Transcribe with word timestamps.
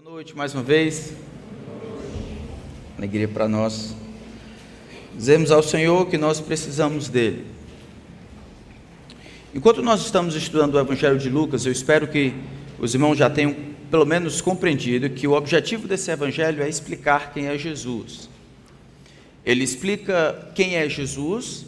Boa 0.00 0.12
noite 0.12 0.36
mais 0.36 0.54
uma 0.54 0.62
vez. 0.62 1.12
Alegria 2.96 3.26
para 3.26 3.48
nós. 3.48 3.96
Dizemos 5.12 5.50
ao 5.50 5.60
Senhor 5.60 6.06
que 6.06 6.16
nós 6.16 6.40
precisamos 6.40 7.08
dele. 7.08 7.44
Enquanto 9.52 9.82
nós 9.82 10.02
estamos 10.02 10.36
estudando 10.36 10.76
o 10.76 10.78
Evangelho 10.78 11.18
de 11.18 11.28
Lucas, 11.28 11.66
eu 11.66 11.72
espero 11.72 12.06
que 12.06 12.32
os 12.78 12.94
irmãos 12.94 13.18
já 13.18 13.28
tenham 13.28 13.56
pelo 13.90 14.06
menos 14.06 14.40
compreendido 14.40 15.10
que 15.10 15.26
o 15.26 15.32
objetivo 15.32 15.88
desse 15.88 16.12
Evangelho 16.12 16.62
é 16.62 16.68
explicar 16.68 17.32
quem 17.32 17.46
é 17.46 17.58
Jesus. 17.58 18.30
Ele 19.44 19.64
explica 19.64 20.48
quem 20.54 20.76
é 20.76 20.88
Jesus 20.88 21.66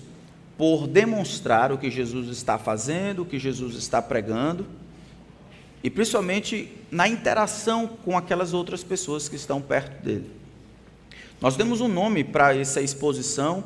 por 0.57 0.87
demonstrar 0.87 1.73
o 1.73 1.79
que 1.79 1.91
Jesus 1.91 2.29
está 2.29 2.57
fazendo, 2.57 3.23
o 3.23 3.27
que 3.27 3.41
Jesus 3.41 3.75
está 3.75 4.01
pregando 4.01 4.65
e 5.83 5.89
principalmente 5.89 6.71
na 6.91 7.09
interação 7.09 7.87
com 7.87 8.17
aquelas 8.17 8.53
outras 8.53 8.83
pessoas 8.85 9.29
que 9.29 9.37
estão 9.37 9.61
perto 9.61 10.03
dele. 10.03 10.31
Nós 11.41 11.57
demos 11.57 11.81
um 11.81 11.89
nome 11.89 12.23
para 12.23 12.55
essa 12.55 12.83
exposição, 12.83 13.65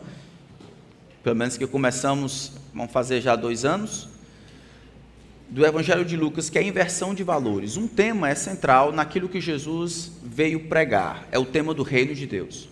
pelo 1.22 1.34
menos 1.34 1.56
que 1.56 1.66
começamos, 1.66 2.52
vamos 2.72 2.92
fazer 2.92 3.20
já 3.20 3.34
dois 3.34 3.64
anos, 3.64 4.08
do 5.50 5.64
Evangelho 5.64 6.04
de 6.04 6.16
Lucas, 6.16 6.48
que 6.48 6.58
é 6.58 6.60
a 6.60 6.64
inversão 6.64 7.14
de 7.14 7.24
valores. 7.24 7.76
Um 7.76 7.88
tema 7.88 8.28
é 8.28 8.34
central 8.34 8.92
naquilo 8.92 9.28
que 9.28 9.40
Jesus 9.40 10.12
veio 10.22 10.68
pregar, 10.68 11.26
é 11.32 11.38
o 11.38 11.44
tema 11.44 11.74
do 11.74 11.82
reino 11.82 12.14
de 12.14 12.26
Deus. 12.26 12.68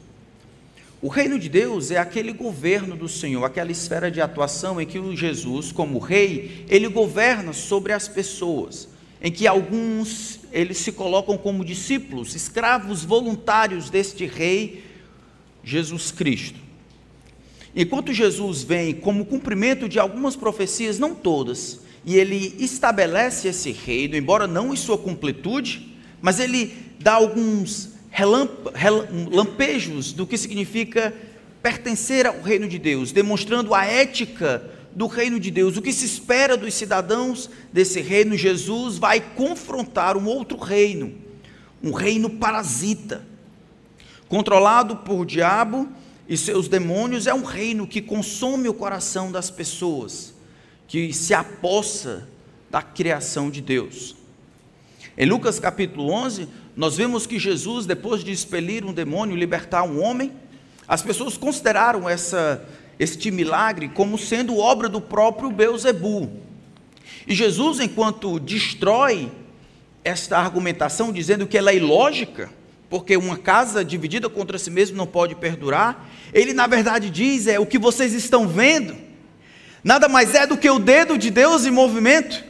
O 1.01 1.09
reino 1.09 1.37
de 1.37 1.49
Deus 1.49 1.91
é 1.91 1.99
aquele 1.99 2.33
governo 2.33 2.97
do 2.97 3.09
Senhor, 3.09 3.45
aquela 3.45 3.73
esfera 3.73 4.09
de 4.09 4.21
atuação 4.21 4.81
em 4.81 4.87
que 4.87 5.01
o 5.01 5.17
Jesus, 5.17 5.73
como 5.73 5.99
rei, 5.99 6.65
ele 6.69 6.87
governa 6.87 7.53
sobre 7.53 7.93
as 7.93 8.07
pessoas 8.07 8.92
em 9.23 9.31
que 9.31 9.47
alguns 9.47 10.41
eles 10.53 10.79
se 10.79 10.91
colocam 10.91 11.39
como 11.39 11.65
discípulos, 11.65 12.35
escravos 12.35 13.05
voluntários 13.05 13.89
deste 13.89 14.27
rei 14.27 14.85
Jesus 15.63 16.11
Cristo. 16.11 16.59
Enquanto 17.75 18.13
Jesus 18.13 18.65
vem 18.65 18.93
como 18.93 19.25
cumprimento 19.25 19.89
de 19.89 19.99
algumas 19.99 20.35
profecias, 20.35 20.99
não 20.99 21.15
todas, 21.15 21.81
e 22.05 22.17
ele 22.17 22.57
estabelece 22.59 23.47
esse 23.49 23.71
reino, 23.71 24.17
embora 24.17 24.47
não 24.47 24.75
em 24.75 24.77
sua 24.77 24.99
completude, 24.99 25.97
mas 26.21 26.41
ele 26.41 26.75
dá 26.99 27.15
alguns 27.15 27.91
lampejos 29.31 30.13
do 30.13 30.27
que 30.27 30.37
significa 30.37 31.15
pertencer 31.63 32.27
ao 32.27 32.43
reino 32.43 32.69
de 32.69 32.79
Deus, 32.79 33.13
demonstrando 33.13 33.73
a 33.73 33.87
ética 33.87 34.69
do 34.95 35.07
reino 35.07 35.41
de 35.41 35.51
Deus, 35.51 35.77
o 35.77 35.83
que 35.83 35.93
se 35.93 36.05
espera 36.05 36.57
dos 36.57 36.75
cidadãos 36.75 37.49
desse 37.73 38.01
reino, 38.01 38.37
Jesus 38.37 38.99
vai 38.99 39.21
confrontar 39.21 40.17
um 40.17 40.27
outro 40.27 40.59
reino, 40.59 41.15
um 41.83 41.93
reino 41.93 42.31
parasita, 42.31 43.27
controlado 44.29 44.97
por 44.97 45.25
diabo 45.25 45.89
e 46.29 46.37
seus 46.37 46.69
demônios, 46.69 47.27
é 47.27 47.35
um 47.35 47.45
reino 47.45 47.87
que 47.87 48.01
consome 48.01 48.69
o 48.69 48.75
coração 48.75 49.33
das 49.33 49.51
pessoas, 49.51 50.35
que 50.87 51.13
se 51.13 51.35
apossa 51.35 52.29
da 52.71 52.83
criação 52.83 53.51
de 53.51 53.61
Deus. 53.61 54.17
Em 55.17 55.27
Lucas 55.27 55.59
capítulo 55.59 56.11
11, 56.11 56.49
nós 56.75 56.97
vemos 56.97 57.27
que 57.27 57.39
Jesus, 57.39 57.85
depois 57.85 58.25
de 58.25 58.33
expelir 58.33 58.85
um 58.85 58.93
demônio, 58.93 59.37
libertar 59.37 59.83
um 59.83 60.03
homem, 60.03 60.33
as 60.89 61.03
pessoas 61.03 61.37
consideraram 61.37 62.09
essa 62.09 62.67
este 63.03 63.33
milagre 63.33 63.89
como 63.89 64.17
sendo 64.17 64.59
obra 64.59 64.89
do 64.89 65.01
próprio 65.01 65.51
Beuzebu. 65.51 66.31
E 67.27 67.35
Jesus, 67.35 67.81
enquanto 67.81 68.39
destrói 68.39 69.31
esta 70.05 70.39
argumentação, 70.39 71.13
dizendo 71.13 71.47
que 71.47 71.59
ela 71.59 71.73
é 71.73 71.77
ilógica, 71.77 72.49
porque 72.89 73.17
uma 73.17 73.37
casa 73.37 73.85
dividida 73.85 74.29
contra 74.29 74.57
si 74.57 74.71
mesma 74.71 74.97
não 74.97 75.07
pode 75.07 75.35
perdurar, 75.35 76.09
ele 76.33 76.53
na 76.53 76.69
verdade 76.69 77.11
diz: 77.11 77.49
é 77.49 77.59
o 77.59 77.67
que 77.67 77.79
vocês 77.79 78.13
estão 78.13 78.47
vendo, 78.47 78.95
nada 79.83 80.09
mais 80.09 80.35
é 80.37 80.47
do 80.47 80.57
que 80.57 80.71
o 80.71 80.79
dedo 80.79 81.19
de 81.19 81.31
Deus 81.31 81.67
em 81.67 81.73
movimento. 81.73 82.45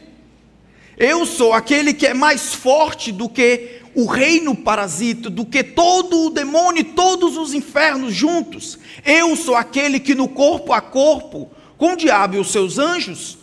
Eu 0.95 1.25
sou 1.25 1.53
aquele 1.53 1.95
que 1.95 2.05
é 2.05 2.13
mais 2.13 2.53
forte 2.53 3.11
do 3.11 3.27
que 3.27 3.81
o 3.95 4.05
reino 4.05 4.55
parasita, 4.55 5.29
do 5.29 5.45
que 5.45 5.63
todo 5.63 6.27
o 6.27 6.29
demônio 6.29 6.81
e 6.81 6.83
todos 6.83 7.37
os 7.37 7.53
infernos 7.53 8.13
juntos. 8.13 8.79
Eu 9.05 9.35
sou 9.35 9.55
aquele 9.55 9.99
que 9.99 10.15
no 10.15 10.27
corpo 10.27 10.73
a 10.73 10.81
corpo, 10.81 11.51
com 11.77 11.93
o 11.93 11.97
diabo 11.97 12.35
e 12.35 12.39
os 12.39 12.51
seus 12.51 12.77
anjos, 12.77 13.37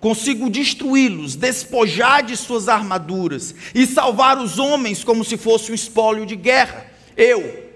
consigo 0.00 0.50
destruí-los, 0.50 1.36
despojar 1.36 2.24
de 2.24 2.36
suas 2.36 2.68
armaduras 2.68 3.54
e 3.72 3.86
salvar 3.86 4.38
os 4.38 4.58
homens 4.58 5.04
como 5.04 5.24
se 5.24 5.36
fosse 5.36 5.70
um 5.70 5.74
espólio 5.74 6.26
de 6.26 6.34
guerra. 6.34 6.86
Eu, 7.16 7.70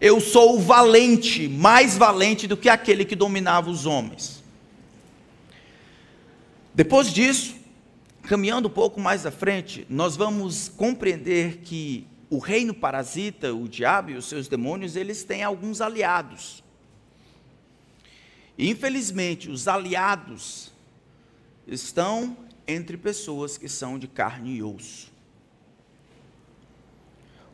eu 0.00 0.20
sou 0.20 0.56
o 0.56 0.60
valente, 0.60 1.48
mais 1.48 1.96
valente 1.96 2.46
do 2.46 2.56
que 2.56 2.68
aquele 2.68 3.04
que 3.04 3.16
dominava 3.16 3.68
os 3.68 3.86
homens. 3.86 4.42
Depois 6.74 7.12
disso, 7.12 7.54
caminhando 8.22 8.68
um 8.68 8.72
pouco 8.72 9.00
mais 9.00 9.26
à 9.26 9.30
frente, 9.30 9.86
nós 9.90 10.16
vamos 10.16 10.68
compreender 10.68 11.58
que 11.58 12.06
o 12.30 12.38
reino 12.38 12.72
parasita, 12.72 13.52
o 13.52 13.68
diabo 13.68 14.10
e 14.10 14.14
os 14.14 14.26
seus 14.26 14.48
demônios, 14.48 14.96
eles 14.96 15.22
têm 15.22 15.42
alguns 15.42 15.80
aliados. 15.80 16.62
Infelizmente, 18.58 19.50
os 19.50 19.66
aliados 19.66 20.72
estão 21.66 22.36
entre 22.66 22.96
pessoas 22.96 23.58
que 23.58 23.68
são 23.68 23.98
de 23.98 24.06
carne 24.06 24.56
e 24.56 24.62
osso. 24.62 25.12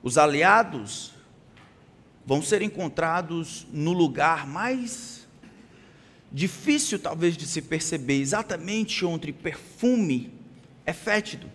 Os 0.03 0.17
aliados 0.17 1.13
vão 2.25 2.43
ser 2.43 2.63
encontrados 2.63 3.67
no 3.73 3.93
lugar 3.93 4.47
mais 4.47 5.27
difícil, 6.31 6.99
talvez, 6.99 7.37
de 7.37 7.47
se 7.47 7.63
perceber, 7.63 8.21
exatamente 8.21 9.05
onde 9.05 9.33
perfume 9.33 10.38
é 10.89 10.93
fétido, 10.95 11.47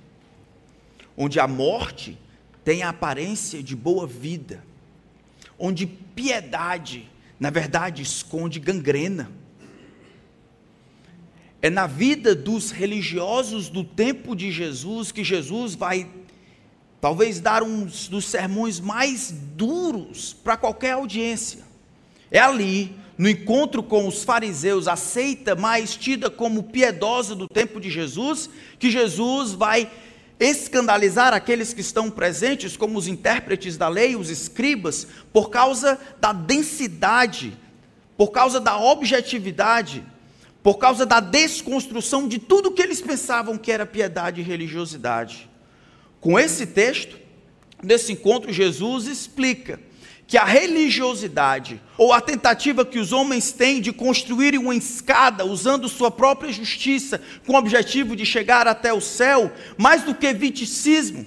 onde 1.18 1.40
a 1.40 1.48
morte 1.48 2.20
tem 2.64 2.84
a 2.84 2.90
aparência 2.90 3.64
de 3.64 3.76
boa 3.76 4.06
vida, 4.06 4.64
onde 5.58 5.88
piedade, 5.88 7.10
na 7.40 7.50
verdade, 7.50 8.04
esconde 8.04 8.60
gangrena. 8.60 9.32
É 11.64 11.70
na 11.72 11.88
vida 11.88 12.36
dos 12.36 12.70
religiosos 12.70 13.70
do 13.70 13.84
tempo 13.84 14.36
de 14.36 14.52
Jesus 14.52 15.12
que 15.12 15.24
Jesus 15.24 15.74
vai, 15.74 16.08
talvez, 17.02 17.40
dar 17.40 17.64
um 17.64 17.86
dos 17.86 18.26
sermões 18.26 18.80
mais 18.80 19.32
duros 19.32 20.32
para 20.32 20.58
qualquer 20.58 20.92
audiência. 20.92 21.64
É 22.30 22.38
ali 22.38 22.96
no 23.18 23.30
encontro 23.30 23.84
com 23.84 24.08
os 24.08 24.24
fariseus, 24.24 24.88
aceita, 24.88 25.56
mais 25.56 25.96
tida 25.96 26.30
como 26.30 26.64
piedosa 26.64 27.36
do 27.36 27.48
tempo 27.48 27.80
de 27.80 27.90
Jesus, 27.90 28.50
que 28.80 28.90
Jesus 28.90 29.52
vai 29.52 29.90
escandalizar 30.40 31.34
aqueles 31.34 31.74
que 31.74 31.82
estão 31.82 32.10
presentes, 32.10 32.76
como 32.76 32.98
os 32.98 33.08
intérpretes 33.08 33.78
da 33.78 33.88
lei, 33.88 34.16
os 34.16 34.30
escribas, 34.30 35.08
por 35.32 35.50
causa 35.50 36.00
da 36.20 36.34
densidade, 36.34 37.58
por 38.18 38.32
causa 38.32 38.60
da 38.60 38.78
objetividade, 38.78 40.04
por 40.62 40.76
causa 40.76 41.06
da 41.06 41.20
desconstrução 41.20 42.28
de 42.28 42.40
tudo 42.40 42.72
que 42.72 42.82
eles 42.82 43.02
pensavam 43.02 43.58
que 43.58 43.72
era 43.72 43.86
piedade 43.86 44.42
e 44.42 44.44
religiosidade. 44.44 45.50
Com 46.20 46.40
esse 46.40 46.66
texto, 46.66 47.18
nesse 47.84 48.14
encontro, 48.14 48.52
Jesus 48.52 49.08
explica 49.08 49.80
que 50.28 50.38
a 50.38 50.46
religiosidade 50.46 51.82
ou 51.98 52.12
a 52.12 52.22
tentativa 52.22 52.86
que 52.86 52.98
os 52.98 53.12
homens 53.12 53.52
têm 53.52 53.82
de 53.82 53.92
construir 53.92 54.58
uma 54.58 54.76
escada 54.76 55.46
usando 55.46 55.90
sua 55.90 56.10
própria 56.10 56.52
justiça 56.52 57.22
com 57.46 57.54
o 57.54 57.58
objetivo 57.58 58.16
de 58.16 58.26
chegar 58.26 58.68
até 58.68 58.92
o 58.94 59.02
céu, 59.02 59.52
mais 59.78 60.04
do 60.04 60.16
que 60.16 60.34
viticismo, 60.34 61.26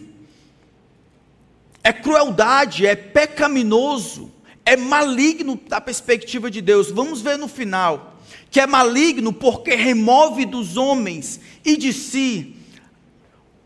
é 1.84 1.92
crueldade, 1.92 2.84
é 2.84 2.96
pecaminoso, 2.96 4.32
é 4.64 4.76
maligno 4.76 5.60
da 5.68 5.80
perspectiva 5.80 6.50
de 6.50 6.60
Deus. 6.60 6.90
Vamos 6.90 7.20
ver 7.20 7.38
no 7.38 7.46
final 7.46 8.14
que 8.50 8.60
é 8.60 8.66
maligno 8.66 9.32
porque 9.32 9.74
remove 9.74 10.46
dos 10.46 10.76
homens 10.76 11.40
e 11.64 11.76
de 11.76 11.92
si 11.92 12.55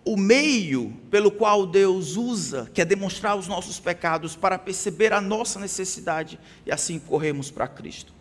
o 0.05 0.17
meio 0.17 0.97
pelo 1.11 1.31
qual 1.31 1.67
Deus 1.67 2.17
usa, 2.17 2.70
que 2.73 2.81
é 2.81 2.85
demonstrar 2.85 3.37
os 3.37 3.47
nossos 3.47 3.79
pecados 3.79 4.35
para 4.35 4.58
perceber 4.58 5.12
a 5.12 5.20
nossa 5.20 5.61
necessidade 5.61 6.38
e 6.64 6.73
assim 6.73 6.99
corremos 6.99 7.50
para 7.50 7.69
Cristo. 7.69 8.12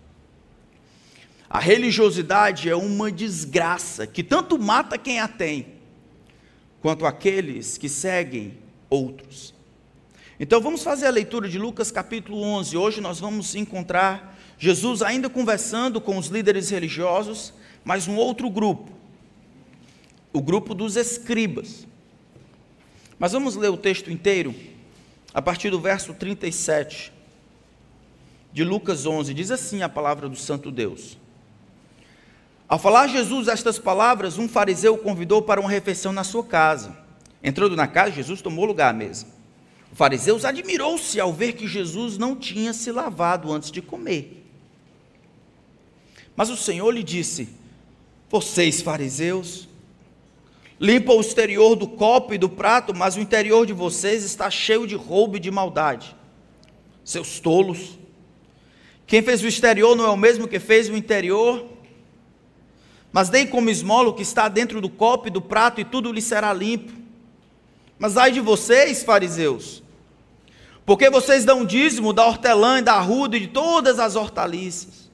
A 1.49 1.59
religiosidade 1.59 2.69
é 2.69 2.75
uma 2.75 3.11
desgraça 3.11 4.05
que 4.05 4.23
tanto 4.23 4.59
mata 4.59 4.97
quem 4.97 5.19
a 5.19 5.27
tem, 5.27 5.79
quanto 6.81 7.05
aqueles 7.05 7.77
que 7.77 7.89
seguem 7.89 8.57
outros. 8.89 9.53
Então 10.39 10.61
vamos 10.61 10.83
fazer 10.83 11.07
a 11.07 11.11
leitura 11.11 11.49
de 11.49 11.57
Lucas 11.57 11.91
capítulo 11.91 12.41
11. 12.41 12.77
Hoje 12.77 13.01
nós 13.01 13.19
vamos 13.19 13.55
encontrar 13.55 14.37
Jesus 14.57 15.01
ainda 15.01 15.29
conversando 15.29 15.99
com 15.99 16.17
os 16.17 16.27
líderes 16.27 16.69
religiosos, 16.69 17.53
mas 17.83 18.07
um 18.07 18.15
outro 18.15 18.49
grupo 18.49 18.98
o 20.33 20.41
grupo 20.41 20.73
dos 20.73 20.95
escribas. 20.95 21.87
Mas 23.17 23.31
vamos 23.31 23.55
ler 23.55 23.69
o 23.69 23.77
texto 23.77 24.11
inteiro 24.11 24.55
a 25.33 25.41
partir 25.41 25.69
do 25.69 25.79
verso 25.79 26.13
37 26.13 27.11
de 28.51 28.63
Lucas 28.63 29.05
11, 29.05 29.33
diz 29.33 29.51
assim 29.51 29.81
a 29.81 29.89
palavra 29.89 30.27
do 30.27 30.35
Santo 30.35 30.71
Deus. 30.71 31.17
Ao 32.67 32.79
falar 32.79 33.07
Jesus 33.07 33.47
estas 33.47 33.79
palavras, 33.79 34.37
um 34.37 34.47
fariseu 34.47 34.95
o 34.95 34.97
convidou 34.97 35.41
para 35.41 35.59
uma 35.59 35.69
refeição 35.69 36.11
na 36.11 36.23
sua 36.23 36.43
casa. 36.43 36.97
Entrando 37.43 37.75
na 37.75 37.87
casa, 37.87 38.11
Jesus 38.11 38.41
tomou 38.41 38.65
lugar 38.65 38.89
à 38.89 38.93
mesa. 38.93 39.27
O 39.91 39.95
fariseu 39.95 40.39
admirou-se 40.43 41.19
ao 41.19 41.33
ver 41.33 41.53
que 41.53 41.67
Jesus 41.67 42.17
não 42.17 42.35
tinha 42.35 42.73
se 42.73 42.91
lavado 42.91 43.51
antes 43.51 43.71
de 43.71 43.81
comer. 43.81 44.45
Mas 46.35 46.49
o 46.49 46.57
Senhor 46.57 46.91
lhe 46.91 47.03
disse: 47.03 47.49
Vocês, 48.29 48.81
fariseus, 48.81 49.68
limpam 50.79 51.17
o 51.17 51.21
exterior 51.21 51.75
do 51.75 51.87
copo 51.87 52.33
e 52.33 52.37
do 52.37 52.47
prato, 52.47 52.95
mas 52.95 53.17
o 53.17 53.19
interior 53.19 53.65
de 53.65 53.73
vocês 53.73 54.23
está 54.23 54.49
cheio 54.49 54.87
de 54.87 54.95
roubo 54.95 55.37
e 55.37 55.39
de 55.39 55.51
maldade. 55.51 56.15
Seus 57.03 57.39
tolos. 57.39 57.99
Quem 59.05 59.21
fez 59.21 59.43
o 59.43 59.47
exterior 59.47 59.95
não 59.95 60.05
é 60.05 60.09
o 60.09 60.17
mesmo 60.17 60.47
que 60.47 60.59
fez 60.59 60.87
o 60.87 60.95
interior? 60.95 61.65
Mas 63.11 63.29
dei 63.29 63.45
como 63.45 63.69
esmola 63.69 64.09
o 64.09 64.13
que 64.13 64.21
está 64.21 64.47
dentro 64.47 64.79
do 64.79 64.89
copo 64.89 65.27
e 65.27 65.31
do 65.31 65.41
prato, 65.41 65.81
e 65.81 65.85
tudo 65.85 66.11
lhe 66.11 66.21
será 66.21 66.53
limpo. 66.53 66.93
Mas 67.97 68.15
ai 68.15 68.31
de 68.31 68.39
vocês, 68.39 69.03
fariseus, 69.03 69.83
porque 70.85 71.09
vocês 71.09 71.43
dão 71.43 71.65
dízimo 71.65 72.13
da 72.13 72.25
hortelã 72.25 72.79
e 72.79 72.81
da 72.81 72.93
arruda 72.93 73.35
e 73.35 73.41
de 73.41 73.47
todas 73.47 73.99
as 73.99 74.15
hortaliças. 74.15 75.09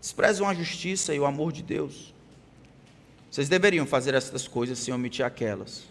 Desprezam 0.00 0.48
a 0.48 0.54
justiça 0.54 1.14
e 1.14 1.18
o 1.18 1.26
amor 1.26 1.50
de 1.50 1.62
Deus. 1.62 2.11
Vocês 3.32 3.48
deveriam 3.48 3.86
fazer 3.86 4.12
estas 4.12 4.46
coisas 4.46 4.78
sem 4.78 4.92
omitir 4.92 5.24
aquelas. 5.24 5.84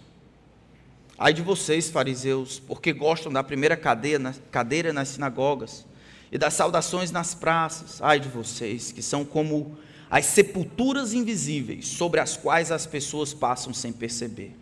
Ai 1.18 1.34
de 1.34 1.42
vocês, 1.42 1.90
fariseus, 1.90 2.60
porque 2.60 2.94
gostam 2.94 3.34
da 3.34 3.44
primeira 3.44 3.76
cadeira, 3.76 4.36
cadeira 4.52 4.94
nas 4.94 5.08
sinagogas 5.08 5.84
e 6.32 6.38
das 6.38 6.54
saudações 6.54 7.10
nas 7.10 7.34
praças. 7.34 8.00
Ai 8.00 8.20
de 8.20 8.30
vocês, 8.30 8.92
que 8.92 9.02
são 9.02 9.26
como 9.26 9.76
as 10.08 10.28
sepulturas 10.28 11.14
invisíveis 11.14 11.88
sobre 11.88 12.20
as 12.20 12.38
quais 12.38 12.72
as 12.72 12.86
pessoas 12.86 13.34
passam 13.34 13.74
sem 13.74 13.92
perceber. 13.92 14.56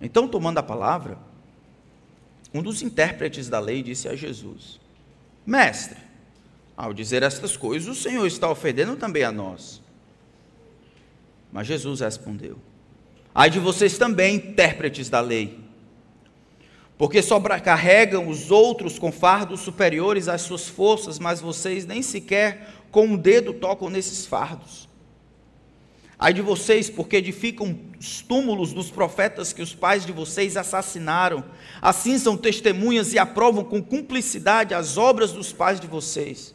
Então, 0.00 0.26
tomando 0.26 0.58
a 0.58 0.62
palavra, 0.62 1.18
um 2.52 2.60
dos 2.60 2.82
intérpretes 2.82 3.48
da 3.48 3.60
lei 3.60 3.80
disse 3.80 4.08
a 4.08 4.16
Jesus: 4.16 4.80
Mestre, 5.46 5.98
ao 6.76 6.92
dizer 6.92 7.22
estas 7.22 7.56
coisas, 7.56 7.88
o 7.88 7.94
Senhor 7.94 8.26
está 8.26 8.50
ofendendo 8.50 8.96
também 8.96 9.22
a 9.22 9.30
nós. 9.30 9.85
Mas 11.56 11.66
Jesus 11.66 12.00
respondeu: 12.00 12.58
Ai 13.34 13.48
de 13.48 13.58
vocês 13.58 13.96
também, 13.96 14.36
intérpretes 14.36 15.08
da 15.08 15.20
lei, 15.20 15.58
porque 16.98 17.22
sobrecarregam 17.22 18.28
os 18.28 18.50
outros 18.50 18.98
com 18.98 19.10
fardos 19.10 19.60
superiores 19.60 20.28
às 20.28 20.42
suas 20.42 20.68
forças, 20.68 21.18
mas 21.18 21.40
vocês 21.40 21.86
nem 21.86 22.02
sequer 22.02 22.74
com 22.90 23.06
um 23.06 23.16
dedo 23.16 23.54
tocam 23.54 23.88
nesses 23.88 24.26
fardos. 24.26 24.86
Ai 26.18 26.34
de 26.34 26.42
vocês, 26.42 26.90
porque 26.90 27.16
edificam 27.16 27.74
os 27.98 28.20
túmulos 28.20 28.74
dos 28.74 28.90
profetas 28.90 29.54
que 29.54 29.62
os 29.62 29.74
pais 29.74 30.04
de 30.04 30.12
vocês 30.12 30.58
assassinaram. 30.58 31.42
Assim 31.80 32.18
são 32.18 32.36
testemunhas 32.36 33.14
e 33.14 33.18
aprovam 33.18 33.64
com 33.64 33.82
cumplicidade 33.82 34.74
as 34.74 34.98
obras 34.98 35.32
dos 35.32 35.54
pais 35.54 35.80
de 35.80 35.86
vocês. 35.86 36.54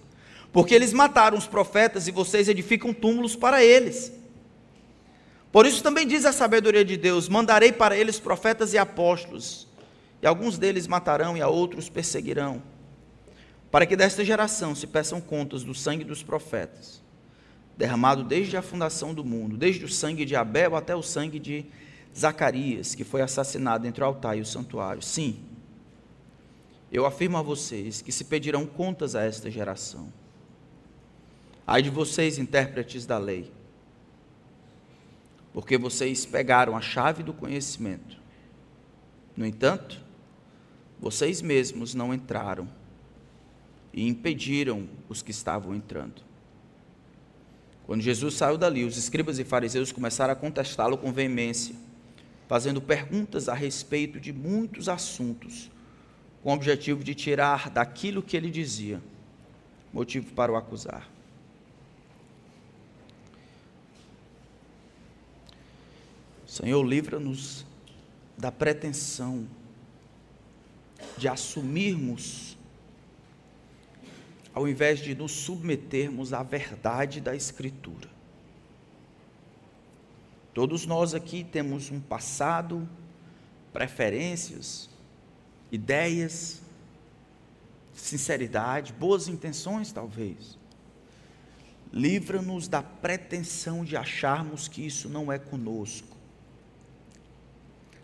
Porque 0.53 0.75
eles 0.75 0.93
mataram 0.93 1.39
os 1.39 1.47
profetas 1.47 2.07
e 2.07 2.11
vocês 2.11 2.47
edificam 2.47 2.93
túmulos 2.93 3.35
para 3.35 3.63
eles. 3.63 4.20
Por 5.51 5.65
isso 5.65 5.83
também 5.83 6.07
diz 6.07 6.25
a 6.25 6.31
sabedoria 6.31 6.85
de 6.85 6.97
Deus: 6.97 7.27
mandarei 7.27 7.71
para 7.71 7.97
eles 7.97 8.19
profetas 8.19 8.73
e 8.73 8.77
apóstolos, 8.77 9.67
e 10.21 10.27
alguns 10.27 10.57
deles 10.57 10.87
matarão 10.87 11.35
e 11.35 11.41
a 11.41 11.47
outros 11.47 11.89
perseguirão, 11.89 12.61
para 13.69 13.85
que 13.85 13.95
desta 13.95 14.23
geração 14.23 14.73
se 14.73 14.87
peçam 14.87 15.19
contas 15.19 15.63
do 15.63 15.73
sangue 15.73 16.03
dos 16.03 16.23
profetas 16.23 17.01
derramado 17.81 18.23
desde 18.23 18.55
a 18.55 18.61
fundação 18.61 19.11
do 19.11 19.25
mundo, 19.25 19.57
desde 19.57 19.83
o 19.85 19.89
sangue 19.89 20.23
de 20.23 20.35
Abel 20.35 20.75
até 20.75 20.95
o 20.95 21.01
sangue 21.01 21.39
de 21.39 21.65
Zacarias, 22.15 22.93
que 22.93 23.03
foi 23.03 23.21
assassinado 23.21 23.87
entre 23.87 24.03
o 24.03 24.05
altar 24.05 24.37
e 24.37 24.41
o 24.41 24.45
santuário. 24.45 25.01
Sim, 25.01 25.39
eu 26.91 27.07
afirmo 27.07 27.37
a 27.37 27.41
vocês 27.41 27.99
que 27.99 28.11
se 28.11 28.25
pedirão 28.25 28.67
contas 28.67 29.15
a 29.15 29.23
esta 29.23 29.49
geração. 29.49 30.13
Ai 31.65 31.81
de 31.81 31.89
vocês, 31.89 32.37
intérpretes 32.37 33.07
da 33.07 33.17
lei, 33.17 33.51
porque 35.53 35.77
vocês 35.77 36.25
pegaram 36.25 36.75
a 36.75 36.81
chave 36.81 37.23
do 37.23 37.33
conhecimento. 37.33 38.17
No 39.35 39.45
entanto, 39.45 40.01
vocês 40.99 41.41
mesmos 41.41 41.93
não 41.93 42.13
entraram 42.13 42.67
e 43.93 44.07
impediram 44.07 44.87
os 45.09 45.21
que 45.21 45.31
estavam 45.31 45.75
entrando. 45.75 46.21
Quando 47.85 48.01
Jesus 48.01 48.35
saiu 48.35 48.57
dali, 48.57 48.85
os 48.85 48.97
escribas 48.97 49.39
e 49.39 49.43
fariseus 49.43 49.91
começaram 49.91 50.31
a 50.31 50.35
contestá-lo 50.35 50.97
com 50.97 51.11
veemência, 51.11 51.75
fazendo 52.47 52.81
perguntas 52.81 53.49
a 53.49 53.53
respeito 53.53 54.19
de 54.19 54.31
muitos 54.31 54.87
assuntos, 54.87 55.69
com 56.41 56.51
o 56.51 56.53
objetivo 56.53 57.03
de 57.03 57.13
tirar 57.13 57.69
daquilo 57.69 58.23
que 58.23 58.37
ele 58.37 58.49
dizia 58.49 59.01
motivo 59.93 60.33
para 60.33 60.51
o 60.51 60.55
acusar. 60.55 61.09
Senhor, 66.51 66.83
livra-nos 66.83 67.65
da 68.37 68.51
pretensão 68.51 69.47
de 71.17 71.29
assumirmos 71.29 72.57
ao 74.53 74.67
invés 74.67 74.99
de 74.99 75.15
nos 75.15 75.31
submetermos 75.31 76.33
à 76.33 76.43
verdade 76.43 77.21
da 77.21 77.33
Escritura. 77.33 78.09
Todos 80.53 80.85
nós 80.85 81.15
aqui 81.15 81.45
temos 81.45 81.89
um 81.89 82.01
passado, 82.01 82.85
preferências, 83.71 84.89
ideias, 85.71 86.61
sinceridade, 87.93 88.91
boas 88.91 89.29
intenções, 89.29 89.93
talvez. 89.93 90.57
Livra-nos 91.93 92.67
da 92.67 92.83
pretensão 92.83 93.85
de 93.85 93.95
acharmos 93.95 94.67
que 94.67 94.85
isso 94.85 95.07
não 95.07 95.31
é 95.31 95.39
conosco. 95.39 96.19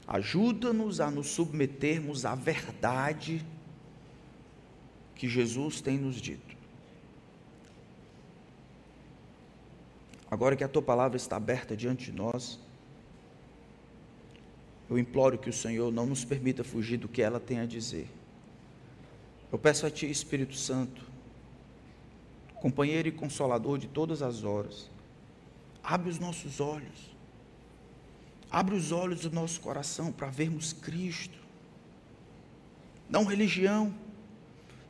Ajuda-nos 0.08 1.02
a 1.02 1.12
nos 1.12 1.28
submetermos 1.28 2.26
à 2.26 2.34
verdade 2.34 3.46
que 5.16 5.28
Jesus 5.28 5.82
tem 5.82 5.98
nos 5.98 6.22
dito. 6.22 6.56
Agora 10.32 10.56
que 10.56 10.64
a 10.64 10.68
tua 10.68 10.82
palavra 10.82 11.18
está 11.18 11.36
aberta 11.36 11.76
diante 11.76 12.12
de 12.12 12.18
nós, 12.18 12.60
eu 14.90 14.98
imploro 14.98 15.38
que 15.38 15.50
o 15.50 15.54
Senhor 15.54 15.92
não 15.92 16.06
nos 16.06 16.24
permita 16.24 16.64
fugir 16.64 16.98
do 16.98 17.10
que 17.10 17.22
ela 17.22 17.40
tem 17.40 17.60
a 17.60 17.66
dizer. 17.66 18.10
Eu 19.52 19.60
peço 19.60 19.86
a 19.86 19.92
Ti, 19.92 20.10
Espírito 20.10 20.56
Santo, 20.56 21.04
companheiro 22.56 23.08
e 23.08 23.12
consolador 23.12 23.78
de 23.78 23.88
todas 23.88 24.22
as 24.22 24.44
horas, 24.44 24.90
abre 25.84 26.10
os 26.10 26.20
nossos 26.20 26.60
olhos, 26.60 27.17
abre 28.50 28.76
os 28.76 28.92
olhos 28.92 29.22
do 29.22 29.32
nosso 29.32 29.60
coração 29.60 30.12
para 30.12 30.30
vermos 30.30 30.74
Cristo, 30.74 31.38
não 33.10 33.24
religião, 33.24 33.94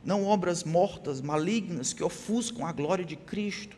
não 0.04 0.24
obras 0.24 0.64
mortas, 0.64 1.20
malignas, 1.20 1.92
que 1.92 2.02
ofuscam 2.02 2.66
a 2.66 2.72
glória 2.72 3.04
de 3.04 3.16
Cristo, 3.16 3.76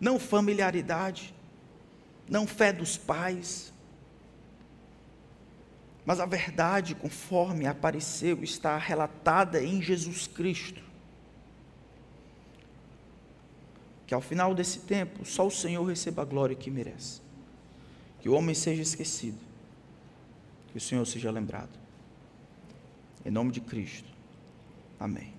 não 0.00 0.18
familiaridade, 0.18 1.34
não 2.28 2.46
fé 2.46 2.72
dos 2.72 2.96
pais, 2.96 3.72
mas 6.04 6.18
a 6.18 6.26
verdade, 6.26 6.94
conforme 6.94 7.66
apareceu, 7.66 8.42
está 8.42 8.76
relatada 8.76 9.62
em 9.62 9.80
Jesus 9.80 10.26
Cristo. 10.26 10.82
Que 14.06 14.14
ao 14.14 14.20
final 14.20 14.54
desse 14.54 14.80
tempo, 14.80 15.24
só 15.24 15.46
o 15.46 15.50
Senhor 15.50 15.84
receba 15.84 16.22
a 16.22 16.24
glória 16.24 16.56
que 16.56 16.70
merece. 16.70 17.21
Que 18.22 18.28
o 18.28 18.34
homem 18.34 18.54
seja 18.54 18.80
esquecido. 18.80 19.38
Que 20.70 20.78
o 20.78 20.80
Senhor 20.80 21.04
seja 21.04 21.30
lembrado. 21.30 21.78
Em 23.26 23.30
nome 23.30 23.52
de 23.52 23.60
Cristo. 23.60 24.08
Amém. 24.98 25.32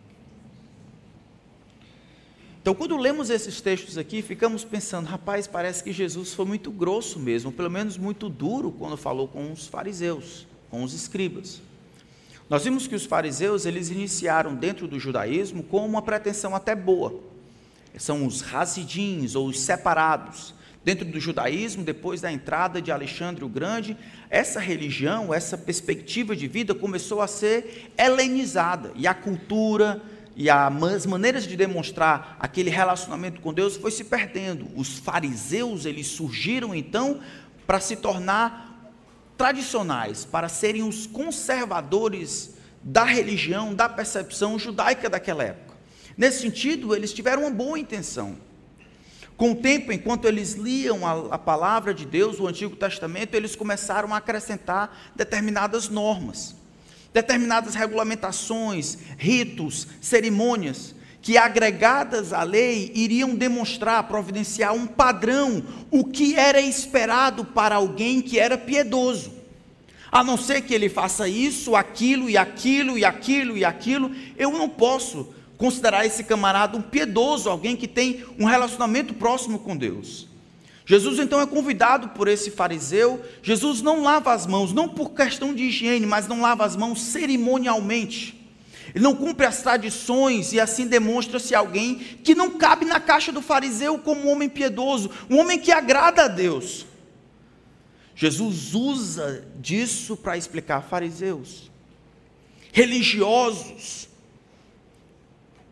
Então, 2.61 2.73
quando 2.73 2.95
lemos 2.95 3.29
esses 3.29 3.59
textos 3.59 3.97
aqui, 3.97 4.21
ficamos 4.21 4.63
pensando, 4.63 5.05
rapaz, 5.05 5.47
parece 5.47 5.83
que 5.83 5.91
Jesus 5.91 6.33
foi 6.33 6.45
muito 6.45 6.71
grosso 6.71 7.19
mesmo, 7.19 7.51
pelo 7.51 7.69
menos 7.69 7.97
muito 7.97 8.29
duro 8.29 8.71
quando 8.71 8.95
falou 8.95 9.27
com 9.27 9.51
os 9.51 9.67
fariseus, 9.67 10.47
com 10.69 10.81
os 10.81 10.93
escribas. 10.93 11.61
Nós 12.49 12.63
vimos 12.63 12.87
que 12.87 12.95
os 12.95 13.05
fariseus, 13.05 13.65
eles 13.65 13.89
iniciaram 13.89 14.55
dentro 14.55 14.87
do 14.87 14.97
judaísmo 14.97 15.63
com 15.63 15.85
uma 15.85 16.01
pretensão 16.01 16.55
até 16.55 16.73
boa. 16.73 17.19
São 17.97 18.25
os 18.25 18.41
rasidins 18.41 19.35
ou 19.35 19.47
os 19.47 19.59
separados, 19.59 20.53
Dentro 20.83 21.05
do 21.05 21.19
judaísmo, 21.19 21.83
depois 21.83 22.19
da 22.19 22.31
entrada 22.31 22.81
de 22.81 22.91
Alexandre 22.91 23.45
o 23.45 23.49
Grande, 23.49 23.95
essa 24.29 24.59
religião, 24.59 25.33
essa 25.33 25.57
perspectiva 25.57 26.35
de 26.35 26.47
vida 26.47 26.75
começou 26.75 27.21
a 27.21 27.27
ser 27.27 27.91
helenizada, 27.97 28.91
e 28.95 29.07
a 29.07 29.13
cultura 29.13 30.01
e 30.35 30.49
as 30.49 31.05
maneiras 31.05 31.47
de 31.47 31.55
demonstrar 31.55 32.35
aquele 32.39 32.69
relacionamento 32.69 33.39
com 33.39 33.53
Deus 33.53 33.77
foi 33.77 33.91
se 33.91 34.03
perdendo. 34.03 34.67
Os 34.75 34.97
fariseus, 34.97 35.85
eles 35.85 36.07
surgiram 36.07 36.73
então 36.73 37.21
para 37.67 37.79
se 37.79 37.95
tornar 37.95 38.91
tradicionais, 39.37 40.25
para 40.25 40.49
serem 40.49 40.83
os 40.83 41.07
conservadores 41.07 42.55
da 42.81 43.03
religião, 43.03 43.73
da 43.73 43.87
percepção 43.87 44.59
judaica 44.59 45.09
daquela 45.09 45.43
época. 45.43 45.77
Nesse 46.17 46.41
sentido, 46.41 46.95
eles 46.95 47.13
tiveram 47.13 47.43
uma 47.43 47.51
boa 47.51 47.79
intenção. 47.79 48.35
Com 49.35 49.51
o 49.51 49.55
tempo, 49.55 49.91
enquanto 49.91 50.25
eles 50.25 50.53
liam 50.53 51.05
a, 51.05 51.35
a, 51.35 51.39
palavra 51.39 51.93
de 51.93 52.05
Deus, 52.05 52.39
o 52.39 52.47
Antigo 52.47 52.75
Testamento, 52.75 53.33
eles 53.33 53.55
começaram 53.55 54.13
a 54.13 54.17
acrescentar 54.17 55.11
determinadas 55.15 55.89
normas, 55.89 56.55
determinadas 57.11 57.73
regulamentações, 57.73 58.97
ritos, 59.17 59.87
cerimônias, 59.99 60.95
que 61.21 61.37
agregadas 61.37 62.33
à 62.33 62.43
lei 62.43 62.91
iriam 62.93 63.33
demonstrar, 63.33 64.03
providenciar 64.07 64.73
um 64.73 64.85
padrão, 64.85 65.63
o 65.89 66.03
que 66.03 66.35
era 66.35 66.59
esperado 66.59 67.45
para 67.45 67.75
alguém 67.75 68.21
que 68.21 68.37
era 68.37 68.57
piedoso. 68.57 69.31
A 70.11 70.23
não 70.23 70.37
ser 70.37 70.61
que 70.61 70.73
ele 70.73 70.89
faça 70.89 71.27
isso, 71.27 71.75
aquilo 71.75 72.29
e 72.29 72.37
aquilo 72.37 72.99
e 72.99 73.05
aquilo 73.05 73.57
e 73.57 73.65
aquilo, 73.65 74.11
eu 74.37 74.51
não 74.51 74.69
posso 74.69 75.33
considerar 75.63 76.05
esse 76.05 76.25
camarada 76.25 76.77
um 76.77 76.82
piedoso, 76.82 77.50
alguém 77.50 77.74
que 77.74 77.88
tem 77.88 78.25
um 78.38 78.43
relacionamento 78.43 79.13
próximo 79.13 79.60
com 79.60 79.77
Deus. 79.77 80.27
Jesus 80.86 81.20
então 81.20 81.39
é 81.39 81.46
convidado 81.48 82.10
por 82.10 82.27
esse 82.27 82.51
fariseu. 82.51 83.24
Jesus 83.41 83.82
não 83.82 84.03
lava 84.03 84.34
as 84.34 84.46
mãos, 84.46 84.74
não 84.74 84.89
por 84.89 85.12
questão 85.12 85.53
de 85.53 85.63
higiene, 85.63 86.05
mas 86.05 86.27
não 86.27 86.41
lava 86.41 86.65
as 86.65 86.75
mãos 86.75 87.01
cerimonialmente. 87.01 88.46
Ele 88.93 89.05
não 89.05 89.15
cumpre 89.15 89.46
as 89.46 89.62
tradições 89.62 90.51
e 90.51 90.60
assim 90.60 90.86
demonstra-se 90.86 91.55
alguém 91.55 91.96
que 91.96 92.36
não 92.36 92.58
cabe 92.58 92.84
na 92.84 93.00
caixa 93.00 93.32
do 93.32 93.41
fariseu 93.41 93.98
como 93.98 94.25
um 94.25 94.32
homem 94.34 94.50
piedoso, 94.50 95.10
um 95.29 95.39
homem 95.39 95.58
que 95.58 95.72
agrada 95.72 96.25
a 96.25 96.27
Deus. 96.27 96.86
Jesus 98.13 98.75
usa 98.75 99.48
disso 99.62 100.17
para 100.17 100.36
explicar 100.36 100.82
fariseus, 100.82 101.72
religiosos, 102.74 104.12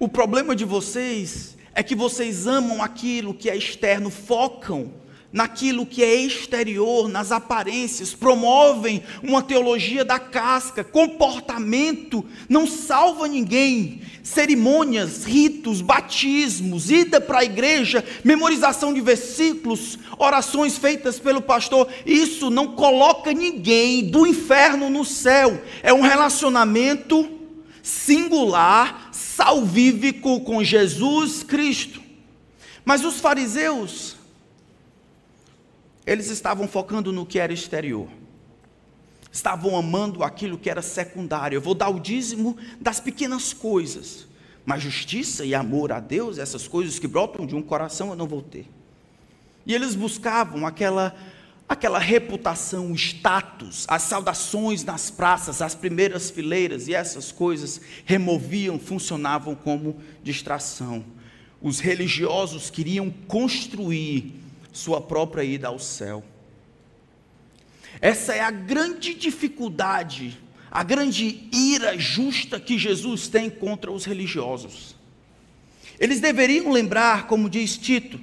o 0.02 0.10
problema 0.10 0.56
de 0.56 0.66
vocês 0.66 1.56
é 1.76 1.84
que 1.84 1.94
vocês 1.94 2.48
amam 2.48 2.82
aquilo 2.82 3.36
que 3.36 3.48
é 3.48 3.56
externo, 3.56 4.10
focam 4.10 4.92
naquilo 5.32 5.86
que 5.86 6.04
é 6.04 6.16
exterior, 6.16 7.08
nas 7.08 7.32
aparências, 7.32 8.12
promovem 8.12 9.04
uma 9.22 9.44
teologia 9.44 10.04
da 10.04 10.18
casca, 10.18 10.84
comportamento 10.84 12.26
não 12.50 12.66
salva 12.66 13.28
ninguém. 13.28 14.02
Cerimônias, 14.24 15.24
ritos, 15.24 15.82
batismos, 15.82 16.90
ida 16.90 17.22
para 17.22 17.42
a 17.42 17.46
igreja, 17.46 18.04
memorização 18.24 18.92
de 18.92 19.02
versículos, 19.02 20.00
orações 20.18 20.80
feitas 20.80 21.20
pelo 21.20 21.44
pastor, 21.44 21.88
isso 22.08 22.50
não 22.50 22.70
coloca 22.70 23.32
ninguém 23.34 24.10
do 24.10 24.26
inferno 24.26 24.90
no 24.90 25.06
céu. 25.06 25.62
É 25.84 25.94
um 25.94 26.02
relacionamento 26.02 27.38
singular, 27.82 29.10
salvífico 29.36 30.42
com 30.42 30.64
Jesus 30.64 31.44
Cristo. 31.44 32.02
Mas 32.84 33.06
os 33.06 33.20
fariseus, 33.20 34.16
eles 36.06 36.30
estavam 36.30 36.68
focando 36.68 37.12
no 37.12 37.26
que 37.26 37.40
era 37.40 37.54
exterior. 37.54 38.08
Estavam 39.32 39.78
amando 39.78 40.24
aquilo 40.24 40.58
que 40.58 40.70
era 40.70 40.82
secundário. 40.82 41.56
Eu 41.56 41.62
vou 41.62 41.74
dar 41.74 41.90
o 41.90 42.00
dízimo 42.00 42.58
das 42.80 43.00
pequenas 43.00 43.54
coisas. 43.54 44.28
Mas 44.66 44.84
justiça 44.84 45.46
e 45.46 45.56
amor 45.56 45.92
a 45.92 46.00
Deus, 46.00 46.38
essas 46.38 46.68
coisas 46.68 47.00
que 47.00 47.08
brotam 47.08 47.46
de 47.46 47.56
um 47.56 47.62
coração, 47.62 48.10
eu 48.10 48.16
não 48.16 48.28
vou 48.28 48.42
ter. 48.42 48.68
E 49.66 49.74
eles 49.74 49.96
buscavam 49.96 50.66
aquela 50.68 51.16
aquela 51.72 52.00
reputação, 52.00 52.92
o 52.92 52.96
status, 52.96 53.86
as 53.88 54.02
saudações 54.02 54.84
nas 54.84 55.10
praças, 55.10 55.62
as 55.62 55.74
primeiras 55.74 56.30
fileiras 56.30 56.90
e 56.90 56.94
essas 56.94 57.32
coisas 57.32 57.80
removiam, 58.04 58.78
funcionavam 58.78 59.56
como 59.56 60.02
distração. 60.22 61.06
Os 61.62 61.80
religiosos 61.80 62.70
queriam 62.70 63.10
construir 63.10 64.34
sua 64.74 65.00
própria 65.00 65.46
ida 65.46 65.70
ao 65.70 65.80
céu. 65.80 66.26
Essa 68.02 68.36
é 68.36 68.42
a 68.42 68.52
grande 68.52 69.14
dificuldade, 69.14 70.38
a 70.70 70.84
grande 70.84 71.48
ira 71.54 71.98
justa 71.98 72.60
que 72.60 72.78
Jesus 72.78 73.30
tem 73.30 73.50
contra 73.50 73.90
os 73.90 74.04
religiosos. 74.04 74.94
Eles 75.98 76.20
deveriam 76.20 76.70
lembrar, 76.70 77.28
como 77.28 77.50
diz 77.50 77.78
Tito, 77.78 78.20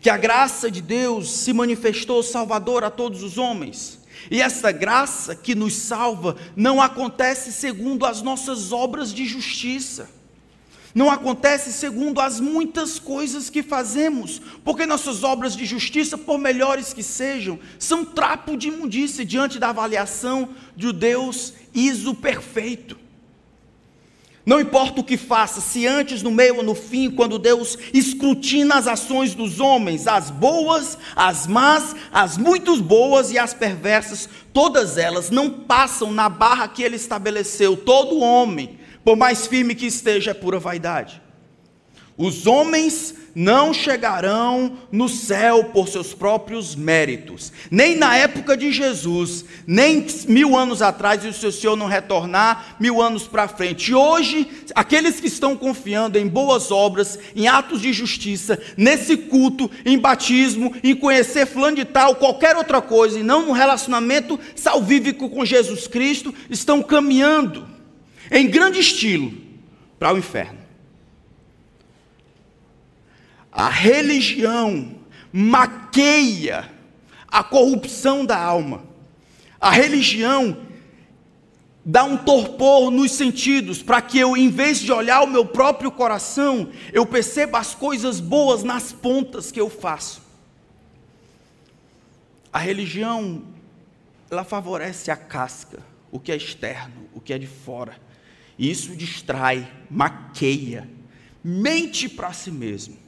que 0.00 0.10
a 0.10 0.16
graça 0.16 0.70
de 0.70 0.80
Deus 0.80 1.30
se 1.30 1.52
manifestou 1.52 2.22
salvador 2.22 2.84
a 2.84 2.90
todos 2.90 3.22
os 3.22 3.38
homens. 3.38 3.98
E 4.30 4.40
essa 4.40 4.70
graça 4.72 5.34
que 5.34 5.54
nos 5.54 5.74
salva 5.74 6.36
não 6.56 6.80
acontece 6.80 7.52
segundo 7.52 8.04
as 8.04 8.22
nossas 8.22 8.72
obras 8.72 9.12
de 9.12 9.24
justiça. 9.24 10.10
Não 10.94 11.10
acontece 11.10 11.72
segundo 11.72 12.20
as 12.20 12.40
muitas 12.40 12.98
coisas 12.98 13.50
que 13.50 13.62
fazemos, 13.62 14.40
porque 14.64 14.86
nossas 14.86 15.22
obras 15.22 15.54
de 15.54 15.64
justiça, 15.64 16.16
por 16.16 16.38
melhores 16.38 16.92
que 16.92 17.02
sejam, 17.02 17.58
são 17.78 18.04
trapo 18.04 18.56
de 18.56 18.68
imundície 18.68 19.24
diante 19.24 19.58
da 19.58 19.68
avaliação 19.68 20.48
de 20.74 20.92
Deus 20.92 21.52
iso 21.74 22.14
perfeito. 22.14 23.07
Não 24.48 24.58
importa 24.58 25.02
o 25.02 25.04
que 25.04 25.18
faça, 25.18 25.60
se 25.60 25.86
antes, 25.86 26.22
no 26.22 26.30
meio 26.30 26.56
ou 26.56 26.62
no 26.62 26.74
fim, 26.74 27.10
quando 27.10 27.38
Deus 27.38 27.76
escrutina 27.92 28.76
as 28.76 28.86
ações 28.86 29.34
dos 29.34 29.60
homens, 29.60 30.06
as 30.06 30.30
boas, 30.30 30.96
as 31.14 31.46
más, 31.46 31.94
as 32.10 32.38
muito 32.38 32.74
boas 32.80 33.30
e 33.30 33.38
as 33.38 33.52
perversas, 33.52 34.26
todas 34.50 34.96
elas 34.96 35.28
não 35.28 35.50
passam 35.50 36.10
na 36.10 36.30
barra 36.30 36.66
que 36.66 36.82
ele 36.82 36.96
estabeleceu. 36.96 37.76
Todo 37.76 38.20
homem, 38.20 38.78
por 39.04 39.18
mais 39.18 39.46
firme 39.46 39.74
que 39.74 39.84
esteja, 39.84 40.30
é 40.30 40.34
pura 40.34 40.58
vaidade. 40.58 41.20
Os 42.18 42.48
homens 42.48 43.14
não 43.32 43.72
chegarão 43.72 44.76
no 44.90 45.08
céu 45.08 45.66
por 45.66 45.86
seus 45.86 46.12
próprios 46.12 46.74
méritos, 46.74 47.52
nem 47.70 47.94
na 47.94 48.16
época 48.16 48.56
de 48.56 48.72
Jesus, 48.72 49.44
nem 49.64 50.04
mil 50.26 50.56
anos 50.56 50.82
atrás, 50.82 51.24
e 51.24 51.32
se 51.32 51.46
o 51.46 51.52
Senhor 51.52 51.76
não 51.76 51.86
retornar 51.86 52.76
mil 52.80 53.00
anos 53.00 53.28
para 53.28 53.46
frente. 53.46 53.92
E 53.92 53.94
hoje, 53.94 54.48
aqueles 54.74 55.20
que 55.20 55.28
estão 55.28 55.56
confiando 55.56 56.18
em 56.18 56.26
boas 56.26 56.72
obras, 56.72 57.16
em 57.36 57.46
atos 57.46 57.80
de 57.80 57.92
justiça, 57.92 58.60
nesse 58.76 59.16
culto, 59.16 59.70
em 59.84 59.96
batismo, 59.96 60.74
em 60.82 60.96
conhecer 60.96 61.46
fulano 61.46 61.76
de 61.76 61.84
tal, 61.84 62.16
qualquer 62.16 62.56
outra 62.56 62.82
coisa, 62.82 63.20
e 63.20 63.22
não 63.22 63.46
no 63.46 63.52
relacionamento 63.52 64.36
salvífico 64.56 65.30
com 65.30 65.44
Jesus 65.44 65.86
Cristo, 65.86 66.34
estão 66.50 66.82
caminhando 66.82 67.68
em 68.32 68.48
grande 68.48 68.80
estilo 68.80 69.32
para 69.96 70.12
o 70.12 70.18
inferno. 70.18 70.57
A 73.58 73.68
religião 73.68 74.94
maqueia 75.32 76.78
a 77.26 77.42
corrupção 77.42 78.24
da 78.24 78.38
alma. 78.38 78.84
A 79.60 79.72
religião 79.72 80.56
dá 81.84 82.04
um 82.04 82.16
torpor 82.16 82.88
nos 82.92 83.10
sentidos, 83.10 83.82
para 83.82 84.00
que 84.00 84.16
eu, 84.16 84.36
em 84.36 84.48
vez 84.48 84.78
de 84.78 84.92
olhar 84.92 85.22
o 85.22 85.26
meu 85.26 85.44
próprio 85.44 85.90
coração, 85.90 86.70
eu 86.92 87.04
perceba 87.04 87.58
as 87.58 87.74
coisas 87.74 88.20
boas 88.20 88.62
nas 88.62 88.92
pontas 88.92 89.50
que 89.50 89.60
eu 89.60 89.68
faço. 89.68 90.22
A 92.52 92.60
religião, 92.60 93.42
ela 94.30 94.44
favorece 94.44 95.10
a 95.10 95.16
casca, 95.16 95.82
o 96.12 96.20
que 96.20 96.30
é 96.30 96.36
externo, 96.36 97.08
o 97.12 97.20
que 97.20 97.32
é 97.32 97.38
de 97.38 97.48
fora. 97.48 97.96
E 98.56 98.70
isso 98.70 98.94
distrai, 98.94 99.68
maqueia, 99.90 100.88
mente 101.42 102.08
para 102.08 102.32
si 102.32 102.52
mesmo. 102.52 103.07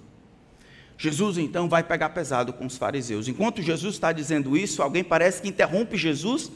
Jesus 1.01 1.39
então 1.39 1.67
vai 1.67 1.83
pegar 1.83 2.11
pesado 2.11 2.53
com 2.53 2.67
os 2.67 2.77
fariseus. 2.77 3.27
Enquanto 3.27 3.63
Jesus 3.63 3.95
está 3.95 4.13
dizendo 4.13 4.55
isso, 4.55 4.83
alguém 4.83 5.03
parece 5.03 5.41
que 5.41 5.49
interrompe 5.49 5.97
Jesus. 5.97 6.53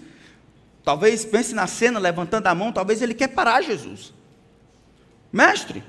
Talvez 0.84 1.24
pense 1.24 1.54
na 1.54 1.66
cena 1.66 1.98
levantando 1.98 2.46
a 2.48 2.54
mão, 2.54 2.70
talvez 2.70 3.00
ele 3.00 3.14
quer 3.14 3.28
parar 3.28 3.62
Jesus. 3.62 4.12
Mestre, 5.32 5.82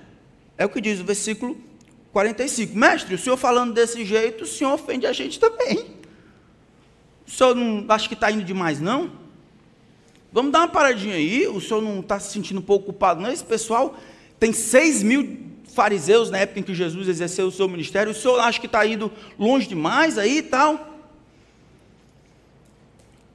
é 0.57 0.63
o 0.63 0.69
que 0.69 0.79
diz 0.79 1.01
o 1.01 1.03
versículo 1.03 1.57
45. 2.13 2.77
Mestre, 2.77 3.15
o 3.15 3.17
senhor 3.17 3.35
falando 3.35 3.73
desse 3.73 4.05
jeito, 4.05 4.45
o 4.45 4.47
senhor 4.47 4.71
ofende 4.71 5.05
a 5.05 5.11
gente 5.11 5.37
também. 5.37 5.87
O 7.27 7.31
senhor 7.31 7.53
não 7.53 7.83
acha 7.89 8.07
que 8.07 8.13
está 8.13 8.31
indo 8.31 8.45
demais, 8.45 8.79
não? 8.79 9.11
Vamos 10.31 10.53
dar 10.53 10.59
uma 10.59 10.69
paradinha 10.69 11.15
aí. 11.15 11.45
O 11.45 11.59
senhor 11.59 11.81
não 11.81 11.99
está 11.99 12.21
se 12.21 12.31
sentindo 12.31 12.61
um 12.61 12.63
pouco 12.63 12.85
culpado, 12.85 13.19
não? 13.19 13.29
Esse 13.29 13.43
pessoal 13.43 13.97
tem 14.39 14.53
6 14.53 15.03
mil 15.03 15.54
fariseus 15.75 16.31
na 16.31 16.39
época 16.39 16.61
em 16.61 16.63
que 16.63 16.73
Jesus 16.73 17.07
exerceu 17.07 17.47
o 17.47 17.51
seu 17.51 17.67
ministério, 17.67 18.11
o 18.11 18.15
senhor 18.15 18.39
acha 18.39 18.59
que 18.59 18.65
está 18.65 18.85
indo 18.85 19.11
longe 19.37 19.67
demais 19.67 20.17
aí 20.17 20.37
e 20.37 20.43
tal? 20.43 20.95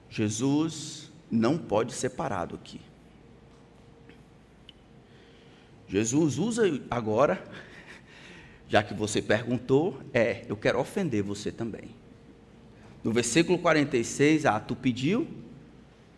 Jesus 0.08 1.12
não 1.30 1.56
pode 1.56 1.92
ser 1.92 2.10
parado 2.10 2.56
aqui. 2.56 2.80
Jesus 5.88 6.38
usa 6.38 6.80
agora, 6.90 7.42
já 8.68 8.82
que 8.82 8.94
você 8.94 9.20
perguntou, 9.20 10.00
é, 10.12 10.44
eu 10.48 10.56
quero 10.56 10.80
ofender 10.80 11.22
você 11.22 11.52
também. 11.52 11.90
No 13.04 13.12
versículo 13.12 13.58
46, 13.58 14.46
ah, 14.46 14.58
tu 14.58 14.74
pediu, 14.74 15.26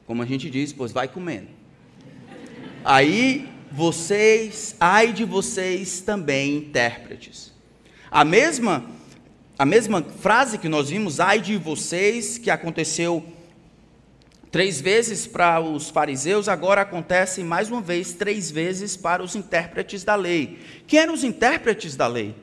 como 0.06 0.22
a 0.22 0.26
gente 0.26 0.48
diz, 0.48 0.72
pois 0.72 0.92
vai 0.92 1.08
comendo. 1.08 1.48
Aí 2.84 3.51
vocês, 3.74 4.76
ai 4.78 5.12
de 5.12 5.24
vocês 5.24 6.00
também, 6.00 6.58
intérpretes. 6.58 7.52
A 8.10 8.24
mesma, 8.24 8.84
a 9.58 9.64
mesma 9.64 10.02
frase 10.02 10.58
que 10.58 10.68
nós 10.68 10.90
vimos, 10.90 11.20
ai 11.20 11.40
de 11.40 11.56
vocês, 11.56 12.36
que 12.36 12.50
aconteceu 12.50 13.24
três 14.50 14.78
vezes 14.78 15.26
para 15.26 15.58
os 15.60 15.88
fariseus, 15.88 16.46
agora 16.48 16.82
acontece 16.82 17.42
mais 17.42 17.70
uma 17.70 17.80
vez 17.80 18.12
três 18.12 18.50
vezes 18.50 18.96
para 18.96 19.22
os 19.22 19.34
intérpretes 19.34 20.04
da 20.04 20.14
lei. 20.14 20.58
Quem 20.86 21.00
eram 21.00 21.14
os 21.14 21.24
intérpretes 21.24 21.96
da 21.96 22.06
lei? 22.06 22.36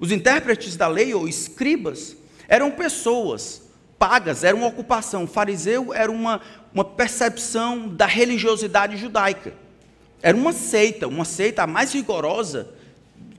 Os 0.00 0.10
intérpretes 0.10 0.76
da 0.76 0.88
lei, 0.88 1.12
ou 1.12 1.28
escribas, 1.28 2.16
eram 2.48 2.70
pessoas 2.70 3.62
pagas, 3.98 4.42
era 4.42 4.56
uma 4.56 4.66
ocupação. 4.66 5.24
O 5.24 5.26
fariseu 5.28 5.92
era 5.92 6.10
uma, 6.10 6.40
uma 6.72 6.84
percepção 6.84 7.88
da 7.88 8.06
religiosidade 8.06 8.96
judaica. 8.96 9.63
Era 10.24 10.38
uma 10.38 10.54
seita, 10.54 11.06
uma 11.06 11.26
seita 11.26 11.66
mais 11.66 11.92
rigorosa 11.92 12.70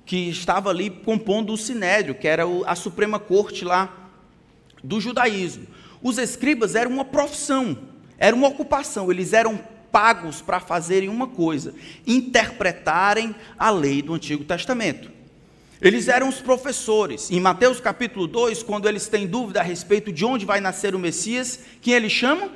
que 0.06 0.30
estava 0.30 0.70
ali 0.70 0.92
compondo 0.92 1.52
o 1.52 1.58
sinédrio, 1.58 2.14
que 2.14 2.28
era 2.28 2.44
a 2.68 2.76
suprema 2.76 3.18
corte 3.18 3.66
lá 3.66 4.12
do 4.84 5.02
judaísmo. 5.02 5.66
Os 6.00 6.20
escribas 6.20 6.76
eram 6.76 6.92
uma 6.92 7.04
profissão, 7.04 7.76
era 8.20 8.36
uma 8.36 8.50
ocupação, 8.50 9.10
eles 9.12 9.34
eram 9.34 9.60
pagos 9.92 10.44
para 10.44 10.60
fazerem 10.60 11.10
uma 11.10 11.26
coisa: 11.26 11.74
interpretarem 12.06 13.34
a 13.58 13.72
lei 13.72 14.04
do 14.04 14.14
Antigo 14.14 14.44
Testamento. 14.44 15.10
Eles 15.82 16.08
eram 16.08 16.30
os 16.30 16.40
professores. 16.40 17.32
Em 17.32 17.40
Mateus 17.40 17.80
capítulo 17.80 18.28
2, 18.28 18.62
quando 18.62 18.88
eles 18.88 19.08
têm 19.08 19.26
dúvida 19.26 19.60
a 19.60 19.64
respeito 19.64 20.14
de 20.14 20.24
onde 20.24 20.46
vai 20.46 20.62
nascer 20.62 20.94
o 20.94 21.00
Messias, 21.00 21.62
quem 21.82 21.96
eles 21.96 22.12
chamam? 22.12 22.52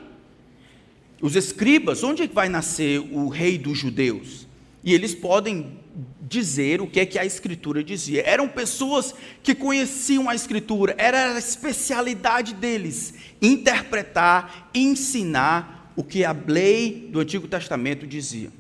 Os 1.22 1.36
escribas, 1.36 2.04
onde 2.04 2.24
é 2.24 2.28
vai 2.28 2.50
nascer 2.50 3.00
o 3.00 3.28
rei 3.28 3.58
dos 3.58 3.78
judeus? 3.78 4.48
E 4.84 4.94
eles 4.94 5.14
podem 5.14 5.78
dizer 6.22 6.82
o 6.82 6.88
que 6.88 7.00
é 7.00 7.06
que 7.06 7.18
a 7.18 7.26
escritura 7.26 7.84
dizia. 7.84 8.24
Eram 8.26 8.48
pessoas 8.48 9.16
que 9.42 9.56
conheciam 9.56 10.30
a 10.30 10.36
escritura, 10.36 10.96
era 10.98 11.36
a 11.36 11.40
especialidade 11.40 12.54
deles 12.54 13.14
interpretar, 13.42 14.70
ensinar 14.74 15.92
o 15.96 16.04
que 16.04 16.24
a 16.24 16.36
lei 16.48 17.10
do 17.12 17.20
Antigo 17.20 17.48
Testamento 17.48 18.06
dizia. 18.06 18.52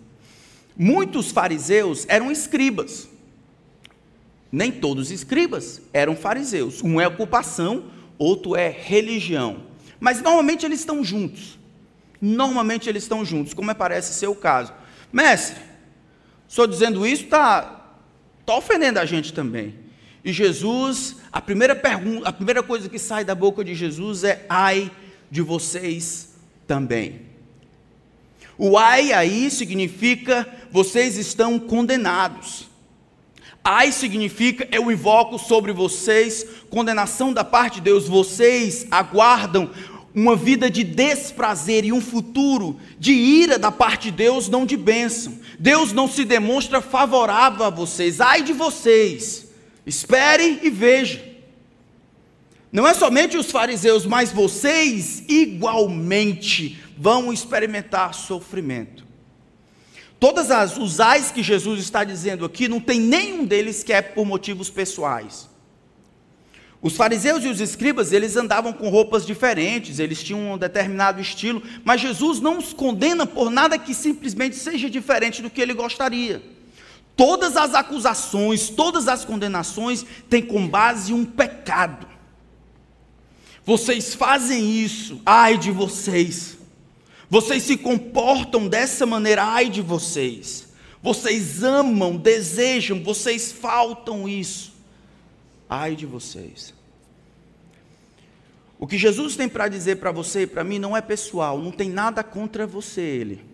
Muitos 0.75 1.31
fariseus 1.31 2.05
eram 2.09 2.31
escribas. 2.31 3.07
Nem 4.51 4.71
todos 4.71 5.11
escribas 5.11 5.81
eram 5.93 6.15
fariseus. 6.15 6.81
Um 6.81 6.99
é 6.99 7.07
ocupação, 7.07 7.91
outro 8.17 8.55
é 8.55 8.69
religião. 8.69 9.63
Mas 9.99 10.21
normalmente 10.21 10.65
eles 10.65 10.79
estão 10.79 11.03
juntos. 11.03 11.58
Normalmente 12.21 12.89
eles 12.89 13.03
estão 13.03 13.23
juntos, 13.23 13.53
como 13.53 13.71
é, 13.71 13.73
parece 13.73 14.13
ser 14.13 14.27
o 14.27 14.35
caso. 14.35 14.73
Mestre, 15.11 15.61
só 16.47 16.65
dizendo 16.65 17.05
isso 17.05 17.25
está 17.25 17.95
tá 18.45 18.55
ofendendo 18.55 18.99
a 18.99 19.05
gente 19.05 19.33
também. 19.33 19.75
E 20.23 20.33
Jesus, 20.33 21.15
a 21.31 21.39
primeira 21.39 21.75
pergunta, 21.75 22.27
a 22.27 22.33
primeira 22.33 22.61
coisa 22.61 22.89
que 22.89 22.99
sai 22.99 23.23
da 23.23 23.33
boca 23.33 23.63
de 23.63 23.73
Jesus 23.73 24.23
é 24.23 24.45
ai 24.49 24.91
de 25.31 25.41
vocês 25.41 26.35
também. 26.67 27.21
O 28.57 28.77
ai 28.77 29.13
aí 29.13 29.49
significa 29.49 30.47
vocês 30.71 31.17
estão 31.17 31.57
condenados. 31.57 32.67
Ai 33.63 33.91
significa 33.91 34.67
eu 34.71 34.91
invoco 34.91 35.37
sobre 35.37 35.71
vocês 35.71 36.45
condenação 36.69 37.31
da 37.31 37.43
parte 37.43 37.75
de 37.75 37.81
Deus. 37.81 38.07
Vocês 38.07 38.85
aguardam 38.91 39.69
uma 40.19 40.35
vida 40.35 40.69
de 40.69 40.83
desprazer 40.83 41.85
e 41.85 41.93
um 41.93 42.01
futuro 42.01 42.79
de 42.99 43.13
ira 43.13 43.57
da 43.57 43.71
parte 43.71 44.11
de 44.11 44.17
Deus, 44.17 44.49
não 44.49 44.65
de 44.65 44.75
bênção. 44.75 45.39
Deus 45.57 45.93
não 45.93 46.07
se 46.07 46.25
demonstra 46.25 46.81
favorável 46.81 47.65
a 47.65 47.69
vocês. 47.69 48.19
Ai 48.19 48.43
de 48.43 48.53
vocês. 48.53 49.47
Espere 49.85 50.59
e 50.61 50.69
veja. 50.69 51.23
Não 52.71 52.87
é 52.87 52.93
somente 52.93 53.37
os 53.37 53.49
fariseus, 53.49 54.05
mas 54.05 54.31
vocês 54.31 55.23
igualmente 55.27 56.79
vão 56.97 57.33
experimentar 57.33 58.13
sofrimento. 58.13 59.05
Todas 60.19 60.51
as 60.51 60.77
os 60.77 60.99
ais 60.99 61.31
que 61.31 61.41
Jesus 61.41 61.79
está 61.79 62.03
dizendo 62.03 62.43
aqui, 62.43 62.67
não 62.67 62.81
tem 62.81 62.99
nenhum 62.99 63.45
deles 63.45 63.83
que 63.83 63.93
é 63.93 64.01
por 64.01 64.25
motivos 64.25 64.69
pessoais. 64.69 65.49
Os 66.81 66.95
fariseus 66.95 67.43
e 67.43 67.47
os 67.47 67.59
escribas, 67.59 68.13
eles 68.13 68.37
andavam 68.37 68.71
com 68.71 68.87
roupas 68.87 69.25
diferentes, 69.25 69.99
eles 69.99 70.23
tinham 70.23 70.53
um 70.53 70.57
determinado 70.57 71.19
estilo, 71.19 71.61
mas 71.83 71.99
Jesus 71.99 72.39
não 72.39 72.57
os 72.57 72.71
condena 72.71 73.25
por 73.25 73.49
nada 73.49 73.77
que 73.77 73.93
simplesmente 73.93 74.55
seja 74.55 74.89
diferente 74.89 75.41
do 75.41 75.49
que 75.49 75.61
ele 75.61 75.73
gostaria. 75.73 76.41
Todas 77.17 77.57
as 77.57 77.73
acusações, 77.73 78.69
todas 78.69 79.09
as 79.09 79.25
condenações 79.25 80.05
têm 80.29 80.41
como 80.41 80.69
base 80.69 81.11
um 81.11 81.25
pecado. 81.25 82.07
Vocês 83.65 84.15
fazem 84.15 84.81
isso, 84.81 85.21
ai 85.25 85.57
de 85.57 85.71
vocês. 85.71 86.57
Vocês 87.29 87.63
se 87.63 87.75
comportam 87.75 88.69
dessa 88.69 89.05
maneira, 89.05 89.43
ai 89.43 89.69
de 89.69 89.81
vocês. 89.81 90.69
Vocês 91.03 91.61
amam, 91.61 92.15
desejam, 92.15 93.03
vocês 93.03 93.51
faltam 93.51 94.27
isso. 94.27 94.78
Ai 95.69 95.95
de 95.95 96.07
vocês. 96.07 96.73
O 98.79 98.87
que 98.87 98.97
Jesus 98.97 99.35
tem 99.35 99.47
para 99.47 99.67
dizer 99.67 99.97
para 99.97 100.11
você 100.11 100.43
e 100.43 100.47
para 100.47 100.63
mim 100.63 100.79
não 100.79 100.97
é 100.97 101.01
pessoal, 101.01 101.59
não 101.59 101.71
tem 101.71 101.89
nada 101.89 102.23
contra 102.23 102.65
você, 102.65 103.01
ele. 103.01 103.45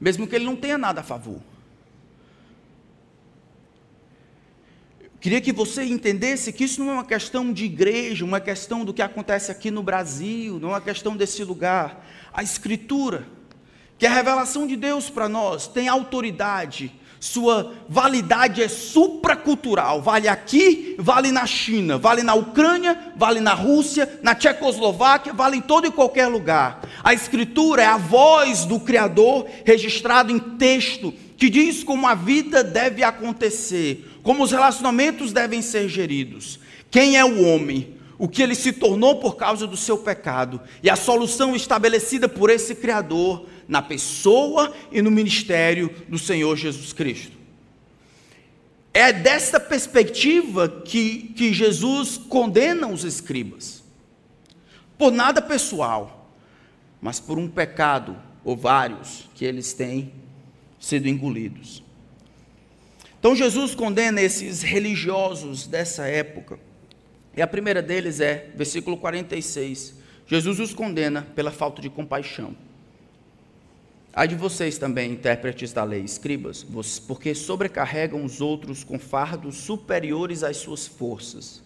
Mesmo 0.00 0.26
que 0.26 0.34
ele 0.36 0.46
não 0.46 0.56
tenha 0.56 0.78
nada 0.78 1.00
a 1.00 1.04
favor. 1.04 1.40
Queria 5.20 5.40
que 5.40 5.52
você 5.52 5.82
entendesse 5.82 6.52
que 6.52 6.64
isso 6.64 6.80
não 6.80 6.90
é 6.90 6.94
uma 6.94 7.04
questão 7.04 7.52
de 7.52 7.64
igreja, 7.64 8.24
uma 8.24 8.38
questão 8.38 8.84
do 8.84 8.94
que 8.94 9.02
acontece 9.02 9.50
aqui 9.50 9.72
no 9.72 9.82
Brasil, 9.82 10.60
não 10.60 10.68
é 10.68 10.72
uma 10.74 10.80
questão 10.80 11.16
desse 11.16 11.42
lugar. 11.42 12.06
A 12.32 12.44
Escritura, 12.44 13.26
que 13.98 14.06
é 14.06 14.08
a 14.08 14.14
revelação 14.14 14.68
de 14.68 14.76
Deus 14.76 15.10
para 15.10 15.28
nós, 15.28 15.66
tem 15.66 15.88
autoridade 15.88 16.94
sua 17.18 17.72
validade 17.88 18.62
é 18.62 18.68
supracultural, 18.68 20.02
vale 20.02 20.28
aqui, 20.28 20.94
vale 20.98 21.32
na 21.32 21.46
China, 21.46 21.98
vale 21.98 22.22
na 22.22 22.34
Ucrânia, 22.34 23.12
vale 23.16 23.40
na 23.40 23.54
Rússia, 23.54 24.20
na 24.22 24.34
Tchecoslováquia, 24.34 25.32
vale 25.32 25.56
em 25.56 25.60
todo 25.60 25.86
e 25.86 25.90
qualquer 25.90 26.26
lugar. 26.26 26.82
A 27.02 27.14
Escritura 27.14 27.82
é 27.82 27.86
a 27.86 27.96
voz 27.96 28.64
do 28.64 28.78
Criador 28.78 29.46
registrado 29.64 30.30
em 30.30 30.38
texto 30.38 31.12
que 31.36 31.50
diz 31.50 31.84
como 31.84 32.06
a 32.06 32.14
vida 32.14 32.64
deve 32.64 33.02
acontecer, 33.02 34.18
como 34.22 34.42
os 34.42 34.52
relacionamentos 34.52 35.32
devem 35.32 35.60
ser 35.60 35.88
geridos. 35.88 36.58
Quem 36.90 37.16
é 37.16 37.24
o 37.24 37.44
homem? 37.44 37.95
O 38.18 38.28
que 38.28 38.42
ele 38.42 38.54
se 38.54 38.72
tornou 38.72 39.16
por 39.16 39.36
causa 39.36 39.66
do 39.66 39.76
seu 39.76 39.98
pecado 39.98 40.60
e 40.82 40.88
a 40.88 40.96
solução 40.96 41.54
estabelecida 41.54 42.28
por 42.28 42.48
esse 42.48 42.74
Criador 42.74 43.46
na 43.68 43.82
pessoa 43.82 44.72
e 44.90 45.02
no 45.02 45.10
ministério 45.10 45.94
do 46.08 46.18
Senhor 46.18 46.56
Jesus 46.56 46.92
Cristo. 46.92 47.36
É 48.94 49.12
desta 49.12 49.60
perspectiva 49.60 50.68
que, 50.68 51.34
que 51.36 51.52
Jesus 51.52 52.16
condena 52.16 52.86
os 52.86 53.04
escribas, 53.04 53.84
por 54.96 55.12
nada 55.12 55.42
pessoal, 55.42 56.32
mas 57.00 57.20
por 57.20 57.38
um 57.38 57.46
pecado, 57.46 58.16
ou 58.42 58.56
vários, 58.56 59.28
que 59.34 59.44
eles 59.44 59.74
têm 59.74 60.12
sido 60.80 61.08
engolidos. 61.08 61.82
Então 63.18 63.34
Jesus 63.36 63.74
condena 63.74 64.22
esses 64.22 64.62
religiosos 64.62 65.66
dessa 65.66 66.06
época, 66.06 66.58
e 67.36 67.42
a 67.42 67.46
primeira 67.46 67.82
deles 67.82 68.20
é, 68.20 68.50
versículo 68.54 68.96
46, 68.96 69.94
Jesus 70.26 70.58
os 70.58 70.74
condena 70.74 71.22
pela 71.22 71.50
falta 71.52 71.82
de 71.82 71.90
compaixão. 71.90 72.56
Ai 74.12 74.26
de 74.26 74.34
vocês 74.34 74.78
também, 74.78 75.12
intérpretes 75.12 75.74
da 75.74 75.84
lei, 75.84 76.00
escribas, 76.00 76.64
porque 77.06 77.34
sobrecarregam 77.34 78.24
os 78.24 78.40
outros 78.40 78.82
com 78.82 78.98
fardos 78.98 79.56
superiores 79.56 80.42
às 80.42 80.56
suas 80.56 80.86
forças. 80.86 81.62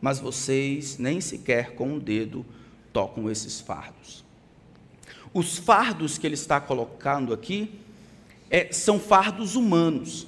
Mas 0.00 0.20
vocês 0.20 0.96
nem 0.96 1.20
sequer 1.20 1.72
com 1.72 1.88
o 1.88 1.94
um 1.94 1.98
dedo 1.98 2.46
tocam 2.92 3.28
esses 3.28 3.60
fardos. 3.60 4.24
Os 5.34 5.58
fardos 5.58 6.16
que 6.16 6.26
ele 6.26 6.34
está 6.34 6.60
colocando 6.60 7.34
aqui 7.34 7.80
é, 8.48 8.72
são 8.72 9.00
fardos 9.00 9.56
humanos. 9.56 10.26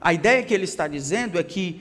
A 0.00 0.12
ideia 0.12 0.42
que 0.42 0.52
ele 0.52 0.64
está 0.64 0.86
dizendo 0.86 1.38
é 1.38 1.42
que, 1.42 1.80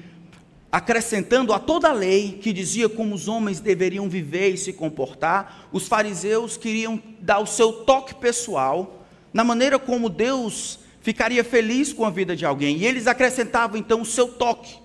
acrescentando 0.72 1.54
a 1.54 1.60
toda 1.60 1.90
a 1.90 1.94
lei 1.94 2.40
que 2.42 2.52
dizia 2.52 2.90
como 2.90 3.16
os 3.16 3.28
homens 3.28 3.60
deveriam 3.60 4.10
viver 4.10 4.50
e 4.50 4.58
se 4.58 4.74
comportar, 4.74 5.68
os 5.72 5.88
fariseus 5.88 6.58
queriam 6.58 7.02
dar 7.20 7.40
o 7.40 7.48
seu 7.48 7.72
toque 7.72 8.16
pessoal 8.16 9.06
na 9.34 9.44
maneira 9.44 9.80
como 9.80 10.10
Deus 10.10 10.80
ficaria 11.02 11.44
feliz 11.44 11.94
com 11.94 12.04
a 12.04 12.10
vida 12.10 12.36
de 12.36 12.46
alguém. 12.46 12.78
E 12.78 12.86
eles 12.86 13.08
acrescentavam 13.08 13.78
então 13.78 14.02
o 14.02 14.06
seu 14.06 14.28
toque, 14.28 14.76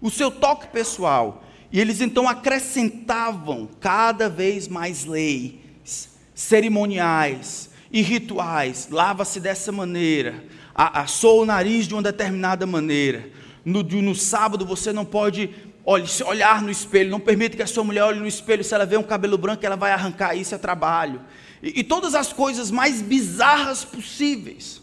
o 0.00 0.10
seu 0.10 0.30
toque 0.30 0.68
pessoal. 0.68 1.44
E 1.72 1.80
eles 1.80 2.00
então 2.00 2.28
acrescentavam 2.28 3.68
cada 3.80 4.28
vez 4.28 4.68
mais 4.68 5.04
leis, 5.04 6.10
cerimoniais 6.32 7.70
e 7.90 8.02
rituais. 8.02 8.88
Lava-se 8.90 9.40
dessa 9.40 9.72
maneira, 9.72 10.44
assou 10.74 11.42
o 11.42 11.46
nariz 11.46 11.88
de 11.88 11.94
uma 11.94 12.02
determinada 12.02 12.66
maneira. 12.66 13.28
No, 13.64 13.82
no 13.82 14.14
sábado 14.14 14.66
você 14.66 14.92
não 14.92 15.04
pode 15.04 15.50
olhe, 15.84 16.06
olhar 16.26 16.62
no 16.62 16.70
espelho, 16.70 17.10
não 17.10 17.20
permita 17.20 17.56
que 17.56 17.62
a 17.62 17.66
sua 17.66 17.84
mulher 17.84 18.04
olhe 18.04 18.20
no 18.20 18.26
espelho. 18.26 18.64
Se 18.64 18.74
ela 18.74 18.86
vê 18.86 18.96
um 18.96 19.02
cabelo 19.02 19.38
branco, 19.38 19.64
ela 19.64 19.76
vai 19.76 19.92
arrancar. 19.92 20.34
Isso 20.34 20.54
é 20.54 20.58
trabalho. 20.58 21.20
E, 21.62 21.80
e 21.80 21.84
todas 21.84 22.14
as 22.14 22.32
coisas 22.32 22.70
mais 22.70 23.00
bizarras 23.00 23.84
possíveis. 23.84 24.82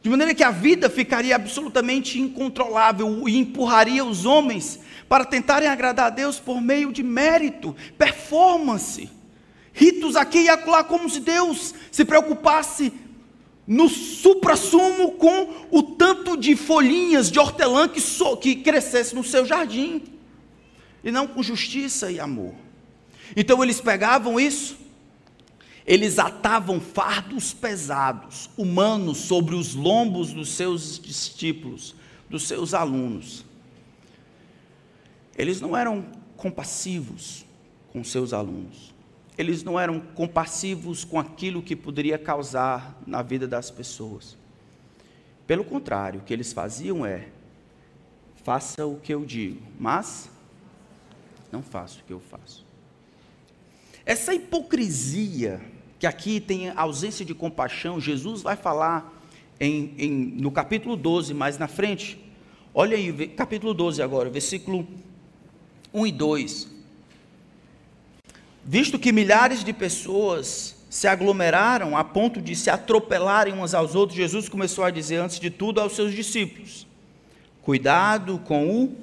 De 0.00 0.08
maneira 0.08 0.34
que 0.34 0.44
a 0.44 0.50
vida 0.50 0.88
ficaria 0.88 1.34
absolutamente 1.34 2.20
incontrolável 2.20 3.28
e 3.28 3.36
empurraria 3.36 4.04
os 4.04 4.24
homens 4.24 4.80
para 5.08 5.24
tentarem 5.24 5.68
agradar 5.68 6.06
a 6.06 6.10
Deus 6.10 6.38
por 6.38 6.60
meio 6.60 6.92
de 6.92 7.02
mérito, 7.02 7.74
performance, 7.96 9.10
ritos 9.72 10.14
aqui 10.16 10.42
e 10.42 10.48
acolá, 10.48 10.84
como 10.84 11.10
se 11.10 11.20
Deus 11.20 11.74
se 11.90 12.04
preocupasse 12.04 12.92
no 13.68 13.86
supra-sumo 13.86 15.12
com 15.12 15.66
o 15.70 15.82
tanto 15.82 16.38
de 16.38 16.56
folhinhas 16.56 17.30
de 17.30 17.38
hortelã 17.38 17.86
que, 17.86 18.00
so, 18.00 18.34
que 18.34 18.56
crescesse 18.56 19.14
no 19.14 19.22
seu 19.22 19.44
jardim, 19.44 20.02
e 21.04 21.12
não 21.12 21.26
com 21.26 21.42
justiça 21.42 22.10
e 22.10 22.18
amor. 22.18 22.54
Então 23.36 23.62
eles 23.62 23.78
pegavam 23.78 24.40
isso, 24.40 24.78
eles 25.86 26.18
atavam 26.18 26.80
fardos 26.80 27.52
pesados, 27.52 28.48
humanos, 28.56 29.18
sobre 29.18 29.54
os 29.54 29.74
lombos 29.74 30.32
dos 30.32 30.48
seus 30.48 30.98
discípulos, 30.98 31.94
dos 32.30 32.48
seus 32.48 32.72
alunos. 32.72 33.44
Eles 35.36 35.60
não 35.60 35.76
eram 35.76 36.06
compassivos 36.38 37.44
com 37.92 38.02
seus 38.02 38.32
alunos. 38.32 38.94
Eles 39.38 39.62
não 39.62 39.78
eram 39.78 40.00
compassivos 40.00 41.04
com 41.04 41.18
aquilo 41.18 41.62
que 41.62 41.76
poderia 41.76 42.18
causar 42.18 43.00
na 43.06 43.22
vida 43.22 43.46
das 43.46 43.70
pessoas. 43.70 44.36
Pelo 45.46 45.64
contrário, 45.64 46.20
o 46.20 46.24
que 46.24 46.32
eles 46.34 46.52
faziam 46.52 47.06
é: 47.06 47.28
faça 48.42 48.84
o 48.84 48.96
que 48.96 49.14
eu 49.14 49.24
digo, 49.24 49.62
mas 49.78 50.28
não 51.52 51.62
faça 51.62 52.00
o 52.00 52.04
que 52.04 52.12
eu 52.12 52.20
faço. 52.20 52.66
Essa 54.04 54.34
hipocrisia, 54.34 55.60
que 55.98 56.06
aqui 56.06 56.40
tem 56.40 56.70
ausência 56.70 57.24
de 57.24 57.34
compaixão, 57.34 58.00
Jesus 58.00 58.42
vai 58.42 58.56
falar 58.56 59.14
em, 59.60 59.94
em, 59.98 60.10
no 60.10 60.50
capítulo 60.50 60.96
12, 60.96 61.32
mais 61.32 61.58
na 61.58 61.68
frente. 61.68 62.18
Olha 62.74 62.96
aí, 62.96 63.28
capítulo 63.28 63.72
12 63.72 64.02
agora, 64.02 64.30
versículo 64.30 64.86
1 65.92 66.06
e 66.06 66.12
2. 66.12 66.77
Visto 68.70 68.98
que 68.98 69.12
milhares 69.12 69.64
de 69.64 69.72
pessoas 69.72 70.76
se 70.90 71.08
aglomeraram 71.08 71.96
a 71.96 72.04
ponto 72.04 72.38
de 72.38 72.54
se 72.54 72.68
atropelarem 72.68 73.54
uns 73.54 73.72
aos 73.72 73.94
outros, 73.94 74.18
Jesus 74.18 74.46
começou 74.46 74.84
a 74.84 74.90
dizer, 74.90 75.16
antes 75.16 75.40
de 75.40 75.48
tudo, 75.48 75.80
aos 75.80 75.96
seus 75.96 76.12
discípulos: 76.12 76.86
Cuidado 77.62 78.38
com 78.40 78.68
o 78.68 78.94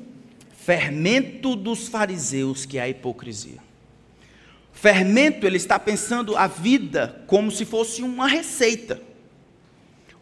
fermento 0.56 1.56
dos 1.56 1.88
fariseus, 1.88 2.63
que 2.63 2.78
é 2.78 2.84
a 2.84 2.89
hipocrisia. 2.89 3.58
Fermento, 4.71 5.47
ele 5.47 5.58
está 5.58 5.80
pensando 5.80 6.38
a 6.38 6.45
vida 6.45 7.23
como 7.25 7.49
se 7.49 7.65
fosse 7.65 8.04
uma 8.04 8.28
receita, 8.28 9.01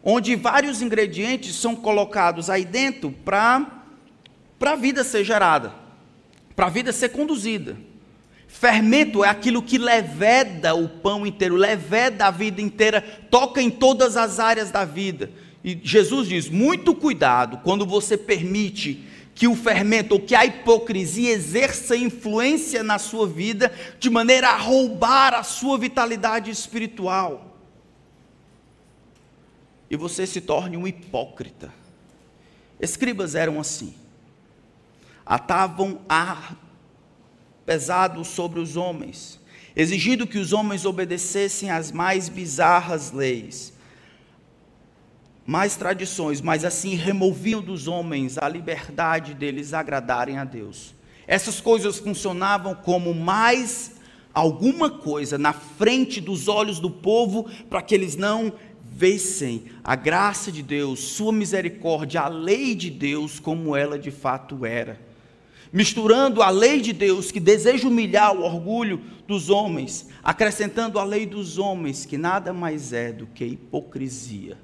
onde 0.02 0.34
vários 0.36 0.80
ingredientes 0.80 1.54
são 1.54 1.76
colocados 1.76 2.48
aí 2.48 2.64
dentro 2.64 3.10
para 3.10 3.84
a 4.58 4.74
vida 4.74 5.04
ser 5.04 5.22
gerada 5.22 5.84
para 6.54 6.66
a 6.66 6.70
vida 6.70 6.92
ser 6.92 7.10
conduzida. 7.10 7.76
Fermento 8.54 9.24
é 9.24 9.28
aquilo 9.28 9.60
que 9.60 9.76
leveda 9.76 10.76
o 10.76 10.88
pão 10.88 11.26
inteiro, 11.26 11.56
leveda 11.56 12.26
a 12.26 12.30
vida 12.30 12.62
inteira, 12.62 13.00
toca 13.28 13.60
em 13.60 13.68
todas 13.68 14.16
as 14.16 14.38
áreas 14.38 14.70
da 14.70 14.84
vida. 14.84 15.28
E 15.64 15.76
Jesus 15.82 16.28
diz: 16.28 16.48
muito 16.48 16.94
cuidado 16.94 17.58
quando 17.64 17.84
você 17.84 18.16
permite 18.16 19.04
que 19.34 19.48
o 19.48 19.56
fermento 19.56 20.12
ou 20.12 20.20
que 20.20 20.36
a 20.36 20.46
hipocrisia 20.46 21.32
exerça 21.32 21.96
influência 21.96 22.84
na 22.84 22.96
sua 22.96 23.26
vida 23.26 23.72
de 23.98 24.08
maneira 24.08 24.50
a 24.50 24.56
roubar 24.56 25.34
a 25.34 25.42
sua 25.42 25.76
vitalidade 25.76 26.48
espiritual. 26.48 27.58
E 29.90 29.96
você 29.96 30.28
se 30.28 30.40
torne 30.40 30.76
um 30.76 30.86
hipócrita. 30.86 31.74
Escribas 32.80 33.34
eram 33.34 33.58
assim 33.58 33.94
atavam 35.24 36.00
ar 36.08 36.56
pesado 37.64 38.24
sobre 38.24 38.60
os 38.60 38.76
homens, 38.76 39.40
exigindo 39.74 40.26
que 40.26 40.38
os 40.38 40.52
homens 40.52 40.84
obedecessem 40.84 41.70
às 41.70 41.90
mais 41.90 42.28
bizarras 42.28 43.10
leis, 43.10 43.72
mais 45.46 45.76
tradições, 45.76 46.40
mas 46.40 46.64
assim 46.64 46.94
removiam 46.94 47.60
dos 47.60 47.86
homens 47.86 48.38
a 48.38 48.48
liberdade 48.48 49.34
deles 49.34 49.74
agradarem 49.74 50.38
a 50.38 50.44
Deus. 50.44 50.94
Essas 51.26 51.60
coisas 51.60 51.98
funcionavam 51.98 52.74
como 52.74 53.14
mais 53.14 53.92
alguma 54.32 54.90
coisa 54.90 55.38
na 55.38 55.52
frente 55.52 56.20
dos 56.20 56.48
olhos 56.48 56.80
do 56.80 56.90
povo 56.90 57.48
para 57.68 57.82
que 57.82 57.94
eles 57.94 58.16
não 58.16 58.52
vissem 58.90 59.64
a 59.82 59.96
graça 59.96 60.52
de 60.52 60.62
Deus, 60.62 61.00
sua 61.00 61.32
misericórdia, 61.32 62.22
a 62.22 62.28
lei 62.28 62.74
de 62.74 62.90
Deus 62.90 63.38
como 63.40 63.74
ela 63.76 63.98
de 63.98 64.10
fato 64.10 64.64
era 64.64 65.13
misturando 65.74 66.40
a 66.40 66.50
lei 66.50 66.80
de 66.80 66.92
Deus, 66.92 67.32
que 67.32 67.40
deseja 67.40 67.88
humilhar 67.88 68.32
o 68.32 68.44
orgulho 68.44 69.02
dos 69.26 69.50
homens, 69.50 70.08
acrescentando 70.22 71.00
a 71.00 71.04
lei 71.04 71.26
dos 71.26 71.58
homens, 71.58 72.06
que 72.06 72.16
nada 72.16 72.52
mais 72.52 72.92
é 72.92 73.10
do 73.10 73.26
que 73.26 73.44
hipocrisia. 73.44 74.56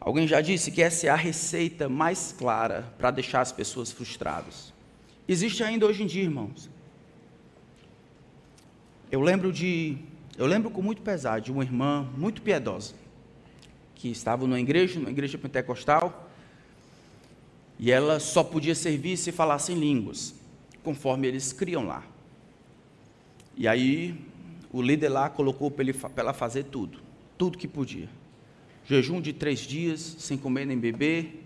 Alguém 0.00 0.26
já 0.26 0.40
disse 0.40 0.72
que 0.72 0.82
essa 0.82 1.06
é 1.06 1.10
a 1.10 1.14
receita 1.14 1.88
mais 1.88 2.34
clara 2.36 2.92
para 2.98 3.12
deixar 3.12 3.40
as 3.40 3.52
pessoas 3.52 3.92
frustradas. 3.92 4.74
Existe 5.28 5.62
ainda 5.62 5.86
hoje 5.86 6.02
em 6.02 6.06
dia, 6.06 6.24
irmãos. 6.24 6.68
Eu 9.12 9.20
lembro 9.20 9.52
de, 9.52 9.96
eu 10.36 10.46
lembro 10.46 10.70
com 10.70 10.82
muito 10.82 11.02
pesar 11.02 11.40
de 11.40 11.52
uma 11.52 11.62
irmã 11.62 12.08
muito 12.16 12.42
piedosa 12.42 12.94
que 13.94 14.08
estava 14.10 14.44
numa 14.44 14.58
igreja, 14.58 14.98
numa 14.98 15.10
igreja 15.10 15.38
pentecostal, 15.38 16.27
e 17.78 17.92
ela 17.92 18.18
só 18.18 18.42
podia 18.42 18.74
servir 18.74 19.16
se 19.16 19.30
falasse 19.30 19.72
em 19.72 19.78
línguas, 19.78 20.34
conforme 20.82 21.28
eles 21.28 21.52
criam 21.52 21.86
lá. 21.86 22.04
E 23.56 23.68
aí 23.68 24.18
o 24.72 24.82
líder 24.82 25.08
lá 25.08 25.28
colocou 25.30 25.70
para 25.70 25.84
ela 26.16 26.32
fazer 26.32 26.64
tudo, 26.64 26.98
tudo 27.36 27.56
que 27.56 27.68
podia. 27.68 28.08
Jejum 28.84 29.20
de 29.20 29.32
três 29.32 29.60
dias, 29.60 30.16
sem 30.18 30.36
comer 30.36 30.66
nem 30.66 30.78
beber, 30.78 31.44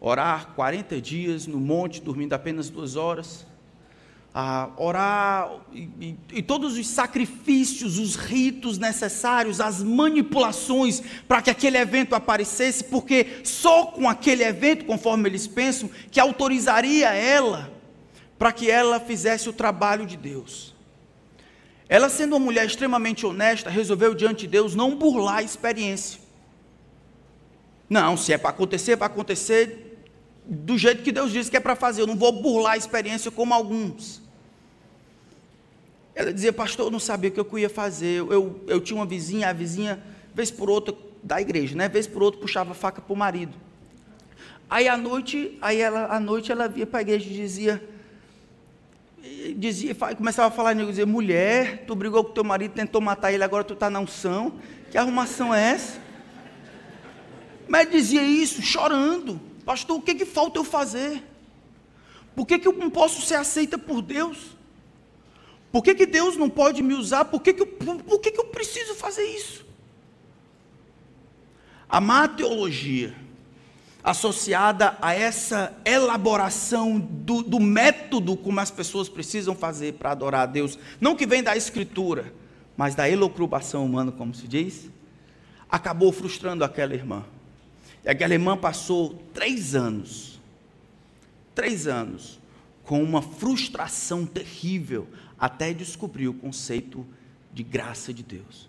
orar 0.00 0.54
40 0.54 1.00
dias 1.00 1.46
no 1.46 1.58
monte, 1.58 2.02
dormindo 2.02 2.32
apenas 2.32 2.68
duas 2.68 2.96
horas, 2.96 3.46
a 4.38 4.68
orar 4.76 5.50
e, 5.72 5.88
e, 5.98 6.16
e, 6.34 6.42
todos 6.42 6.76
os 6.76 6.86
sacrifícios, 6.88 7.98
os 7.98 8.16
ritos 8.16 8.76
necessários, 8.76 9.62
as 9.62 9.82
manipulações 9.82 11.02
para 11.26 11.40
que 11.40 11.48
aquele 11.48 11.78
evento 11.78 12.14
aparecesse, 12.14 12.84
porque 12.84 13.40
só 13.42 13.86
com 13.86 14.06
aquele 14.06 14.44
evento, 14.44 14.84
conforme 14.84 15.26
eles 15.26 15.46
pensam, 15.46 15.88
que 16.10 16.20
autorizaria 16.20 17.14
ela 17.14 17.72
para 18.38 18.52
que 18.52 18.70
ela 18.70 19.00
fizesse 19.00 19.48
o 19.48 19.54
trabalho 19.54 20.04
de 20.04 20.18
Deus. 20.18 20.74
Ela, 21.88 22.10
sendo 22.10 22.36
uma 22.36 22.44
mulher 22.44 22.66
extremamente 22.66 23.24
honesta, 23.24 23.70
resolveu 23.70 24.14
diante 24.14 24.40
de 24.40 24.48
Deus 24.48 24.74
não 24.74 24.96
burlar 24.96 25.36
a 25.36 25.42
experiência. 25.42 26.20
Não, 27.88 28.18
se 28.18 28.34
é 28.34 28.36
para 28.36 28.50
acontecer, 28.50 28.92
é 28.92 28.96
para 28.96 29.06
acontecer 29.06 29.98
do 30.44 30.76
jeito 30.76 31.02
que 31.02 31.10
Deus 31.10 31.32
disse 31.32 31.50
que 31.50 31.56
é 31.56 31.60
para 31.60 31.74
fazer. 31.74 32.02
Eu 32.02 32.06
não 32.06 32.16
vou 32.16 32.32
burlar 32.32 32.74
a 32.74 32.76
experiência 32.76 33.30
como 33.30 33.54
alguns. 33.54 34.25
Ela 36.16 36.32
dizia, 36.32 36.50
pastor, 36.50 36.86
eu 36.86 36.90
não 36.90 36.98
sabia 36.98 37.28
o 37.28 37.32
que 37.32 37.38
eu 37.38 37.58
ia 37.58 37.68
fazer. 37.68 38.20
Eu, 38.20 38.64
eu 38.66 38.80
tinha 38.80 38.96
uma 38.96 39.04
vizinha, 39.04 39.50
a 39.50 39.52
vizinha, 39.52 40.02
vez 40.34 40.50
por 40.50 40.70
outra, 40.70 40.94
da 41.22 41.38
igreja, 41.42 41.76
né? 41.76 41.90
Vez 41.90 42.06
por 42.06 42.22
outra, 42.22 42.40
puxava 42.40 42.72
faca 42.72 43.02
para 43.02 43.12
o 43.12 43.16
marido. 43.16 43.52
Aí 44.68 44.88
à 44.88 44.96
noite, 44.96 45.58
aí 45.60 45.78
ela, 45.78 46.06
à 46.06 46.18
noite 46.18 46.50
ela 46.50 46.68
via 46.68 46.86
para 46.86 47.00
a 47.00 47.02
igreja 47.02 47.28
e 47.28 47.34
dizia, 47.34 47.86
dizia, 49.56 49.94
começava 50.16 50.48
a 50.48 50.50
falar, 50.50 50.72
dizia, 50.72 51.04
mulher, 51.04 51.84
tu 51.86 51.94
brigou 51.94 52.24
com 52.24 52.32
teu 52.32 52.42
marido, 52.42 52.72
tentou 52.72 53.02
matar 53.02 53.30
ele, 53.30 53.44
agora 53.44 53.62
tu 53.62 53.74
está 53.74 53.90
na 53.90 54.00
unção. 54.00 54.54
Que 54.90 54.96
arrumação 54.96 55.54
é 55.54 55.72
essa? 55.72 56.00
Mas 57.68 57.90
dizia 57.90 58.22
isso 58.22 58.62
chorando. 58.62 59.38
Pastor, 59.66 59.98
o 59.98 60.00
que, 60.00 60.14
que 60.14 60.24
falta 60.24 60.58
eu 60.58 60.64
fazer? 60.64 61.22
Por 62.34 62.46
que, 62.46 62.58
que 62.58 62.66
eu 62.66 62.72
não 62.72 62.88
posso 62.88 63.20
ser 63.20 63.34
aceita 63.34 63.76
por 63.76 64.00
Deus? 64.00 64.55
Por 65.76 65.82
que, 65.82 65.94
que 65.94 66.06
Deus 66.06 66.38
não 66.38 66.48
pode 66.48 66.82
me 66.82 66.94
usar? 66.94 67.26
Por 67.26 67.42
que, 67.42 67.52
que, 67.52 67.60
eu, 67.60 67.66
por, 67.66 68.18
que, 68.18 68.30
que 68.30 68.40
eu 68.40 68.46
preciso 68.46 68.94
fazer 68.94 69.24
isso? 69.24 69.62
A 71.86 72.00
má 72.00 72.26
teologia, 72.26 73.14
associada 74.02 74.96
a 75.02 75.12
essa 75.12 75.76
elaboração 75.84 76.98
do, 76.98 77.42
do 77.42 77.60
método 77.60 78.38
como 78.38 78.58
as 78.58 78.70
pessoas 78.70 79.06
precisam 79.06 79.54
fazer 79.54 79.92
para 79.92 80.12
adorar 80.12 80.44
a 80.44 80.46
Deus, 80.46 80.78
não 80.98 81.14
que 81.14 81.26
vem 81.26 81.42
da 81.42 81.54
Escritura, 81.54 82.32
mas 82.74 82.94
da 82.94 83.06
elocrubação 83.06 83.84
humana, 83.84 84.10
como 84.10 84.34
se 84.34 84.48
diz, 84.48 84.88
acabou 85.68 86.10
frustrando 86.10 86.64
aquela 86.64 86.94
irmã. 86.94 87.22
E 88.02 88.08
aquela 88.08 88.32
irmã 88.32 88.56
passou 88.56 89.22
três 89.34 89.74
anos, 89.74 90.40
três 91.54 91.86
anos, 91.86 92.40
com 92.86 93.02
uma 93.02 93.20
frustração 93.20 94.24
terrível, 94.24 95.08
até 95.38 95.72
descobrir 95.72 96.28
o 96.28 96.34
conceito 96.34 97.06
de 97.52 97.62
graça 97.62 98.12
de 98.12 98.22
Deus. 98.22 98.68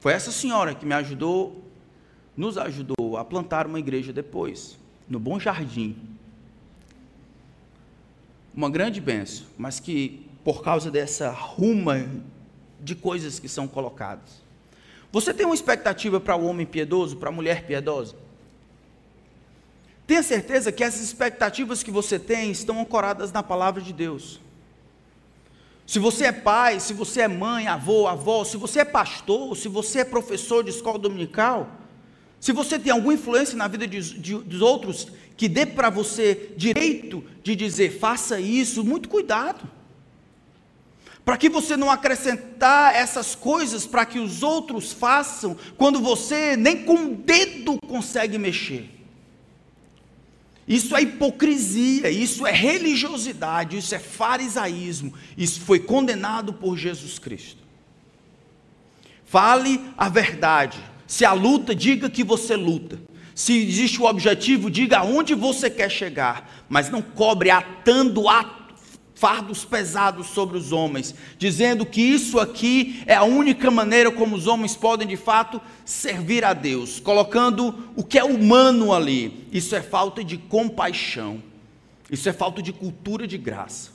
Foi 0.00 0.12
essa 0.12 0.30
senhora 0.30 0.74
que 0.74 0.84
me 0.84 0.94
ajudou, 0.94 1.64
nos 2.36 2.58
ajudou 2.58 3.16
a 3.16 3.24
plantar 3.24 3.66
uma 3.66 3.78
igreja 3.78 4.12
depois, 4.12 4.76
no 5.08 5.18
Bom 5.18 5.40
Jardim. 5.40 5.96
Uma 8.54 8.70
grande 8.70 9.00
benção, 9.00 9.46
mas 9.56 9.80
que 9.80 10.26
por 10.44 10.62
causa 10.62 10.90
dessa 10.90 11.30
ruma 11.30 12.06
de 12.80 12.94
coisas 12.94 13.38
que 13.38 13.48
são 13.48 13.66
colocadas, 13.66 14.42
você 15.10 15.32
tem 15.32 15.46
uma 15.46 15.54
expectativa 15.54 16.20
para 16.20 16.36
o 16.36 16.44
homem 16.44 16.66
piedoso, 16.66 17.16
para 17.16 17.28
a 17.28 17.32
mulher 17.32 17.64
piedosa? 17.66 18.16
Tenha 20.06 20.22
certeza 20.22 20.70
que 20.70 20.84
essas 20.84 21.02
expectativas 21.02 21.82
que 21.82 21.90
você 21.90 22.18
tem 22.18 22.50
estão 22.50 22.80
ancoradas 22.80 23.32
na 23.32 23.42
palavra 23.42 23.80
de 23.80 23.92
Deus. 23.92 24.40
Se 25.86 25.98
você 25.98 26.24
é 26.26 26.32
pai, 26.32 26.80
se 26.80 26.92
você 26.92 27.22
é 27.22 27.28
mãe, 27.28 27.66
avô, 27.66 28.06
avó, 28.06 28.44
se 28.44 28.56
você 28.56 28.80
é 28.80 28.84
pastor, 28.84 29.56
se 29.56 29.68
você 29.68 30.00
é 30.00 30.04
professor 30.04 30.64
de 30.64 30.70
escola 30.70 30.98
dominical, 30.98 31.70
se 32.40 32.52
você 32.52 32.78
tem 32.78 32.92
alguma 32.92 33.14
influência 33.14 33.56
na 33.56 33.68
vida 33.68 33.86
de, 33.86 34.00
de, 34.18 34.34
dos 34.34 34.60
outros 34.60 35.08
que 35.36 35.48
dê 35.48 35.66
para 35.66 35.90
você 35.90 36.52
direito 36.56 37.24
de 37.42 37.54
dizer 37.54 37.98
faça 37.98 38.40
isso, 38.40 38.84
muito 38.84 39.08
cuidado 39.08 39.68
para 41.24 41.38
que 41.38 41.48
você 41.48 41.76
não 41.76 41.90
acrescentar 41.90 42.94
essas 42.94 43.34
coisas 43.34 43.86
para 43.86 44.04
que 44.04 44.18
os 44.18 44.42
outros 44.42 44.92
façam, 44.92 45.56
quando 45.76 45.98
você 46.00 46.56
nem 46.56 46.84
com 46.84 46.94
o 46.96 47.14
dedo 47.14 47.78
consegue 47.88 48.36
mexer. 48.36 48.90
Isso 50.66 50.96
é 50.96 51.02
hipocrisia, 51.02 52.10
isso 52.10 52.46
é 52.46 52.52
religiosidade, 52.52 53.76
isso 53.76 53.94
é 53.94 53.98
farisaísmo, 53.98 55.12
isso 55.36 55.60
foi 55.60 55.78
condenado 55.78 56.54
por 56.54 56.76
Jesus 56.76 57.18
Cristo. 57.18 57.62
Fale 59.26 59.80
a 59.96 60.08
verdade. 60.08 60.78
Se 61.06 61.24
a 61.24 61.32
luta, 61.32 61.74
diga 61.74 62.08
que 62.08 62.24
você 62.24 62.56
luta. 62.56 62.98
Se 63.34 63.52
existe 63.52 64.00
o 64.00 64.04
objetivo, 64.04 64.70
diga 64.70 64.98
aonde 64.98 65.34
você 65.34 65.68
quer 65.68 65.90
chegar, 65.90 66.64
mas 66.68 66.88
não 66.88 67.02
cobre 67.02 67.50
atando 67.50 68.28
a 68.28 68.63
fardos 69.14 69.64
pesados 69.64 70.26
sobre 70.26 70.58
os 70.58 70.72
homens, 70.72 71.14
dizendo 71.38 71.86
que 71.86 72.00
isso 72.00 72.40
aqui 72.40 73.02
é 73.06 73.14
a 73.14 73.22
única 73.24 73.70
maneira 73.70 74.10
como 74.10 74.34
os 74.34 74.46
homens 74.46 74.76
podem 74.76 75.06
de 75.06 75.16
fato 75.16 75.60
servir 75.84 76.44
a 76.44 76.52
Deus, 76.52 76.98
colocando 76.98 77.92
o 77.96 78.02
que 78.02 78.18
é 78.18 78.24
humano 78.24 78.92
ali. 78.92 79.46
Isso 79.52 79.76
é 79.76 79.80
falta 79.80 80.24
de 80.24 80.36
compaixão, 80.36 81.42
isso 82.10 82.28
é 82.28 82.32
falta 82.32 82.60
de 82.60 82.72
cultura 82.72 83.26
de 83.26 83.38
graça. 83.38 83.92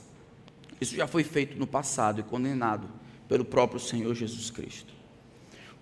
Isso 0.80 0.96
já 0.96 1.06
foi 1.06 1.22
feito 1.22 1.58
no 1.58 1.66
passado 1.66 2.20
e 2.20 2.22
condenado 2.22 2.88
pelo 3.28 3.44
próprio 3.44 3.78
Senhor 3.78 4.14
Jesus 4.14 4.50
Cristo. 4.50 4.94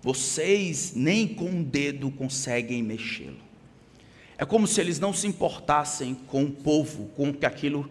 Vocês 0.01 0.93
nem 0.93 1.27
com 1.27 1.45
um 1.45 1.63
dedo 1.63 2.11
conseguem 2.11 2.83
mexê-lo. 2.83 3.39
É 4.37 4.45
como 4.45 4.67
se 4.67 4.79
eles 4.79 4.99
não 4.99 5.13
se 5.13 5.27
importassem 5.27 6.15
com 6.27 6.43
o 6.43 6.51
povo, 6.51 7.07
com 7.15 7.33
que 7.33 7.45
aquilo 7.45 7.89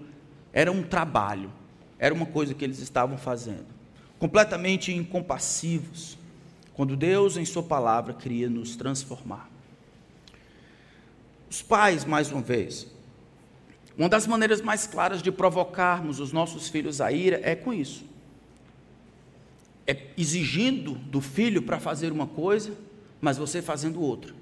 era 0.53 0.71
um 0.73 0.83
trabalho, 0.83 1.53
era 1.99 2.15
uma 2.15 2.27
coisa 2.27 2.55
que 2.55 2.65
eles 2.65 2.79
estavam 2.79 3.17
fazendo. 3.17 3.67
Completamente 4.19 4.93
incompassivos, 4.93 6.19
quando 6.75 6.97
Deus, 6.97 7.37
em 7.37 7.45
Sua 7.45 7.63
palavra, 7.63 8.15
queria 8.15 8.49
nos 8.49 8.77
transformar. 8.77 9.49
Os 11.51 11.63
pais, 11.63 12.05
mais 12.05 12.31
uma 12.31 12.43
vez, 12.43 12.87
uma 13.97 14.09
das 14.09 14.27
maneiras 14.27 14.61
mais 14.61 14.87
claras 14.87 15.21
de 15.21 15.33
provocarmos 15.33 16.21
os 16.21 16.33
nossos 16.33 16.69
filhos 16.69 17.01
à 17.01 17.11
ira 17.11 17.41
é 17.43 17.57
com 17.57 17.73
isso. 17.73 18.05
É 19.87 19.97
exigindo 20.17 20.93
do 20.93 21.21
filho 21.21 21.63
para 21.63 21.81
fazer 21.81 22.13
uma 22.13 22.27
coisa, 22.27 22.73
mas 23.21 23.39
você 23.39 23.61
fazendo 23.61 24.01
outra. 24.01 24.33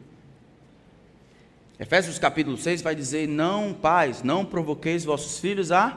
Efésios 1.79 2.19
capítulo 2.19 2.57
6 2.57 2.81
vai 2.81 2.95
dizer: 2.95 3.29
Não, 3.29 3.75
pais, 3.75 4.23
não 4.23 4.45
provoqueis 4.45 5.05
vossos 5.05 5.39
filhos 5.39 5.71
a, 5.71 5.97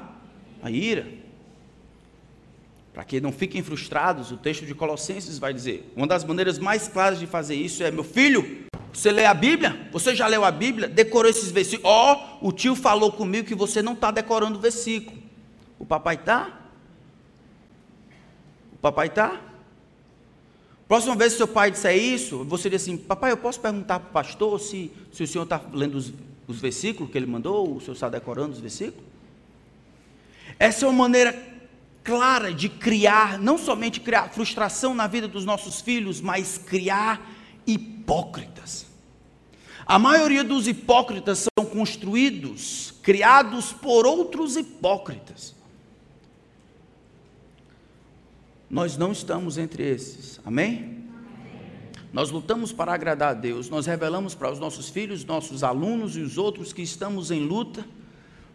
a 0.62 0.70
ira. 0.70 1.08
Para 2.94 3.06
que 3.06 3.22
não 3.22 3.32
fiquem 3.32 3.64
frustrados, 3.64 4.30
o 4.32 4.38
texto 4.38 4.66
de 4.66 4.76
Colossenses 4.76 5.40
vai 5.40 5.54
dizer: 5.54 5.90
uma 5.96 6.06
das 6.06 6.26
maneiras 6.26 6.60
mais 6.60 6.88
claras 6.90 7.18
de 7.18 7.26
fazer 7.26 7.56
isso 7.56 7.82
é, 7.82 7.92
meu 7.92 8.04
filho, 8.04 8.66
você 8.92 9.10
lê 9.10 9.26
a 9.26 9.34
Bíblia? 9.34 9.88
Você 9.92 10.14
já 10.14 10.28
leu 10.28 10.44
a 10.44 10.52
Bíblia? 10.52 10.90
Decorou 10.90 11.30
esses 11.30 11.50
versículos? 11.50 11.90
Ó, 11.90 12.38
oh, 12.42 12.50
o 12.50 12.52
tio 12.52 12.76
falou 12.76 13.12
comigo 13.14 13.48
que 13.48 13.56
você 13.56 13.82
não 13.82 13.94
está 13.94 14.12
decorando 14.12 14.58
o 14.58 14.62
versículo. 14.62 15.18
O 15.78 15.86
papai 15.86 16.16
está? 16.16 16.60
O 18.74 18.78
papai 18.78 19.08
está? 19.08 19.49
Próxima 20.90 21.16
vez 21.16 21.34
que 21.34 21.38
seu 21.38 21.48
pai 21.48 21.70
disser 21.70 21.96
isso, 21.96 22.44
você 22.46 22.68
diz 22.68 22.82
assim: 22.82 22.98
Papai, 22.98 23.32
eu 23.32 23.38
posso 23.38 23.60
perguntar 23.60 24.00
para 24.00 24.10
o 24.10 24.12
pastor 24.12 24.60
se, 24.60 24.92
se 25.14 25.22
o 25.22 25.28
senhor 25.28 25.44
está 25.44 25.62
lendo 25.72 25.94
os, 25.94 26.12
os 26.48 26.60
versículos 26.60 27.12
que 27.12 27.18
ele 27.18 27.28
mandou, 27.28 27.76
o 27.76 27.80
senhor 27.80 27.94
está 27.94 28.10
decorando 28.10 28.54
os 28.54 28.60
versículos? 28.60 29.08
Essa 30.58 30.86
é 30.86 30.90
uma 30.90 31.04
maneira 31.04 31.40
clara 32.04 32.52
de 32.52 32.70
criar, 32.70 33.38
não 33.38 33.56
somente 33.56 34.00
criar 34.00 34.30
frustração 34.30 34.96
na 34.96 35.06
vida 35.06 35.28
dos 35.28 35.46
nossos 35.46 35.80
filhos, 35.80 36.20
mas 36.20 36.58
criar 36.58 37.22
hipócritas. 37.68 38.88
A 39.86 40.00
maioria 40.00 40.44
dos 40.44 40.68
hipócritas 40.68 41.48
são 41.56 41.68
construídos, 41.68 42.96
criados 43.04 43.72
por 43.72 44.08
outros 44.08 44.58
hipócritas. 44.58 45.54
Nós 48.70 48.98
não 48.98 49.12
estamos 49.12 49.58
entre 49.58 49.84
esses. 49.84 50.40
Amém? 50.46 51.00
Nós 52.14 52.32
lutamos 52.32 52.72
para 52.72 52.94
agradar 52.94 53.32
a 53.32 53.34
Deus, 53.34 53.70
nós 53.70 53.86
revelamos 53.86 54.34
para 54.34 54.52
os 54.52 54.60
nossos 54.60 54.90
filhos, 54.90 55.24
nossos 55.24 55.64
alunos 55.64 56.16
e 56.16 56.22
os 56.22 56.38
outros 56.38 56.74
que 56.74 56.82
estamos 56.82 57.30
em 57.30 57.46
luta, 57.46 57.86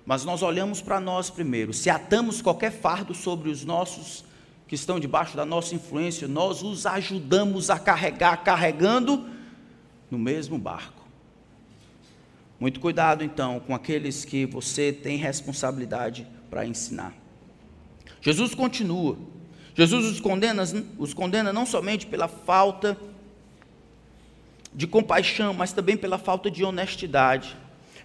mas 0.04 0.24
nós 0.24 0.42
olhamos 0.42 0.82
para 0.82 0.98
nós 0.98 1.30
primeiro. 1.30 1.72
Se 1.72 1.88
atamos 1.88 2.42
qualquer 2.42 2.72
fardo 2.72 3.14
sobre 3.14 3.48
os 3.48 3.64
nossos 3.64 4.24
que 4.66 4.74
estão 4.74 4.98
debaixo 4.98 5.36
da 5.36 5.44
nossa 5.44 5.74
influência, 5.74 6.26
nós 6.26 6.62
os 6.62 6.84
ajudamos 6.84 7.70
a 7.70 7.78
carregar, 7.78 8.42
carregando 8.42 9.28
no 10.10 10.18
mesmo 10.18 10.58
barco. 10.58 11.04
Muito 12.58 12.80
cuidado 12.80 13.22
então 13.22 13.60
com 13.60 13.74
aqueles 13.74 14.24
que 14.24 14.46
você 14.46 14.92
tem 14.92 15.16
responsabilidade 15.16 16.26
para 16.50 16.66
ensinar. 16.66 17.14
Jesus 18.20 18.54
continua. 18.54 19.16
Jesus 19.74 20.06
os 20.06 20.20
condena, 20.20 20.62
os 20.96 21.12
condena 21.12 21.52
não 21.52 21.66
somente 21.66 22.06
pela 22.06 22.28
falta 22.28 22.96
de 24.72 24.86
compaixão, 24.86 25.52
mas 25.52 25.72
também 25.72 25.96
pela 25.96 26.16
falta 26.16 26.48
de 26.50 26.64
honestidade. 26.64 27.56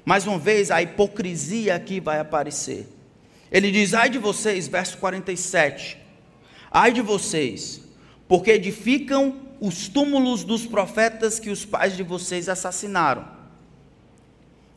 Mais 0.03 0.25
uma 0.25 0.39
vez, 0.39 0.71
a 0.71 0.81
hipocrisia 0.81 1.75
aqui 1.75 1.99
vai 1.99 2.19
aparecer. 2.19 2.87
Ele 3.51 3.71
diz: 3.71 3.93
Ai 3.93 4.09
de 4.09 4.17
vocês, 4.17 4.67
verso 4.67 4.97
47. 4.97 5.97
Ai 6.71 6.91
de 6.91 7.01
vocês, 7.01 7.81
porque 8.27 8.51
edificam 8.51 9.35
os 9.59 9.87
túmulos 9.87 10.43
dos 10.43 10.65
profetas 10.65 11.39
que 11.39 11.51
os 11.51 11.65
pais 11.65 11.95
de 11.95 12.01
vocês 12.01 12.49
assassinaram. 12.49 13.27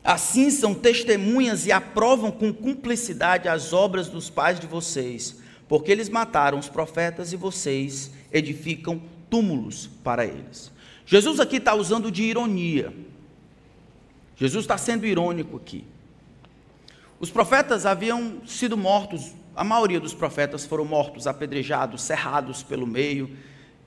Assim 0.03 0.51
são 0.51 0.73
testemunhas 0.75 1.65
e 1.65 1.71
aprovam 1.71 2.29
com 2.29 2.53
cumplicidade 2.53 3.47
as 3.47 3.73
obras 3.73 4.09
dos 4.09 4.29
pais 4.29 4.59
de 4.59 4.67
vocês 4.67 5.41
porque 5.67 5.91
eles 5.91 6.09
mataram 6.09 6.59
os 6.59 6.69
profetas 6.69 7.33
e 7.33 7.35
vocês 7.35 8.11
edificam 8.31 9.01
túmulos 9.29 9.89
para 10.03 10.25
eles. 10.25 10.71
Jesus 11.05 11.39
aqui 11.39 11.57
está 11.57 11.73
usando 11.73 12.11
de 12.11 12.23
ironia. 12.23 12.93
Jesus 14.35 14.63
está 14.63 14.77
sendo 14.77 15.05
irônico 15.05 15.57
aqui. 15.57 15.85
Os 17.19 17.29
profetas 17.29 17.85
haviam 17.85 18.45
sido 18.45 18.75
mortos, 18.75 19.33
a 19.55 19.63
maioria 19.63 19.99
dos 19.99 20.13
profetas 20.13 20.65
foram 20.65 20.83
mortos, 20.83 21.27
apedrejados, 21.27 22.01
cerrados 22.03 22.63
pelo 22.63 22.87
meio, 22.87 23.29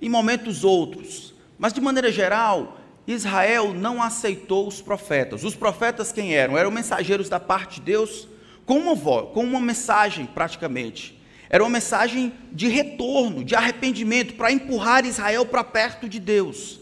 em 0.00 0.08
momentos 0.08 0.64
outros. 0.64 1.34
Mas 1.58 1.72
de 1.72 1.80
maneira 1.80 2.10
geral, 2.10 2.78
Israel 3.06 3.72
não 3.72 4.02
aceitou 4.02 4.66
os 4.66 4.80
profetas. 4.80 5.44
Os 5.44 5.54
profetas 5.54 6.12
quem 6.12 6.34
eram? 6.34 6.56
Eram 6.56 6.70
mensageiros 6.70 7.28
da 7.28 7.38
parte 7.38 7.80
de 7.80 7.86
Deus 7.86 8.28
com 8.64 8.78
uma 8.78 8.94
voz, 8.94 9.32
com 9.32 9.44
uma 9.44 9.60
mensagem 9.60 10.26
praticamente. 10.26 11.16
Era 11.48 11.62
uma 11.62 11.70
mensagem 11.70 12.32
de 12.52 12.68
retorno, 12.68 13.44
de 13.44 13.54
arrependimento, 13.54 14.34
para 14.34 14.50
empurrar 14.50 15.04
Israel 15.04 15.46
para 15.46 15.62
perto 15.62 16.08
de 16.08 16.18
Deus. 16.18 16.80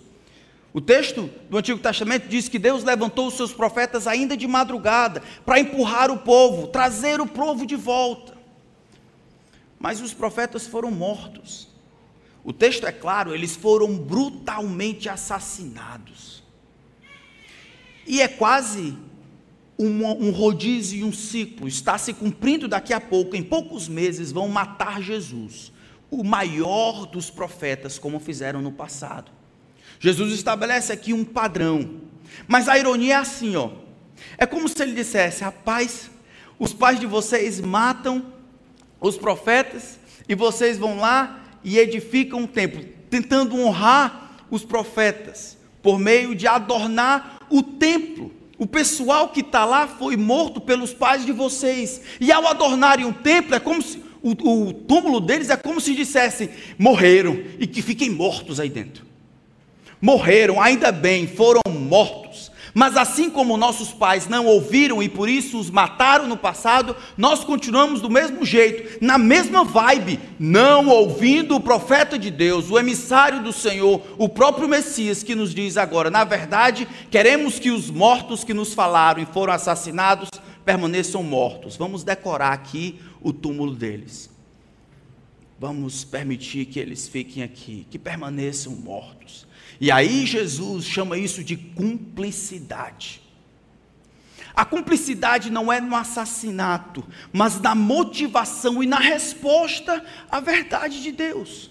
O 0.73 0.81
texto 0.81 1.31
do 1.49 1.59
Antigo 1.59 1.79
Testamento 1.79 2.27
diz 2.27 2.49
que 2.49 2.59
Deus 2.59 2.83
levantou 2.83 3.29
os 3.29 3.35
seus 3.35 3.53
profetas 3.53 4.09
ainda 4.09 4.37
de 4.37 4.47
madrugada 4.47 5.23
para 5.45 5.61
empurrar 5.61 6.11
o 6.11 6.19
povo, 6.19 6.67
trazer 6.67 7.21
o 7.21 7.27
povo 7.27 7.65
de 7.65 7.77
volta. 7.77 8.35
Mas 9.79 10.01
os 10.01 10.13
profetas 10.13 10.67
foram 10.67 10.91
mortos. 10.91 11.69
O 12.43 12.53
texto 12.53 12.87
é 12.87 12.93
claro, 12.93 13.33
eles 13.33 13.55
foram 13.55 13.97
brutalmente 13.97 15.09
assassinados. 15.09 16.43
E 18.07 18.21
é 18.21 18.29
quase 18.29 18.97
um, 19.79 20.07
um 20.07 20.31
rodízio 20.31 21.01
e 21.01 21.05
um 21.05 21.13
ciclo, 21.13 21.67
está 21.67 21.99
se 21.99 22.13
cumprindo 22.13 22.69
daqui 22.69 22.93
a 22.93 23.01
pouco, 23.01 23.35
em 23.35 23.43
poucos 23.43 23.89
meses 23.89 24.31
vão 24.31 24.49
matar 24.49 25.03
Jesus, 25.03 25.73
o 26.11 26.23
maior 26.23 27.07
dos 27.07 27.31
profetas, 27.31 27.99
como 27.99 28.21
fizeram 28.21 28.63
no 28.63 28.71
passado. 28.71 29.33
Jesus 29.99 30.33
estabelece 30.33 30.93
aqui 30.93 31.13
um 31.13 31.25
padrão, 31.25 32.01
mas 32.47 32.69
a 32.69 32.79
ironia 32.79 33.15
é 33.15 33.17
assim, 33.17 33.57
ó. 33.57 33.71
É 34.39 34.47
como 34.47 34.69
se 34.69 34.81
ele 34.83 34.93
dissesse: 34.93 35.43
rapaz, 35.43 36.11
os 36.59 36.73
pais 36.73 37.01
de 37.01 37.07
vocês 37.07 37.61
matam 37.61 38.33
os 39.01 39.17
profetas 39.17 39.99
e 40.29 40.35
vocês 40.35 40.79
vão 40.79 40.99
lá 40.99 41.43
e 41.63 41.79
edificam 41.79 42.41
um 42.41 42.47
templo, 42.47 42.85
tentando 43.11 43.59
honrar 43.59 44.45
os 44.51 44.65
profetas, 44.65 45.57
por 45.83 45.99
meio 45.99 46.35
de 46.35 46.47
adornar 46.47 47.47
o 47.51 47.63
templo. 47.63 48.33
O 48.59 48.67
pessoal 48.67 49.29
que 49.29 49.41
está 49.41 49.65
lá 49.65 49.87
foi 49.89 50.17
morto 50.17 50.61
pelos 50.61 50.93
pais 50.93 51.27
de 51.27 51.33
vocês, 51.33 52.01
e 52.21 52.31
ao 52.31 52.47
adornarem 52.47 53.05
o 53.05 53.13
templo, 53.13 53.55
é 53.55 53.61
como 53.61 53.83
se 53.83 54.03
o, 54.23 54.69
o 54.69 54.73
túmulo 54.73 55.21
deles 55.21 55.51
é 55.51 55.57
como 55.57 55.81
se 55.81 55.95
dissessem: 55.95 56.49
morreram 56.79 57.39
e 57.59 57.67
que 57.67 57.83
fiquem 57.83 58.09
mortos 58.09 58.59
aí 58.59 58.71
dentro. 58.71 59.05
Morreram, 60.01 60.61
ainda 60.61 60.91
bem, 60.91 61.27
foram 61.27 61.61
mortos. 61.71 62.44
Mas 62.75 62.97
assim 62.97 63.31
como 63.31 63.57
nossos 63.57 63.93
pais 63.93 64.27
não 64.27 64.47
ouviram 64.47 65.01
e 65.01 65.09
por 65.09 65.29
isso 65.29 65.61
os 65.61 65.71
mataram 65.71 66.27
no 66.27 66.37
passado, 66.37 66.97
nós 67.17 67.45
continuamos 67.45 68.01
do 68.01 68.11
mesmo 68.11 68.45
jeito, 68.45 68.99
na 69.01 69.17
mesma 69.17 69.65
vibe, 69.65 70.19
não 70.41 70.89
ouvindo 70.89 71.55
o 71.55 71.61
profeta 71.61 72.19
de 72.19 72.33
Deus, 72.33 72.69
o 72.69 72.79
emissário 72.79 73.45
do 73.45 73.53
Senhor, 73.53 74.03
o 74.19 74.29
próprio 74.29 74.69
Messias 74.69 75.23
que 75.23 75.37
nos 75.37 75.55
diz 75.55 75.77
agora: 75.77 76.11
na 76.11 76.25
verdade, 76.25 76.89
queremos 77.13 77.61
que 77.61 77.71
os 77.71 77.89
mortos 77.89 78.43
que 78.43 78.53
nos 78.53 78.75
falaram 78.75 79.23
e 79.23 79.27
foram 79.27 79.53
assassinados 79.53 80.29
permaneçam 80.65 81.23
mortos. 81.23 81.77
Vamos 81.77 82.03
decorar 82.03 82.53
aqui 82.53 82.99
o 83.21 83.33
túmulo 83.33 83.75
deles. 83.75 84.31
Vamos 85.61 86.05
permitir 86.05 86.67
que 86.67 86.81
eles 86.81 87.07
fiquem 87.07 87.43
aqui, 87.43 87.87
que 87.91 87.99
permaneçam 87.99 88.73
mortos. 88.75 89.47
E 89.81 89.91
aí 89.91 90.25
Jesus 90.27 90.85
chama 90.85 91.19
isso 91.19 91.43
de 91.43 91.57
cumplicidade. 91.57 93.21
A 94.55 94.65
cumplicidade 94.65 95.51
não 95.51 95.73
é 95.73 95.81
no 95.81 95.97
assassinato, 95.97 97.05
mas 97.33 97.61
na 97.61 97.75
motivação 97.75 98.83
e 98.83 98.87
na 98.87 98.99
resposta 98.99 100.05
à 100.31 100.39
verdade 100.39 101.03
de 101.03 101.11
Deus. 101.11 101.71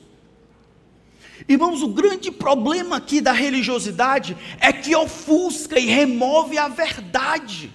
Irmãos, 1.47 1.81
o 1.81 1.87
grande 1.87 2.29
problema 2.29 2.97
aqui 2.97 3.21
da 3.21 3.31
religiosidade 3.31 4.37
é 4.59 4.71
que 4.73 4.95
ofusca 4.95 5.79
e 5.79 5.85
remove 5.85 6.57
a 6.57 6.67
verdade. 6.67 7.71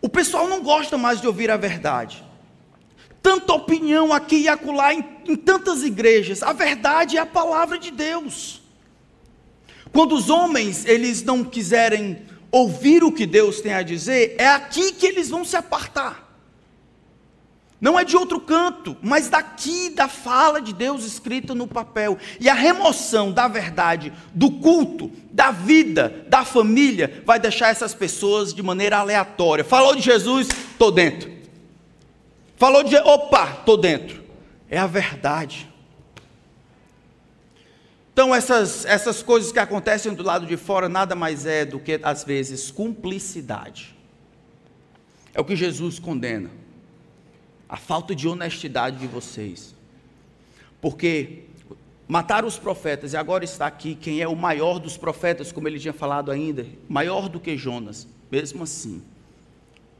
O 0.00 0.08
pessoal 0.08 0.48
não 0.48 0.60
gosta 0.60 0.98
mais 0.98 1.20
de 1.20 1.26
ouvir 1.28 1.50
a 1.50 1.56
verdade 1.56 2.31
tanta 3.22 3.52
opinião 3.52 4.12
aqui 4.12 4.36
e 4.42 4.48
acolá 4.48 4.92
em, 4.92 5.04
em 5.26 5.36
tantas 5.36 5.82
igrejas. 5.82 6.42
A 6.42 6.52
verdade 6.52 7.16
é 7.16 7.20
a 7.20 7.26
palavra 7.26 7.78
de 7.78 7.90
Deus. 7.90 8.60
Quando 9.92 10.14
os 10.14 10.28
homens 10.28 10.84
eles 10.86 11.22
não 11.22 11.44
quiserem 11.44 12.22
ouvir 12.50 13.04
o 13.04 13.12
que 13.12 13.24
Deus 13.24 13.60
tem 13.60 13.72
a 13.72 13.82
dizer, 13.82 14.34
é 14.38 14.48
aqui 14.48 14.92
que 14.92 15.06
eles 15.06 15.30
vão 15.30 15.44
se 15.44 15.56
apartar. 15.56 16.30
Não 17.80 17.98
é 17.98 18.04
de 18.04 18.16
outro 18.16 18.40
canto, 18.40 18.96
mas 19.02 19.28
daqui 19.28 19.90
da 19.90 20.06
fala 20.06 20.62
de 20.62 20.72
Deus 20.72 21.04
escrita 21.04 21.52
no 21.52 21.66
papel. 21.66 22.16
E 22.38 22.48
a 22.48 22.54
remoção 22.54 23.32
da 23.32 23.48
verdade, 23.48 24.12
do 24.32 24.52
culto, 24.52 25.10
da 25.32 25.50
vida, 25.50 26.24
da 26.28 26.44
família, 26.44 27.22
vai 27.26 27.40
deixar 27.40 27.70
essas 27.70 27.92
pessoas 27.92 28.54
de 28.54 28.62
maneira 28.62 28.98
aleatória. 28.98 29.64
Falou 29.64 29.96
de 29.96 30.02
Jesus, 30.02 30.46
estou 30.48 30.92
dentro. 30.92 31.41
Falou 32.62 32.84
de, 32.84 32.94
opa, 32.94 33.56
estou 33.58 33.76
dentro. 33.76 34.22
É 34.70 34.78
a 34.78 34.86
verdade. 34.86 35.68
Então, 38.12 38.32
essas, 38.32 38.84
essas 38.84 39.20
coisas 39.20 39.50
que 39.50 39.58
acontecem 39.58 40.14
do 40.14 40.22
lado 40.22 40.46
de 40.46 40.56
fora 40.56 40.88
nada 40.88 41.16
mais 41.16 41.44
é 41.44 41.64
do 41.64 41.80
que, 41.80 41.98
às 42.04 42.22
vezes, 42.22 42.70
cumplicidade. 42.70 43.96
É 45.34 45.40
o 45.40 45.44
que 45.44 45.56
Jesus 45.56 45.98
condena. 45.98 46.52
A 47.68 47.76
falta 47.76 48.14
de 48.14 48.28
honestidade 48.28 48.98
de 48.98 49.08
vocês. 49.08 49.74
Porque 50.80 51.46
mataram 52.06 52.46
os 52.46 52.58
profetas, 52.58 53.12
e 53.12 53.16
agora 53.16 53.42
está 53.42 53.66
aqui 53.66 53.96
quem 53.96 54.20
é 54.20 54.28
o 54.28 54.36
maior 54.36 54.78
dos 54.78 54.96
profetas, 54.96 55.50
como 55.50 55.66
ele 55.66 55.80
tinha 55.80 55.92
falado 55.92 56.30
ainda, 56.30 56.64
maior 56.88 57.28
do 57.28 57.40
que 57.40 57.56
Jonas, 57.56 58.06
mesmo 58.30 58.62
assim. 58.62 59.02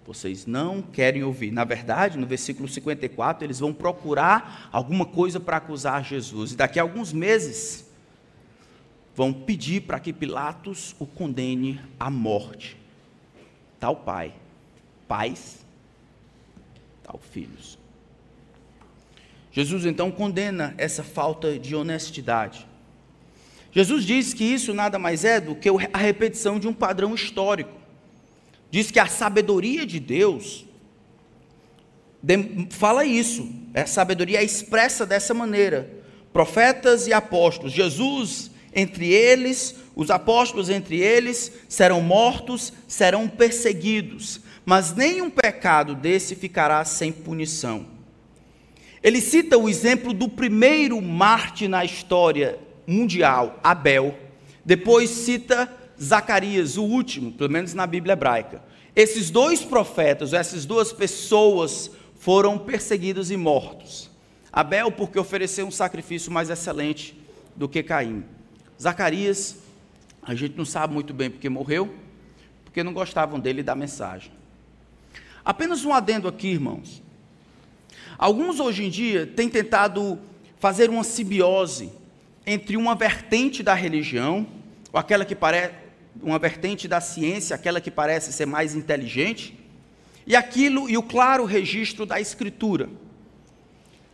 Vocês 0.04 0.46
não 0.46 0.82
querem 0.82 1.22
ouvir. 1.22 1.52
Na 1.52 1.64
verdade, 1.64 2.18
no 2.18 2.26
versículo 2.26 2.68
54, 2.68 3.44
eles 3.44 3.60
vão 3.60 3.72
procurar 3.72 4.68
alguma 4.72 5.06
coisa 5.06 5.38
para 5.38 5.58
acusar 5.58 6.04
Jesus. 6.04 6.52
E 6.52 6.56
daqui 6.56 6.78
a 6.80 6.82
alguns 6.82 7.12
meses, 7.12 7.88
vão 9.14 9.32
pedir 9.32 9.82
para 9.82 10.00
que 10.00 10.12
Pilatos 10.12 10.96
o 10.98 11.06
condene 11.06 11.80
à 12.00 12.10
morte. 12.10 12.76
Tal 13.78 13.96
pai, 13.96 14.34
pais, 15.06 15.64
tal 17.02 17.18
filhos. 17.18 17.78
Jesus 19.52 19.84
então 19.84 20.10
condena 20.10 20.74
essa 20.78 21.04
falta 21.04 21.58
de 21.58 21.76
honestidade. 21.76 22.66
Jesus 23.70 24.04
diz 24.04 24.34
que 24.34 24.44
isso 24.44 24.74
nada 24.74 24.98
mais 24.98 25.24
é 25.24 25.40
do 25.40 25.54
que 25.54 25.68
a 25.92 25.98
repetição 25.98 26.58
de 26.58 26.66
um 26.66 26.72
padrão 26.72 27.14
histórico 27.14 27.81
diz 28.72 28.90
que 28.90 28.98
a 28.98 29.06
sabedoria 29.06 29.84
de 29.84 30.00
Deus 30.00 30.64
fala 32.70 33.04
isso, 33.04 33.46
a 33.74 33.84
sabedoria 33.84 34.40
é 34.40 34.44
expressa 34.44 35.04
dessa 35.04 35.34
maneira. 35.34 35.90
Profetas 36.32 37.06
e 37.06 37.12
apóstolos, 37.12 37.70
Jesus 37.70 38.50
entre 38.74 39.12
eles, 39.12 39.74
os 39.94 40.10
apóstolos 40.10 40.70
entre 40.70 40.98
eles, 40.98 41.52
serão 41.68 42.00
mortos, 42.00 42.72
serão 42.88 43.28
perseguidos, 43.28 44.40
mas 44.64 44.94
nenhum 44.94 45.28
pecado 45.28 45.94
desse 45.94 46.34
ficará 46.34 46.82
sem 46.86 47.12
punição. 47.12 47.86
Ele 49.02 49.20
cita 49.20 49.58
o 49.58 49.68
exemplo 49.68 50.14
do 50.14 50.30
primeiro 50.30 50.98
Marte 51.02 51.68
na 51.68 51.84
história 51.84 52.58
mundial, 52.86 53.60
Abel. 53.62 54.16
Depois 54.64 55.10
cita 55.10 55.70
Zacarias, 56.00 56.76
o 56.76 56.84
último, 56.84 57.32
pelo 57.32 57.50
menos 57.50 57.74
na 57.74 57.86
Bíblia 57.86 58.12
hebraica. 58.12 58.62
Esses 58.94 59.30
dois 59.30 59.62
profetas, 59.62 60.32
essas 60.32 60.64
duas 60.64 60.92
pessoas, 60.92 61.90
foram 62.18 62.58
perseguidos 62.58 63.30
e 63.30 63.36
mortos. 63.36 64.10
Abel, 64.52 64.92
porque 64.92 65.18
ofereceu 65.18 65.66
um 65.66 65.70
sacrifício 65.70 66.30
mais 66.30 66.50
excelente 66.50 67.18
do 67.56 67.68
que 67.68 67.82
Caim. 67.82 68.24
Zacarias, 68.80 69.58
a 70.22 70.34
gente 70.34 70.56
não 70.56 70.64
sabe 70.64 70.92
muito 70.92 71.14
bem 71.14 71.30
porque 71.30 71.48
morreu, 71.48 71.94
porque 72.64 72.82
não 72.82 72.92
gostavam 72.92 73.40
dele 73.40 73.60
e 73.60 73.64
da 73.64 73.74
mensagem. 73.74 74.30
Apenas 75.44 75.84
um 75.84 75.92
adendo 75.92 76.28
aqui, 76.28 76.48
irmãos. 76.48 77.02
Alguns 78.16 78.60
hoje 78.60 78.84
em 78.84 78.90
dia 78.90 79.26
têm 79.26 79.48
tentado 79.48 80.18
fazer 80.60 80.90
uma 80.90 81.02
simbiose 81.02 81.90
entre 82.46 82.76
uma 82.76 82.94
vertente 82.94 83.62
da 83.62 83.74
religião, 83.74 84.46
ou 84.92 85.00
aquela 85.00 85.24
que 85.24 85.34
parece 85.34 85.81
uma 86.20 86.38
vertente 86.38 86.88
da 86.88 87.00
ciência, 87.00 87.54
aquela 87.54 87.80
que 87.80 87.90
parece 87.90 88.32
ser 88.32 88.46
mais 88.46 88.74
inteligente, 88.74 89.58
e 90.26 90.36
aquilo 90.36 90.88
e 90.88 90.96
o 90.96 91.02
claro 91.02 91.44
registro 91.44 92.04
da 92.04 92.20
escritura. 92.20 92.88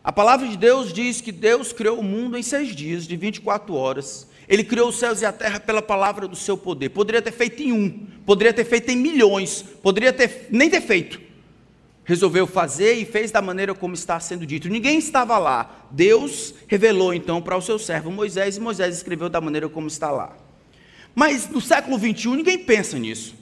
A 0.03 0.13
palavra 0.13 0.49
de 0.49 0.57
Deus 0.57 0.93
diz 0.93 1.21
que 1.21 1.33
Deus 1.33 1.73
criou 1.73 1.99
o 1.99 2.03
mundo 2.03 2.39
em 2.39 2.43
seis 2.43 2.75
dias, 2.75 3.07
de 3.07 3.17
24 3.17 3.75
horas. 3.75 4.27
Ele 4.49 4.65
criou 4.65 4.89
os 4.89 4.99
céus 4.99 5.21
e 5.21 5.27
a 5.27 5.33
terra 5.33 5.61
pela 5.61 5.83
palavra 5.83 6.27
do 6.27 6.37
seu 6.37 6.57
poder. 6.57 6.89
Poderia 6.89 7.21
ter 7.21 7.33
feito 7.33 7.63
em 7.63 7.73
um, 7.73 8.07
poderia 8.25 8.53
ter 8.53 8.65
feito 8.65 8.91
em 8.91 8.97
milhões, 8.97 9.63
poderia 9.83 10.13
ter 10.13 10.49
nem 10.51 10.71
ter 10.71 10.81
feito. 10.81 11.21
Resolveu 12.05 12.47
fazer 12.47 12.95
e 12.95 13.05
fez 13.05 13.31
da 13.31 13.43
maneira 13.43 13.75
como 13.75 13.93
está 13.93 14.19
sendo 14.19 14.47
dito. 14.47 14.71
Ninguém 14.71 14.97
estava 14.99 15.37
lá. 15.37 15.87
Deus 15.91 16.55
revelou 16.67 17.13
então 17.13 17.43
para 17.43 17.55
o 17.55 17.61
seu 17.61 17.79
servo 17.79 18.11
Moisés 18.11 18.57
e 18.57 18.61
Moisés 18.61 18.97
escreveu 18.97 19.29
da 19.29 19.43
maneira 19.43 19.69
como 19.69 19.89
está 19.89 20.11
lá. 20.11 20.35
Mas 21.15 21.49
no 21.49 21.61
século 21.61 21.99
21 21.99 22.35
ninguém 22.35 22.59
pensa 22.59 22.99
nisso. 22.99 23.37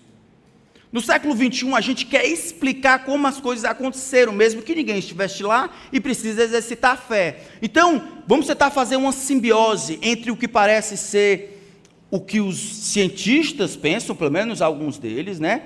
No 0.92 1.00
século 1.00 1.34
21 1.34 1.76
a 1.76 1.80
gente 1.80 2.06
quer 2.06 2.24
explicar 2.26 3.04
como 3.04 3.26
as 3.26 3.40
coisas 3.40 3.64
aconteceram, 3.64 4.32
mesmo 4.32 4.62
que 4.62 4.74
ninguém 4.74 4.98
estivesse 4.98 5.42
lá 5.42 5.70
e 5.92 6.00
precisa 6.00 6.42
exercitar 6.42 6.92
a 6.92 6.96
fé. 6.96 7.40
Então, 7.60 8.22
vamos 8.26 8.46
tentar 8.46 8.70
fazer 8.70 8.96
uma 8.96 9.12
simbiose 9.12 9.98
entre 10.00 10.30
o 10.30 10.36
que 10.36 10.48
parece 10.48 10.96
ser 10.96 11.56
o 12.10 12.20
que 12.20 12.40
os 12.40 12.56
cientistas 12.56 13.76
pensam, 13.76 14.14
pelo 14.14 14.30
menos 14.30 14.62
alguns 14.62 14.96
deles, 14.96 15.40
né? 15.40 15.62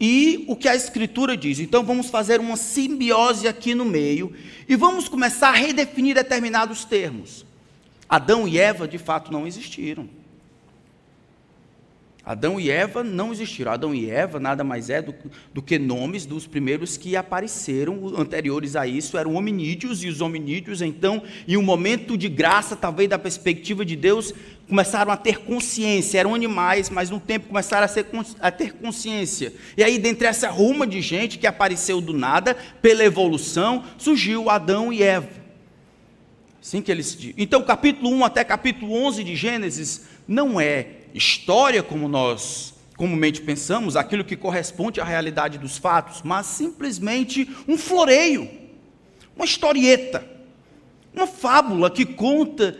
E 0.00 0.44
o 0.46 0.54
que 0.54 0.68
a 0.68 0.76
Escritura 0.76 1.36
diz. 1.36 1.58
Então 1.58 1.82
vamos 1.82 2.08
fazer 2.08 2.38
uma 2.40 2.56
simbiose 2.56 3.48
aqui 3.48 3.74
no 3.74 3.84
meio 3.84 4.32
e 4.68 4.76
vamos 4.76 5.08
começar 5.08 5.48
a 5.48 5.56
redefinir 5.56 6.14
determinados 6.14 6.84
termos. 6.84 7.44
Adão 8.08 8.46
e 8.46 8.58
Eva 8.58 8.86
de 8.86 8.98
fato 8.98 9.32
não 9.32 9.46
existiram. 9.46 10.08
Adão 12.28 12.60
e 12.60 12.70
Eva 12.70 13.02
não 13.02 13.32
existiram. 13.32 13.72
Adão 13.72 13.94
e 13.94 14.10
Eva 14.10 14.38
nada 14.38 14.62
mais 14.62 14.90
é 14.90 15.00
do, 15.00 15.14
do, 15.54 15.62
que 15.62 15.78
nomes 15.78 16.26
dos 16.26 16.46
primeiros 16.46 16.98
que 16.98 17.16
apareceram 17.16 18.12
anteriores 18.18 18.76
a 18.76 18.86
isso, 18.86 19.16
eram 19.16 19.34
hominídeos, 19.34 20.04
e 20.04 20.08
os 20.08 20.20
hominídeos, 20.20 20.82
então, 20.82 21.22
em 21.48 21.56
um 21.56 21.62
momento 21.62 22.18
de 22.18 22.28
graça, 22.28 22.76
talvez 22.76 23.08
da 23.08 23.18
perspectiva 23.18 23.82
de 23.82 23.96
Deus, 23.96 24.34
começaram 24.68 25.10
a 25.10 25.16
ter 25.16 25.38
consciência. 25.38 26.18
Eram 26.18 26.34
animais, 26.34 26.90
mas 26.90 27.08
no 27.08 27.18
tempo 27.18 27.48
começaram 27.48 27.86
a, 27.86 27.88
ser, 27.88 28.04
a 28.40 28.50
ter 28.50 28.74
consciência. 28.74 29.54
E 29.74 29.82
aí, 29.82 29.98
dentre 29.98 30.26
essa 30.26 30.50
ruma 30.50 30.86
de 30.86 31.00
gente 31.00 31.38
que 31.38 31.46
apareceu 31.46 31.98
do 31.98 32.12
nada, 32.12 32.54
pela 32.82 33.02
evolução, 33.02 33.82
surgiu 33.96 34.50
Adão 34.50 34.92
e 34.92 35.02
Eva. 35.02 35.30
Assim 36.60 36.82
que 36.82 36.92
eles 36.92 37.16
Então, 37.38 37.62
capítulo 37.62 38.10
1 38.10 38.24
até 38.26 38.44
capítulo 38.44 38.92
11 38.92 39.24
de 39.24 39.34
Gênesis 39.34 40.06
não 40.28 40.60
é 40.60 40.97
história 41.14 41.82
como 41.82 42.08
nós 42.08 42.74
comumente 42.96 43.40
pensamos, 43.40 43.94
aquilo 43.94 44.24
que 44.24 44.36
corresponde 44.36 45.00
à 45.00 45.04
realidade 45.04 45.56
dos 45.56 45.78
fatos, 45.78 46.22
mas 46.22 46.46
simplesmente 46.46 47.48
um 47.68 47.78
floreio, 47.78 48.50
uma 49.36 49.44
historieta, 49.44 50.28
uma 51.14 51.26
fábula 51.26 51.90
que 51.90 52.04
conta 52.04 52.76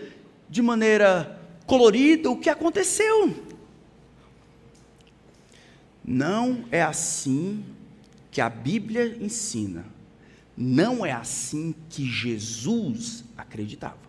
de 0.49 0.61
maneira 0.61 1.41
colorida 1.67 2.31
o 2.31 2.39
que 2.39 2.51
aconteceu. 2.51 3.45
Não 6.05 6.65
é 6.73 6.83
assim 6.83 7.65
que 8.31 8.41
a 8.41 8.49
Bíblia 8.49 9.17
ensina. 9.21 9.85
Não 10.57 11.07
é 11.07 11.13
assim 11.13 11.75
que 11.89 12.05
Jesus 12.05 13.23
acreditava. 13.37 14.08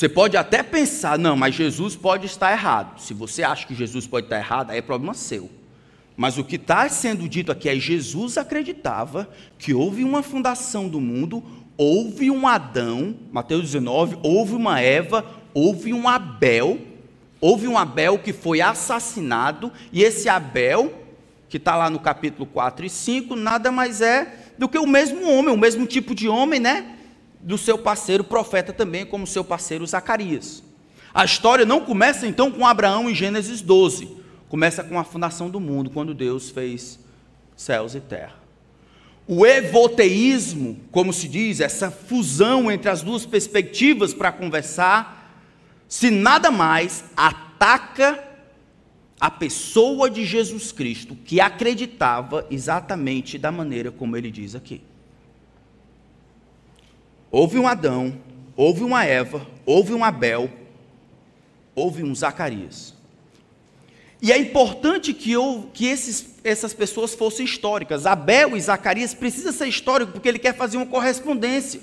Você 0.00 0.08
pode 0.08 0.34
até 0.34 0.62
pensar, 0.62 1.18
não, 1.18 1.36
mas 1.36 1.54
Jesus 1.54 1.94
pode 1.94 2.24
estar 2.24 2.50
errado. 2.50 2.98
Se 2.98 3.12
você 3.12 3.42
acha 3.42 3.66
que 3.66 3.74
Jesus 3.74 4.06
pode 4.06 4.24
estar 4.24 4.38
errado, 4.38 4.70
aí 4.70 4.78
é 4.78 4.80
problema 4.80 5.12
seu. 5.12 5.50
Mas 6.16 6.38
o 6.38 6.42
que 6.42 6.56
está 6.56 6.88
sendo 6.88 7.28
dito 7.28 7.52
aqui 7.52 7.68
é 7.68 7.76
Jesus 7.76 8.38
acreditava 8.38 9.28
que 9.58 9.74
houve 9.74 10.02
uma 10.02 10.22
fundação 10.22 10.88
do 10.88 11.02
mundo, 11.02 11.44
houve 11.76 12.30
um 12.30 12.48
Adão, 12.48 13.14
Mateus 13.30 13.60
19, 13.60 14.16
houve 14.22 14.54
uma 14.54 14.80
Eva, 14.80 15.22
houve 15.52 15.92
um 15.92 16.08
Abel, 16.08 16.78
houve 17.38 17.68
um 17.68 17.76
Abel 17.76 18.18
que 18.18 18.32
foi 18.32 18.62
assassinado, 18.62 19.70
e 19.92 20.02
esse 20.02 20.30
Abel, 20.30 20.94
que 21.46 21.58
está 21.58 21.76
lá 21.76 21.90
no 21.90 21.98
capítulo 21.98 22.46
4 22.46 22.86
e 22.86 22.88
5, 22.88 23.36
nada 23.36 23.70
mais 23.70 24.00
é 24.00 24.54
do 24.56 24.66
que 24.66 24.78
o 24.78 24.86
mesmo 24.86 25.30
homem, 25.30 25.52
o 25.52 25.58
mesmo 25.58 25.84
tipo 25.84 26.14
de 26.14 26.26
homem, 26.26 26.58
né? 26.58 26.96
Do 27.42 27.56
seu 27.56 27.78
parceiro 27.78 28.22
profeta 28.22 28.72
também, 28.72 29.06
como 29.06 29.26
seu 29.26 29.44
parceiro 29.44 29.86
Zacarias. 29.86 30.62
A 31.12 31.24
história 31.24 31.64
não 31.64 31.80
começa 31.80 32.26
então 32.26 32.50
com 32.50 32.66
Abraão 32.66 33.10
em 33.10 33.14
Gênesis 33.14 33.60
12, 33.60 34.16
começa 34.48 34.84
com 34.84 34.98
a 34.98 35.04
fundação 35.04 35.50
do 35.50 35.58
mundo, 35.58 35.90
quando 35.90 36.14
Deus 36.14 36.50
fez 36.50 36.98
céus 37.56 37.94
e 37.94 38.00
terra. 38.00 38.34
O 39.26 39.46
evoteísmo, 39.46 40.78
como 40.90 41.12
se 41.12 41.28
diz, 41.28 41.60
essa 41.60 41.90
fusão 41.90 42.70
entre 42.70 42.90
as 42.90 43.02
duas 43.02 43.24
perspectivas 43.24 44.12
para 44.12 44.32
conversar, 44.32 45.40
se 45.88 46.10
nada 46.10 46.50
mais 46.50 47.04
ataca 47.16 48.24
a 49.20 49.30
pessoa 49.30 50.08
de 50.08 50.24
Jesus 50.24 50.72
Cristo, 50.72 51.14
que 51.14 51.40
acreditava 51.40 52.46
exatamente 52.50 53.36
da 53.36 53.52
maneira 53.52 53.92
como 53.92 54.16
ele 54.16 54.30
diz 54.30 54.54
aqui. 54.54 54.82
Houve 57.30 57.58
um 57.58 57.68
Adão, 57.68 58.14
houve 58.56 58.82
uma 58.82 59.04
Eva, 59.04 59.46
houve 59.64 59.94
um 59.94 60.04
Abel, 60.04 60.50
houve 61.74 62.02
um 62.02 62.14
Zacarias. 62.14 62.94
E 64.22 64.32
é 64.32 64.38
importante 64.38 65.14
que, 65.14 65.32
eu, 65.32 65.70
que 65.72 65.86
esses, 65.86 66.34
essas 66.44 66.74
pessoas 66.74 67.14
fossem 67.14 67.44
históricas. 67.44 68.04
Abel 68.04 68.56
e 68.56 68.60
Zacarias 68.60 69.14
precisa 69.14 69.52
ser 69.52 69.66
histórico 69.66 70.12
porque 70.12 70.28
ele 70.28 70.38
quer 70.38 70.54
fazer 70.54 70.76
uma 70.76 70.86
correspondência. 70.86 71.80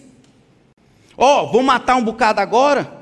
Ó, 1.18 1.44
oh, 1.44 1.52
vão 1.52 1.64
matar 1.64 1.96
um 1.96 2.04
bocado 2.04 2.40
agora? 2.40 2.96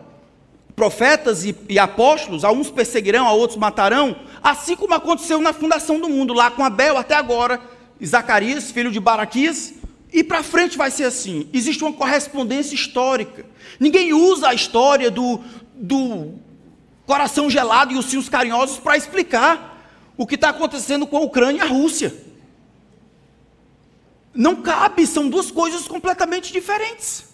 Profetas 0.73 1.43
e, 1.43 1.55
e 1.67 1.77
apóstolos, 1.79 2.45
a 2.45 2.51
uns 2.51 2.69
perseguirão, 2.69 3.27
a 3.27 3.33
outros 3.33 3.57
matarão, 3.57 4.15
assim 4.41 4.75
como 4.75 4.93
aconteceu 4.93 5.41
na 5.41 5.51
fundação 5.51 5.99
do 5.99 6.07
mundo, 6.07 6.33
lá 6.33 6.51
com 6.51 6.63
Abel 6.63 6.97
até 6.97 7.15
agora, 7.15 7.59
Zacarias, 8.03 8.71
filho 8.71 8.91
de 8.91 8.99
Baraquias, 8.99 9.73
e 10.15 10.23
para 10.23 10.41
frente 10.41 10.77
vai 10.77 10.89
ser 10.89 11.03
assim. 11.03 11.49
Existe 11.51 11.83
uma 11.83 11.91
correspondência 11.91 12.73
histórica. 12.73 13.45
Ninguém 13.77 14.13
usa 14.13 14.47
a 14.47 14.53
história 14.53 15.11
do, 15.11 15.41
do 15.73 16.35
coração 17.05 17.49
gelado 17.49 17.91
e 17.91 17.97
os 17.97 18.05
fios 18.05 18.29
carinhosos 18.29 18.79
para 18.79 18.95
explicar 18.95 19.85
o 20.15 20.25
que 20.25 20.35
está 20.35 20.51
acontecendo 20.51 21.05
com 21.05 21.17
a 21.17 21.19
Ucrânia 21.19 21.59
e 21.59 21.61
a 21.61 21.67
Rússia. 21.67 22.15
Não 24.33 24.61
cabe, 24.61 25.05
são 25.05 25.29
duas 25.29 25.51
coisas 25.51 25.85
completamente 25.85 26.53
diferentes. 26.53 27.25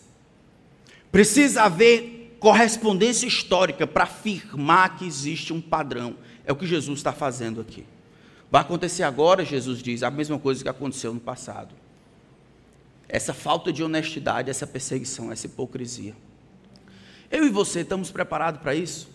Precisa 1.11 1.61
haver 1.61 2.35
correspondência 2.39 3.27
histórica 3.27 3.85
para 3.85 4.05
afirmar 4.05 4.97
que 4.97 5.05
existe 5.05 5.53
um 5.53 5.61
padrão. 5.61 6.15
É 6.43 6.51
o 6.51 6.55
que 6.55 6.65
Jesus 6.65 6.97
está 6.97 7.13
fazendo 7.13 7.61
aqui. 7.61 7.85
Vai 8.49 8.61
acontecer 8.61 9.03
agora, 9.03 9.45
Jesus 9.45 9.83
diz, 9.83 10.01
a 10.01 10.09
mesma 10.09 10.39
coisa 10.39 10.63
que 10.63 10.69
aconteceu 10.69 11.13
no 11.13 11.19
passado 11.19 11.80
essa 13.11 13.33
falta 13.33 13.73
de 13.73 13.83
honestidade, 13.83 14.49
essa 14.49 14.65
perseguição, 14.65 15.33
essa 15.33 15.45
hipocrisia. 15.45 16.15
Eu 17.29 17.45
e 17.45 17.49
você 17.49 17.81
estamos 17.81 18.09
preparados 18.09 18.61
para 18.61 18.73
isso? 18.73 19.09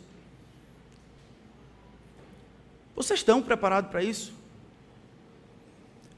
Vocês 2.95 3.21
estão 3.21 3.41
preparados 3.41 3.91
para 3.91 4.03
isso? 4.03 4.35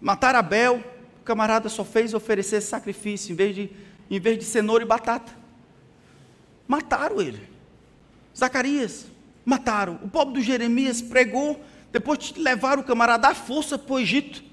Matar 0.01 0.35
Abel, 0.35 0.83
o 1.21 1.25
camarada 1.25 1.69
só 1.69 1.85
fez 1.85 2.15
oferecer 2.15 2.61
sacrifício 2.61 3.33
em 3.33 3.37
vez 3.37 3.55
de, 3.55 3.71
em 4.11 4.19
vez 4.19 4.39
de 4.39 4.45
cenoura 4.45 4.83
e 4.83 4.87
batata. 4.87 5.33
Mataram 6.67 7.21
ele. 7.21 7.49
Zacarias, 8.37 9.07
mataram. 9.45 10.01
O 10.03 10.09
pobre 10.09 10.35
do 10.35 10.41
Jeremias 10.41 11.01
pregou, 11.01 11.65
depois 11.93 12.19
de 12.19 12.41
levar 12.41 12.77
o 12.77 12.83
camarada 12.83 13.29
à 13.29 13.35
força 13.37 13.79
para 13.79 13.95
o 13.95 14.01
Egito 14.01 14.48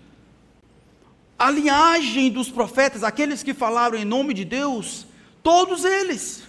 a 1.38 1.52
linhagem 1.52 2.32
dos 2.32 2.50
profetas, 2.50 3.04
aqueles 3.04 3.44
que 3.44 3.54
falaram 3.54 3.98
em 3.98 4.06
nome 4.06 4.34
de 4.34 4.46
Deus, 4.46 5.06
todos 5.44 5.84
eles 5.84 6.44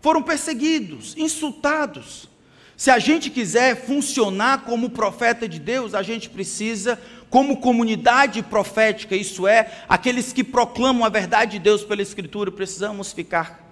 foram 0.00 0.22
perseguidos, 0.22 1.16
insultados. 1.16 2.28
Se 2.76 2.90
a 2.90 2.98
gente 2.98 3.30
quiser 3.30 3.84
funcionar 3.84 4.64
como 4.64 4.90
profeta 4.90 5.48
de 5.48 5.58
Deus, 5.58 5.94
a 5.94 6.02
gente 6.02 6.30
precisa, 6.30 7.00
como 7.28 7.56
comunidade 7.56 8.42
profética, 8.42 9.16
isso 9.16 9.48
é, 9.48 9.82
aqueles 9.88 10.32
que 10.32 10.44
proclamam 10.44 11.04
a 11.04 11.08
verdade 11.08 11.52
de 11.52 11.58
Deus 11.58 11.82
pela 11.82 12.02
Escritura, 12.02 12.52
precisamos 12.52 13.12
ficar 13.12 13.66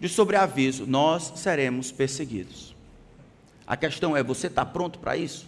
de 0.00 0.08
sobreaviso: 0.08 0.86
nós 0.86 1.32
seremos 1.36 1.92
perseguidos. 1.92 2.74
A 3.66 3.76
questão 3.76 4.16
é: 4.16 4.22
você 4.22 4.48
está 4.48 4.64
pronto 4.64 4.98
para 4.98 5.16
isso? 5.16 5.46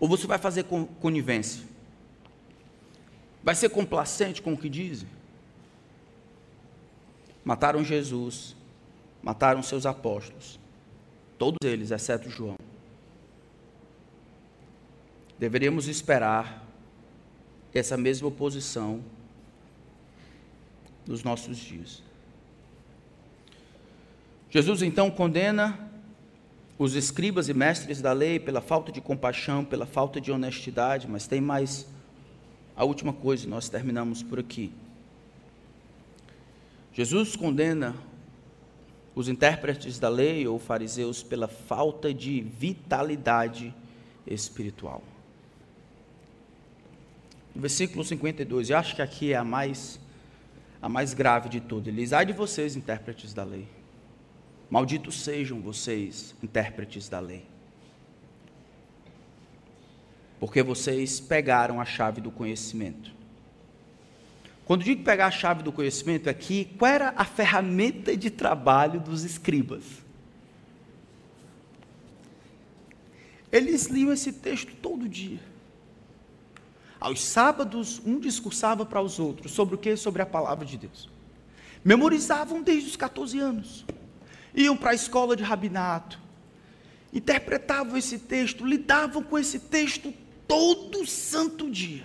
Ou 0.00 0.08
você 0.08 0.26
vai 0.26 0.38
fazer 0.38 0.64
conivência? 1.00 1.62
Vai 3.48 3.54
ser 3.54 3.70
complacente 3.70 4.42
com 4.42 4.52
o 4.52 4.58
que 4.58 4.68
dizem? 4.68 5.08
Mataram 7.42 7.82
Jesus, 7.82 8.54
mataram 9.22 9.62
seus 9.62 9.86
apóstolos, 9.86 10.60
todos 11.38 11.56
eles, 11.64 11.90
exceto 11.90 12.28
João. 12.28 12.58
Deveríamos 15.38 15.88
esperar 15.88 16.62
essa 17.72 17.96
mesma 17.96 18.28
oposição 18.28 19.02
nos 21.06 21.24
nossos 21.24 21.56
dias. 21.56 22.02
Jesus 24.50 24.82
então 24.82 25.10
condena 25.10 25.90
os 26.78 26.94
escribas 26.94 27.48
e 27.48 27.54
mestres 27.54 28.02
da 28.02 28.12
lei 28.12 28.38
pela 28.38 28.60
falta 28.60 28.92
de 28.92 29.00
compaixão, 29.00 29.64
pela 29.64 29.86
falta 29.86 30.20
de 30.20 30.30
honestidade, 30.30 31.08
mas 31.08 31.26
tem 31.26 31.40
mais 31.40 31.86
a 32.78 32.84
última 32.84 33.12
coisa, 33.12 33.48
nós 33.48 33.68
terminamos 33.68 34.22
por 34.22 34.38
aqui. 34.38 34.72
Jesus 36.92 37.34
condena 37.34 37.96
os 39.16 39.28
intérpretes 39.28 39.98
da 39.98 40.08
lei 40.08 40.46
ou 40.46 40.60
fariseus 40.60 41.20
pela 41.20 41.48
falta 41.48 42.14
de 42.14 42.40
vitalidade 42.40 43.74
espiritual. 44.24 45.02
No 47.52 47.60
versículo 47.60 48.04
52, 48.04 48.70
eu 48.70 48.78
acho 48.78 48.94
que 48.94 49.02
aqui 49.02 49.32
é 49.32 49.36
a 49.36 49.42
mais, 49.42 49.98
a 50.80 50.88
mais 50.88 51.14
grave 51.14 51.48
de 51.48 51.60
tudo. 51.60 51.88
Ele 51.88 52.02
diz: 52.02 52.12
Ai 52.12 52.24
de 52.24 52.32
vocês, 52.32 52.76
intérpretes 52.76 53.34
da 53.34 53.42
lei. 53.42 53.66
Malditos 54.70 55.24
sejam 55.24 55.60
vocês, 55.60 56.32
intérpretes 56.40 57.08
da 57.08 57.18
lei. 57.18 57.44
Porque 60.38 60.62
vocês 60.62 61.18
pegaram 61.18 61.80
a 61.80 61.84
chave 61.84 62.20
do 62.20 62.30
conhecimento. 62.30 63.10
Quando 64.64 64.84
digo 64.84 65.02
pegar 65.02 65.26
a 65.26 65.30
chave 65.30 65.62
do 65.62 65.72
conhecimento 65.72 66.28
aqui, 66.28 66.70
qual 66.78 66.90
era 66.90 67.14
a 67.16 67.24
ferramenta 67.24 68.16
de 68.16 68.30
trabalho 68.30 69.00
dos 69.00 69.24
escribas? 69.24 69.82
Eles 73.50 73.86
liam 73.86 74.12
esse 74.12 74.32
texto 74.32 74.74
todo 74.76 75.08
dia. 75.08 75.40
Aos 77.00 77.24
sábados, 77.24 78.00
um 78.04 78.20
discursava 78.20 78.84
para 78.84 79.00
os 79.00 79.18
outros 79.18 79.52
sobre 79.52 79.74
o 79.74 79.78
que? 79.78 79.96
Sobre 79.96 80.20
a 80.20 80.26
palavra 80.26 80.66
de 80.66 80.76
Deus. 80.76 81.08
Memorizavam 81.84 82.60
desde 82.60 82.90
os 82.90 82.96
14 82.96 83.38
anos. 83.38 83.86
Iam 84.54 84.76
para 84.76 84.90
a 84.90 84.94
escola 84.94 85.34
de 85.34 85.42
rabinato. 85.42 86.20
Interpretavam 87.12 87.96
esse 87.96 88.18
texto, 88.18 88.66
lidavam 88.66 89.22
com 89.22 89.38
esse 89.38 89.58
texto 89.60 90.12
todo 90.48 91.06
santo 91.06 91.70
dia. 91.70 92.04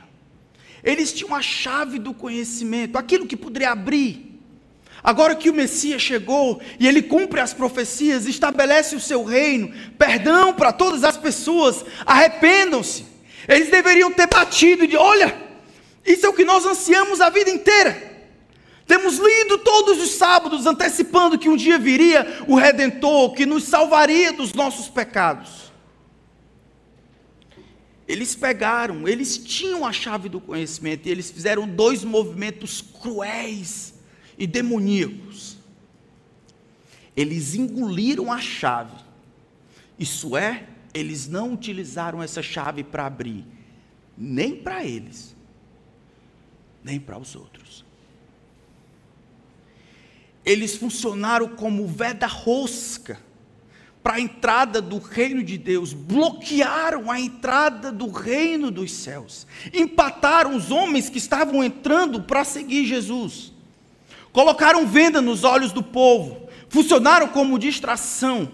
Eles 0.84 1.14
tinham 1.14 1.34
a 1.34 1.42
chave 1.42 1.98
do 1.98 2.14
conhecimento, 2.14 2.98
aquilo 2.98 3.26
que 3.26 3.38
poderia 3.38 3.72
abrir. 3.72 4.34
Agora 5.02 5.36
que 5.36 5.50
o 5.50 5.54
Messias 5.54 6.02
chegou 6.02 6.62
e 6.80 6.88
ele 6.88 7.02
cumpre 7.02 7.40
as 7.40 7.54
profecias, 7.54 8.26
estabelece 8.26 8.96
o 8.96 9.02
seu 9.02 9.24
reino, 9.24 9.74
perdão 9.98 10.54
para 10.54 10.72
todas 10.72 11.04
as 11.04 11.18
pessoas, 11.18 11.84
arrependam-se. 12.06 13.06
Eles 13.48 13.70
deveriam 13.70 14.12
ter 14.12 14.28
batido 14.28 14.86
de: 14.86 14.96
olha, 14.96 15.36
isso 16.06 16.26
é 16.26 16.30
o 16.30 16.34
que 16.34 16.46
nós 16.46 16.66
ansiamos 16.66 17.22
a 17.22 17.30
vida 17.30 17.50
inteira. 17.50 18.12
Temos 18.86 19.18
lido 19.18 19.58
todos 19.60 20.02
os 20.02 20.12
sábados 20.12 20.66
antecipando 20.66 21.38
que 21.38 21.50
um 21.50 21.56
dia 21.56 21.78
viria 21.78 22.44
o 22.48 22.56
Redentor, 22.56 23.34
que 23.34 23.46
nos 23.46 23.64
salvaria 23.64 24.34
dos 24.34 24.54
nossos 24.54 24.90
pecados. 24.90 25.73
Eles 28.08 28.36
pegaram, 28.36 29.08
eles 29.08 29.38
tinham 29.38 29.86
a 29.86 29.94
chave 29.94 30.28
do 30.28 30.42
conhecimento 30.42 31.08
e 31.08 31.12
eles 31.12 31.32
fizeram 31.32 31.68
dois 31.68 32.04
movimentos 32.04 32.82
cruéis 32.82 33.94
e 34.38 34.46
demoníacos. 34.46 35.58
Eles 37.16 37.56
engoliram 37.56 38.32
a 38.32 38.42
chave, 38.42 38.98
isso 39.98 40.36
é, 40.36 40.68
eles 40.94 41.28
não 41.28 41.54
utilizaram 41.54 42.22
essa 42.22 42.42
chave 42.42 42.84
para 42.84 43.06
abrir, 43.06 43.46
nem 44.18 44.56
para 44.56 44.84
eles, 44.84 45.36
nem 46.84 47.00
para 47.00 47.18
os 47.18 47.36
outros. 47.36 47.86
Eles 50.44 50.76
funcionaram 50.76 51.56
como 51.56 51.88
veda-rosca 51.88 53.20
para 54.04 54.16
a 54.16 54.20
entrada 54.20 54.82
do 54.82 54.98
reino 55.00 55.42
de 55.42 55.58
Deus, 55.58 55.94
bloquearam 55.94 57.10
a 57.10 57.20
entrada 57.20 57.92
do 57.92 58.12
reino 58.12 58.70
dos 58.70 58.92
céus, 58.92 59.48
empataram 59.74 60.56
os 60.56 60.70
homens 60.70 61.10
que 61.10 61.18
estavam 61.18 61.64
entrando 61.64 62.22
para 62.22 62.44
seguir 62.44 62.86
Jesus, 62.86 63.54
colocaram 64.34 64.86
venda 64.86 65.22
nos 65.22 65.46
olhos 65.46 65.72
do 65.72 65.82
povo, 65.82 66.50
funcionaram 66.68 67.30
como 67.30 67.58
distração 67.58 68.52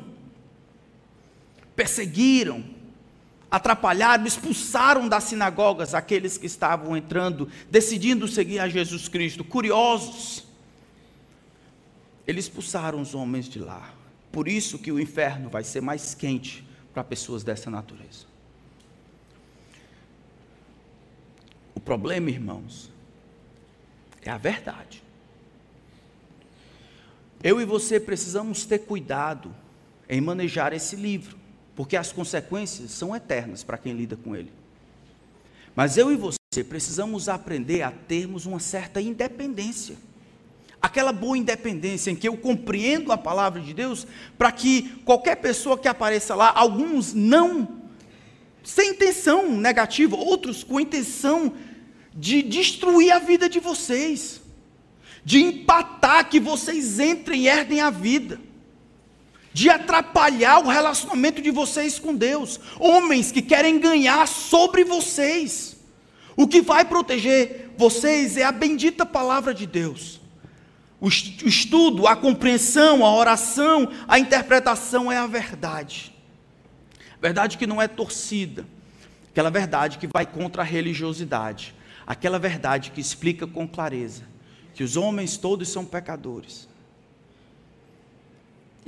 perseguiram, 1.80 2.62
atrapalharam, 3.50 4.26
expulsaram 4.26 5.08
das 5.08 5.24
sinagogas 5.24 5.94
aqueles 5.94 6.38
que 6.38 6.46
estavam 6.46 6.98
entrando, 6.98 7.48
decidindo 7.72 8.28
seguir 8.28 8.60
a 8.60 8.68
Jesus 8.68 9.08
Cristo, 9.08 9.46
curiosos. 9.46 10.44
Eles 12.28 12.46
expulsaram 12.46 13.00
os 13.00 13.16
homens 13.16 13.48
de 13.48 13.60
lá. 13.60 13.94
Por 14.32 14.48
isso 14.48 14.78
que 14.78 14.92
o 14.92 15.00
inferno 15.00 15.50
vai 15.50 15.64
ser 15.64 15.82
mais 15.82 16.14
quente 16.14 16.68
para 16.94 17.04
pessoas 17.04 17.44
dessa 17.44 17.70
natureza. 17.70 18.26
O 21.74 21.80
problema, 21.80 22.30
irmãos, 22.30 22.92
é 24.22 24.30
a 24.30 24.38
verdade. 24.38 25.04
Eu 27.42 27.60
e 27.60 27.66
você 27.66 28.00
precisamos 28.00 28.66
ter 28.66 28.80
cuidado 28.80 29.56
em 30.08 30.20
manejar 30.20 30.74
esse 30.74 30.96
livro 30.96 31.40
porque 31.80 31.96
as 31.96 32.12
consequências 32.12 32.92
são 32.92 33.16
eternas 33.16 33.64
para 33.64 33.78
quem 33.78 33.94
lida 33.94 34.18
com 34.18 34.36
ele. 34.36 34.52
Mas 35.74 35.96
eu 35.96 36.12
e 36.12 36.18
você 36.18 36.62
precisamos 36.62 37.30
aprender 37.30 37.84
a 37.84 37.90
termos 37.90 38.46
uma 38.46 38.60
certa 38.60 39.00
independência. 39.00 39.96
Aquela 40.82 41.12
boa 41.12 41.38
independência 41.38 42.12
em 42.12 42.16
que 42.16 42.28
eu 42.28 42.38
compreendo 42.38 43.12
a 43.12 43.18
palavra 43.18 43.60
de 43.62 43.74
Deus, 43.74 44.08
para 44.38 44.52
que 44.52 44.84
qualquer 45.04 45.36
pessoa 45.36 45.78
que 45.78 45.88
apareça 45.88 46.36
lá, 46.36 46.52
alguns 46.56 47.14
não, 47.14 47.82
sem 48.64 48.92
intenção 48.92 49.50
negativa, 49.58 50.16
outros 50.16 50.64
com 50.64 50.80
intenção 50.80 51.54
de 52.14 52.42
destruir 52.42 53.12
a 53.12 53.20
vida 53.20 53.50
de 53.50 53.60
vocês, 53.60 54.42
de 55.24 55.44
empatar 55.44 56.30
que 56.30 56.40
vocês 56.40 57.00
entrem 57.00 57.44
e 57.44 57.48
herdem 57.48 57.82
a 57.82 57.90
vida 57.90 58.40
de 59.52 59.70
atrapalhar 59.70 60.60
o 60.60 60.70
relacionamento 60.70 61.42
de 61.42 61.52
vocês 61.52 62.00
com 62.00 62.16
Deus. 62.16 62.60
Homens 62.80 63.32
que 63.32 63.42
querem 63.42 63.80
ganhar 63.80 64.28
sobre 64.28 64.84
vocês. 64.84 65.76
O 66.36 66.48
que 66.48 66.62
vai 66.62 66.86
proteger 66.86 67.72
vocês 67.78 68.38
é 68.38 68.44
a 68.44 68.52
bendita 68.52 69.06
palavra 69.06 69.54
de 69.54 69.66
Deus. 69.66 70.19
O 71.02 71.08
estudo, 71.08 72.08
a 72.08 72.16
compreensão, 72.16 73.06
a 73.06 73.16
oração, 73.16 73.90
a 74.08 74.20
interpretação 74.20 75.12
é 75.12 75.18
a 75.18 75.28
verdade. 75.28 76.14
Verdade 77.22 77.58
que 77.58 77.68
não 77.68 77.82
é 77.82 77.88
torcida. 77.88 78.66
Aquela 79.32 79.50
verdade 79.50 79.98
que 79.98 80.08
vai 80.08 80.26
contra 80.26 80.62
a 80.62 80.66
religiosidade. 80.66 81.74
Aquela 82.06 82.38
verdade 82.38 82.92
que 82.92 83.00
explica 83.00 83.48
com 83.48 83.68
clareza 83.68 84.24
que 84.74 84.84
os 84.84 84.98
homens 84.98 85.38
todos 85.38 85.70
são 85.70 85.86
pecadores 85.86 86.70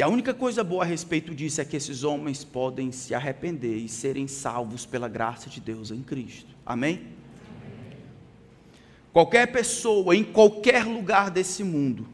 e 0.01 0.03
a 0.03 0.07
única 0.07 0.34
coisa 0.34 0.64
boa 0.64 0.84
a 0.84 0.88
respeito 0.88 1.36
disso 1.36 1.62
é 1.62 1.66
que 1.66 1.76
esses 1.76 2.03
homens 2.03 2.43
podem 2.43 2.91
se 2.91 3.14
arrepender 3.14 3.78
e 3.78 3.88
serem 3.88 4.28
salvos 4.28 4.84
pela 4.84 5.07
graça 5.07 5.47
de 5.47 5.62
Deus 5.62 5.91
em 5.91 6.01
Cristo. 6.01 6.49
Amém? 6.66 7.07
Qualquer 9.14 9.47
pessoa 9.47 10.16
em 10.16 10.24
qualquer 10.24 10.86
lugar 10.86 11.30
desse 11.30 11.64
mundo 11.64 12.07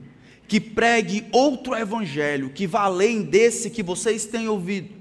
que 0.48 0.60
pregue 0.60 1.28
outro 1.32 1.76
evangelho 1.76 2.50
que 2.50 2.66
vá 2.66 2.82
além 2.82 3.22
desse 3.22 3.70
que 3.70 3.84
vocês 3.84 4.26
têm 4.26 4.48
ouvido, 4.48 4.96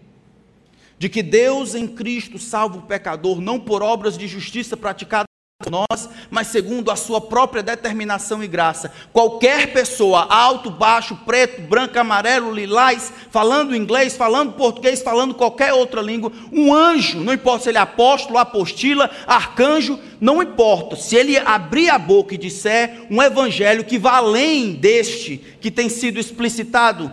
de 0.98 1.08
que 1.08 1.22
Deus 1.22 1.74
em 1.74 1.86
Cristo 1.86 2.38
salva 2.38 2.78
o 2.78 2.82
pecador 2.82 3.40
não 3.40 3.60
por 3.60 3.82
obras 3.82 4.18
de 4.18 4.26
justiça 4.26 4.76
praticadas 4.76 5.25
nós, 5.70 6.08
mas 6.30 6.48
segundo 6.48 6.90
a 6.90 6.96
sua 6.96 7.18
própria 7.18 7.62
determinação 7.62 8.44
e 8.44 8.46
graça. 8.46 8.92
Qualquer 9.10 9.72
pessoa, 9.72 10.26
alto, 10.28 10.70
baixo, 10.70 11.16
preto, 11.24 11.62
branco, 11.62 11.98
amarelo, 11.98 12.52
lilás, 12.52 13.10
falando 13.30 13.74
inglês, 13.74 14.14
falando 14.14 14.52
português, 14.52 15.02
falando 15.02 15.34
qualquer 15.34 15.72
outra 15.72 16.02
língua, 16.02 16.30
um 16.52 16.74
anjo, 16.74 17.20
não 17.20 17.32
importa 17.32 17.64
se 17.64 17.68
ele 17.70 17.78
é 17.78 17.80
apóstolo, 17.80 18.36
apostila, 18.36 19.10
arcanjo, 19.26 19.98
não 20.20 20.42
importa. 20.42 20.94
Se 20.94 21.16
ele 21.16 21.38
abrir 21.38 21.88
a 21.88 21.98
boca 21.98 22.34
e 22.34 22.38
disser 22.38 23.06
um 23.10 23.22
evangelho 23.22 23.84
que 23.84 23.98
vá 23.98 24.18
além 24.18 24.74
deste 24.74 25.38
que 25.58 25.70
tem 25.70 25.88
sido 25.88 26.20
explicitado 26.20 27.10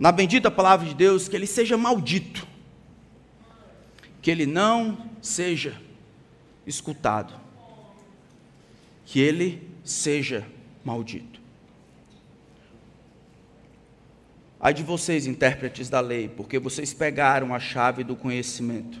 na 0.00 0.10
bendita 0.10 0.50
palavra 0.50 0.88
de 0.88 0.94
Deus, 0.94 1.28
que 1.28 1.36
ele 1.36 1.46
seja 1.46 1.76
maldito. 1.76 2.44
Que 4.20 4.32
ele 4.32 4.46
não 4.46 4.98
seja 5.22 5.74
escutado 6.66 7.43
que 9.04 9.20
ele 9.20 9.68
seja 9.82 10.46
maldito. 10.84 11.40
Ai 14.60 14.72
de 14.72 14.82
vocês, 14.82 15.26
intérpretes 15.26 15.90
da 15.90 16.00
lei, 16.00 16.26
porque 16.26 16.58
vocês 16.58 16.94
pegaram 16.94 17.54
a 17.54 17.60
chave 17.60 18.02
do 18.02 18.16
conhecimento, 18.16 18.98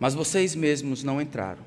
mas 0.00 0.14
vocês 0.14 0.54
mesmos 0.54 1.04
não 1.04 1.20
entraram, 1.20 1.62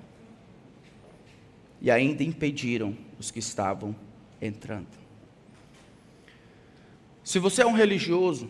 e 1.82 1.90
ainda 1.90 2.22
impediram 2.22 2.98
os 3.18 3.32
que 3.32 3.40
estavam 3.40 3.96
entrando. 4.42 4.88
Se 7.24 7.40
você 7.40 7.62
é 7.62 7.66
um 7.66 7.74
religioso, 7.74 8.50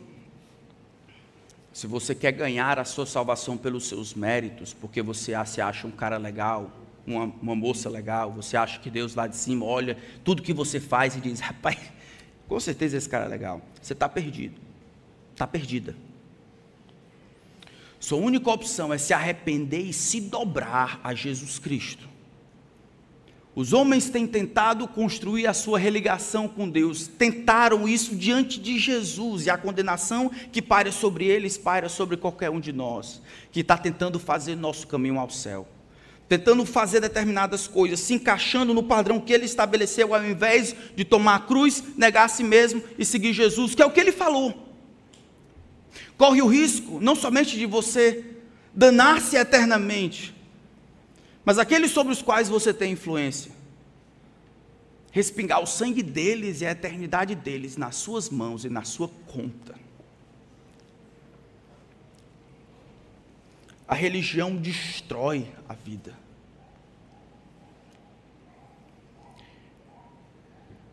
se 1.72 1.86
você 1.86 2.16
quer 2.16 2.32
ganhar 2.32 2.80
a 2.80 2.86
sua 2.86 3.06
salvação 3.06 3.56
pelos 3.56 3.88
seus 3.88 4.14
méritos, 4.16 4.74
porque 4.74 5.02
você 5.02 5.34
se 5.46 5.62
acha 5.62 5.86
um 5.86 5.92
cara 5.92 6.18
legal, 6.18 6.72
uma, 7.10 7.34
uma 7.42 7.56
moça 7.56 7.90
legal, 7.90 8.32
você 8.32 8.56
acha 8.56 8.80
que 8.80 8.90
Deus 8.90 9.16
lá 9.16 9.28
de 9.28 9.36
cima 9.36 9.66
olha 9.66 9.98
tudo 10.24 10.44
que 10.44 10.54
você 10.54 10.80
faz 10.80 11.16
e 11.16 11.20
diz: 11.20 11.40
rapaz, 11.42 11.78
Com 12.48 12.60
certeza 12.60 12.98
esse 12.98 13.10
cara 13.10 13.26
é 13.26 13.28
legal. 13.28 13.62
Você 13.82 13.94
está 13.94 14.08
perdido. 14.08 14.60
Está 15.34 15.48
perdida. 15.48 15.96
Sua 18.00 18.18
única 18.18 18.50
opção 18.50 18.94
é 18.94 18.98
se 18.98 19.14
arrepender 19.14 19.82
e 19.82 19.94
se 19.94 20.22
dobrar 20.22 21.02
a 21.04 21.14
Jesus 21.14 21.60
Cristo. 21.60 22.08
Os 23.56 23.74
homens 23.74 24.10
têm 24.10 24.26
tentado 24.26 24.88
construir 24.88 25.46
a 25.46 25.54
sua 25.54 25.78
religação 25.78 26.48
com 26.48 26.70
Deus, 26.70 27.08
tentaram 27.08 27.88
isso 27.88 28.16
diante 28.16 28.60
de 28.60 28.80
Jesus, 28.80 29.48
e 29.48 29.50
a 29.50 29.58
condenação 29.58 30.32
que 30.52 30.62
paira 30.62 30.92
sobre 30.92 31.26
eles 31.26 31.58
paira 31.58 31.90
sobre 31.90 32.16
qualquer 32.16 32.50
um 32.50 32.60
de 32.60 32.72
nós, 32.72 33.22
que 33.52 33.60
está 33.60 33.78
tentando 33.78 34.18
fazer 34.18 34.56
nosso 34.56 34.88
caminho 34.88 35.20
ao 35.20 35.30
céu, 35.30 35.68
tentando 36.30 36.66
fazer 36.66 37.02
determinadas 37.02 37.68
coisas, 37.68 38.00
se 38.00 38.14
encaixando 38.14 38.74
no 38.74 38.84
padrão 38.84 39.20
que 39.20 39.34
ele 39.34 39.46
estabeleceu, 39.46 40.16
ao 40.16 40.24
invés 40.24 40.74
de 40.96 41.04
tomar 41.04 41.36
a 41.36 41.40
cruz, 41.40 41.84
negar 41.98 42.26
a 42.26 42.30
si 42.30 42.44
mesmo 42.44 42.82
e 42.98 43.04
seguir 43.04 43.34
Jesus, 43.34 43.76
que 43.76 43.82
é 43.82 43.86
o 43.86 43.92
que 43.92 44.00
ele 44.00 44.14
falou 44.14 44.70
corre 46.20 46.42
o 46.42 46.48
risco 46.48 47.00
não 47.00 47.16
somente 47.16 47.58
de 47.58 47.66
você 47.66 48.26
danar-se 48.76 49.38
eternamente, 49.38 50.36
mas 51.46 51.58
aqueles 51.58 51.92
sobre 51.92 52.12
os 52.12 52.22
quais 52.22 52.50
você 52.50 52.74
tem 52.74 52.92
influência. 52.92 53.54
Respingar 55.12 55.64
o 55.64 55.66
sangue 55.66 56.04
deles 56.04 56.60
e 56.60 56.66
a 56.66 56.72
eternidade 56.72 57.34
deles 57.36 57.78
nas 57.78 57.96
suas 57.96 58.30
mãos 58.30 58.66
e 58.66 58.70
na 58.70 58.84
sua 58.84 59.08
conta. 59.28 59.76
A 63.90 63.96
religião 63.96 64.56
destrói 64.56 65.48
a 65.68 65.74
vida. 65.74 66.16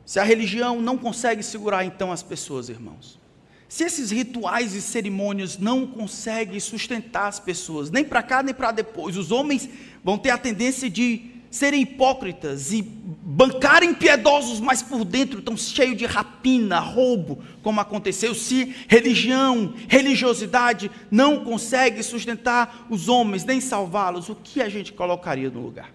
Se 0.07 0.19
a 0.19 0.25
religião 0.25 0.81
não 0.81 0.97
consegue 0.97 1.43
segurar 1.43 1.85
então 1.85 2.11
as 2.11 2.23
pessoas, 2.23 2.71
irmãos, 2.71 3.21
se 3.69 3.85
esses 3.85 4.11
rituais 4.11 4.73
e 4.73 4.81
cerimônias 4.81 5.59
não 5.59 5.87
conseguem 5.87 6.59
sustentar 6.59 7.27
as 7.27 7.39
pessoas, 7.39 7.91
nem 7.91 8.03
para 8.03 8.23
cá 8.23 8.43
nem 8.43 8.55
para 8.55 8.73
depois, 8.73 9.15
os 9.19 9.31
homens 9.31 9.69
vão 10.03 10.17
ter 10.17 10.31
a 10.31 10.39
tendência 10.39 10.89
de 10.89 11.36
serem 11.51 11.83
hipócritas 11.83 12.73
e 12.73 12.83
bancarem 12.83 13.95
piedosos, 13.95 14.61
mas 14.61 14.83
por 14.83 15.05
dentro 15.05 15.39
estão 15.39 15.57
cheios 15.57 15.97
de 15.97 16.07
rapina, 16.07 16.79
roubo, 16.79 17.43
como 17.63 17.81
aconteceu. 17.81 18.35
Se 18.35 18.75
religião, 18.89 19.75
religiosidade 19.89 20.91
não 21.11 21.45
consegue 21.45 22.03
sustentar 22.03 22.87
os 22.91 23.09
homens, 23.09 23.45
nem 23.45 23.61
salvá-los, 23.61 24.29
o 24.29 24.35
que 24.35 24.61
a 24.61 24.69
gente 24.69 24.93
colocaria 24.93 25.51
no 25.51 25.61
lugar? 25.61 25.93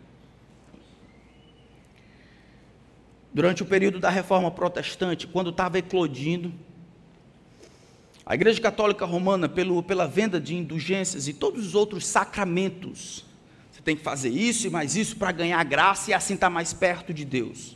Durante 3.34 3.64
o 3.64 3.66
período 3.66 3.99
da 3.99 4.10
reforma 4.10 4.52
protestante, 4.52 5.26
quando 5.26 5.52
estava 5.52 5.80
eclodindo, 5.80 6.52
a 8.26 8.36
Igreja 8.36 8.62
Católica 8.62 9.06
Romana, 9.06 9.49
pelo, 9.49 9.82
pela 9.82 10.08
venda 10.08 10.39
de 10.39 10.56
indulgências 10.56 11.28
e 11.28 11.34
todos 11.34 11.66
os 11.68 11.76
outros 11.76 12.06
sacramentos, 12.06 13.26
você 13.82 13.86
tem 13.86 13.96
que 13.96 14.04
fazer 14.04 14.30
isso 14.30 14.68
e 14.68 14.70
mais 14.70 14.96
isso 14.96 15.16
para 15.16 15.32
ganhar 15.32 15.64
graça 15.64 16.12
e 16.12 16.14
assim 16.14 16.36
estar 16.36 16.48
tá 16.48 16.52
mais 16.52 16.72
perto 16.72 17.14
de 17.14 17.26
Deus. 17.26 17.76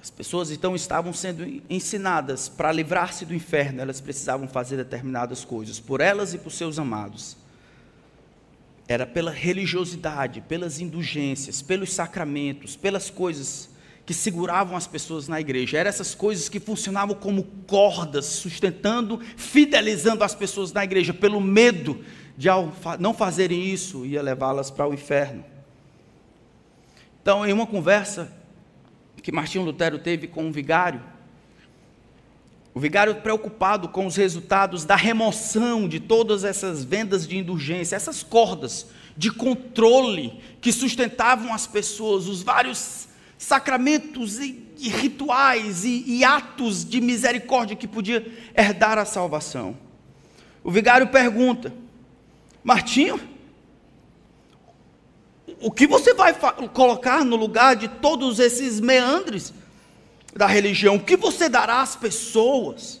As 0.00 0.10
pessoas 0.10 0.50
então 0.50 0.74
estavam 0.74 1.12
sendo 1.12 1.62
ensinadas 1.68 2.48
para 2.48 2.72
livrar-se 2.72 3.26
do 3.26 3.34
inferno, 3.34 3.82
elas 3.82 4.00
precisavam 4.00 4.48
fazer 4.48 4.76
determinadas 4.76 5.44
coisas, 5.44 5.78
por 5.78 6.00
elas 6.00 6.32
e 6.32 6.38
por 6.38 6.50
seus 6.50 6.78
amados. 6.78 7.36
Era 8.86 9.06
pela 9.06 9.30
religiosidade, 9.30 10.40
pelas 10.40 10.80
indulgências, 10.80 11.60
pelos 11.60 11.92
sacramentos, 11.92 12.74
pelas 12.74 13.10
coisas 13.10 13.68
que 14.06 14.14
seguravam 14.14 14.74
as 14.74 14.86
pessoas 14.86 15.28
na 15.28 15.38
igreja. 15.38 15.76
Eram 15.76 15.90
essas 15.90 16.14
coisas 16.14 16.48
que 16.48 16.58
funcionavam 16.58 17.14
como 17.14 17.44
cordas, 17.66 18.24
sustentando, 18.24 19.20
fidelizando 19.36 20.24
as 20.24 20.34
pessoas 20.34 20.72
na 20.72 20.82
igreja, 20.82 21.12
pelo 21.12 21.38
medo 21.38 22.02
de 22.38 22.48
ao 22.48 22.72
não 23.00 23.12
fazerem 23.12 23.64
isso, 23.64 24.06
ia 24.06 24.22
levá-las 24.22 24.70
para 24.70 24.88
o 24.88 24.94
inferno. 24.94 25.44
Então, 27.20 27.44
em 27.44 27.52
uma 27.52 27.66
conversa 27.66 28.32
que 29.20 29.32
Martinho 29.32 29.64
Lutero 29.64 29.98
teve 29.98 30.28
com 30.28 30.44
um 30.44 30.52
vigário, 30.52 31.02
o 32.72 32.78
vigário 32.78 33.16
preocupado 33.16 33.88
com 33.88 34.06
os 34.06 34.14
resultados 34.14 34.84
da 34.84 34.94
remoção 34.94 35.88
de 35.88 35.98
todas 35.98 36.44
essas 36.44 36.84
vendas 36.84 37.26
de 37.26 37.36
indulgência, 37.36 37.96
essas 37.96 38.22
cordas 38.22 38.86
de 39.16 39.32
controle 39.32 40.40
que 40.60 40.70
sustentavam 40.72 41.52
as 41.52 41.66
pessoas, 41.66 42.28
os 42.28 42.40
vários 42.40 43.08
sacramentos 43.36 44.38
e, 44.38 44.64
e 44.78 44.88
rituais 44.88 45.84
e, 45.84 46.04
e 46.06 46.22
atos 46.22 46.84
de 46.84 47.00
misericórdia 47.00 47.74
que 47.74 47.88
podia 47.88 48.24
herdar 48.56 48.96
a 48.96 49.04
salvação. 49.04 49.76
O 50.62 50.70
vigário 50.70 51.08
pergunta: 51.08 51.74
Martinho, 52.68 53.18
o 55.58 55.70
que 55.70 55.86
você 55.86 56.12
vai 56.12 56.34
colocar 56.68 57.24
no 57.24 57.34
lugar 57.34 57.74
de 57.74 57.88
todos 57.88 58.38
esses 58.38 58.78
meandres 58.78 59.54
da 60.36 60.46
religião? 60.46 60.96
O 60.96 61.02
que 61.02 61.16
você 61.16 61.48
dará 61.48 61.80
às 61.80 61.96
pessoas 61.96 63.00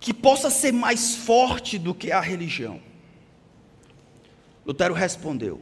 que 0.00 0.12
possa 0.12 0.50
ser 0.50 0.72
mais 0.72 1.14
forte 1.14 1.78
do 1.78 1.94
que 1.94 2.10
a 2.10 2.20
religião? 2.20 2.82
Lutero 4.66 4.92
respondeu: 4.92 5.60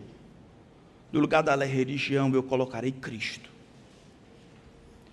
no 1.12 1.20
lugar 1.20 1.42
da 1.42 1.54
religião, 1.54 2.32
eu 2.32 2.42
colocarei 2.42 2.92
Cristo. 2.92 3.50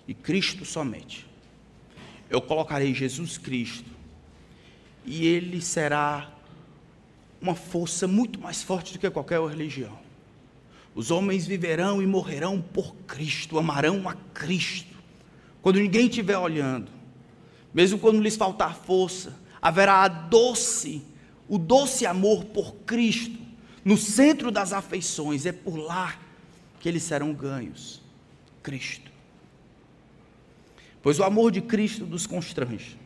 E 0.06 0.14
Cristo 0.14 0.64
somente. 0.64 1.26
Eu 2.30 2.40
colocarei 2.40 2.94
Jesus 2.94 3.36
Cristo. 3.36 3.90
E 5.04 5.26
ele 5.26 5.60
será 5.60 6.37
uma 7.40 7.54
força 7.54 8.06
muito 8.06 8.40
mais 8.40 8.62
forte 8.62 8.92
do 8.92 8.98
que 8.98 9.10
qualquer 9.10 9.40
religião. 9.40 9.98
Os 10.94 11.10
homens 11.10 11.46
viverão 11.46 12.02
e 12.02 12.06
morrerão 12.06 12.60
por 12.60 12.94
Cristo, 13.06 13.58
amarão 13.58 14.08
a 14.08 14.14
Cristo. 14.34 14.96
Quando 15.62 15.78
ninguém 15.78 16.06
estiver 16.06 16.36
olhando, 16.36 16.90
mesmo 17.72 17.98
quando 17.98 18.20
lhes 18.20 18.36
faltar 18.36 18.74
força, 18.74 19.36
haverá 19.60 20.02
a 20.02 20.08
doce, 20.08 21.02
o 21.48 21.58
doce 21.58 22.06
amor 22.06 22.46
por 22.46 22.74
Cristo 22.86 23.38
no 23.84 23.96
centro 23.96 24.50
das 24.50 24.72
afeições, 24.72 25.46
é 25.46 25.52
por 25.52 25.76
lá 25.76 26.18
que 26.80 26.88
eles 26.88 27.02
serão 27.02 27.32
ganhos. 27.32 28.02
Cristo. 28.62 29.10
Pois 31.02 31.18
o 31.18 31.24
amor 31.24 31.50
de 31.50 31.60
Cristo 31.60 32.04
nos 32.04 32.26
constrange. 32.26 32.98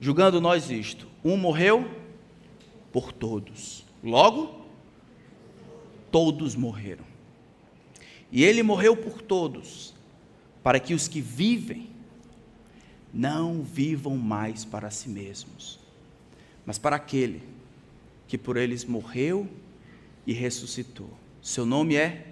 Julgando 0.00 0.40
nós 0.40 0.70
isto, 0.70 1.06
um 1.22 1.36
morreu 1.36 1.88
por 2.92 3.12
todos. 3.12 3.84
Logo, 4.02 4.66
todos 6.10 6.54
morreram. 6.54 7.04
E 8.32 8.44
ele 8.44 8.62
morreu 8.62 8.96
por 8.96 9.20
todos, 9.20 9.94
para 10.62 10.78
que 10.78 10.94
os 10.94 11.08
que 11.08 11.20
vivem 11.20 11.88
não 13.12 13.62
vivam 13.62 14.16
mais 14.16 14.64
para 14.64 14.90
si 14.90 15.08
mesmos, 15.08 15.80
mas 16.64 16.78
para 16.78 16.96
aquele 16.96 17.42
que 18.28 18.38
por 18.38 18.56
eles 18.56 18.84
morreu 18.84 19.48
e 20.24 20.32
ressuscitou. 20.32 21.10
Seu 21.42 21.66
nome 21.66 21.96
é 21.96 22.28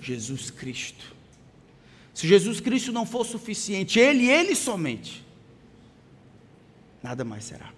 Jesus 0.00 0.50
Cristo. 0.50 1.16
Se 2.14 2.28
Jesus 2.28 2.60
Cristo 2.60 2.92
não 2.92 3.04
for 3.04 3.24
suficiente, 3.24 3.98
Ele 3.98 4.28
Ele 4.28 4.54
somente, 4.54 5.24
nada 7.02 7.24
mais 7.24 7.44
será. 7.44 7.77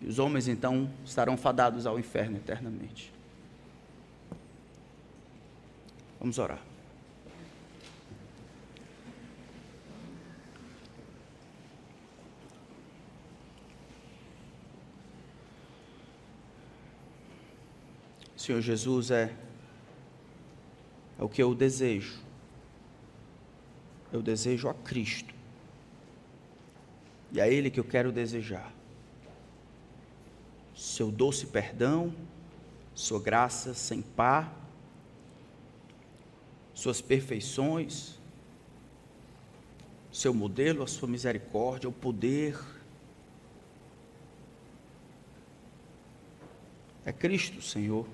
E 0.00 0.06
os 0.06 0.18
homens 0.18 0.48
então 0.48 0.90
estarão 1.04 1.36
fadados 1.36 1.86
ao 1.86 1.98
inferno 1.98 2.36
eternamente. 2.36 3.12
Vamos 6.20 6.38
orar. 6.38 6.60
Senhor 18.46 18.60
Jesus, 18.60 19.10
é, 19.10 19.34
é 21.18 21.24
o 21.24 21.28
que 21.28 21.42
eu 21.42 21.52
desejo. 21.52 22.20
Eu 24.12 24.22
desejo 24.22 24.68
a 24.68 24.74
Cristo. 24.74 25.34
E 27.32 27.40
é 27.40 27.42
a 27.42 27.48
Ele 27.48 27.70
que 27.70 27.80
eu 27.80 27.84
quero 27.84 28.12
desejar. 28.12 28.75
Seu 30.76 31.10
doce 31.10 31.46
perdão, 31.46 32.14
Sua 32.94 33.18
graça 33.18 33.72
sem 33.72 34.02
par, 34.02 34.54
Suas 36.74 37.00
perfeições, 37.00 38.18
Seu 40.12 40.34
modelo, 40.34 40.82
a 40.82 40.86
Sua 40.86 41.08
misericórdia, 41.08 41.88
o 41.88 41.92
poder. 41.92 42.60
É 47.06 47.12
Cristo, 47.12 47.62
Senhor. 47.62 48.06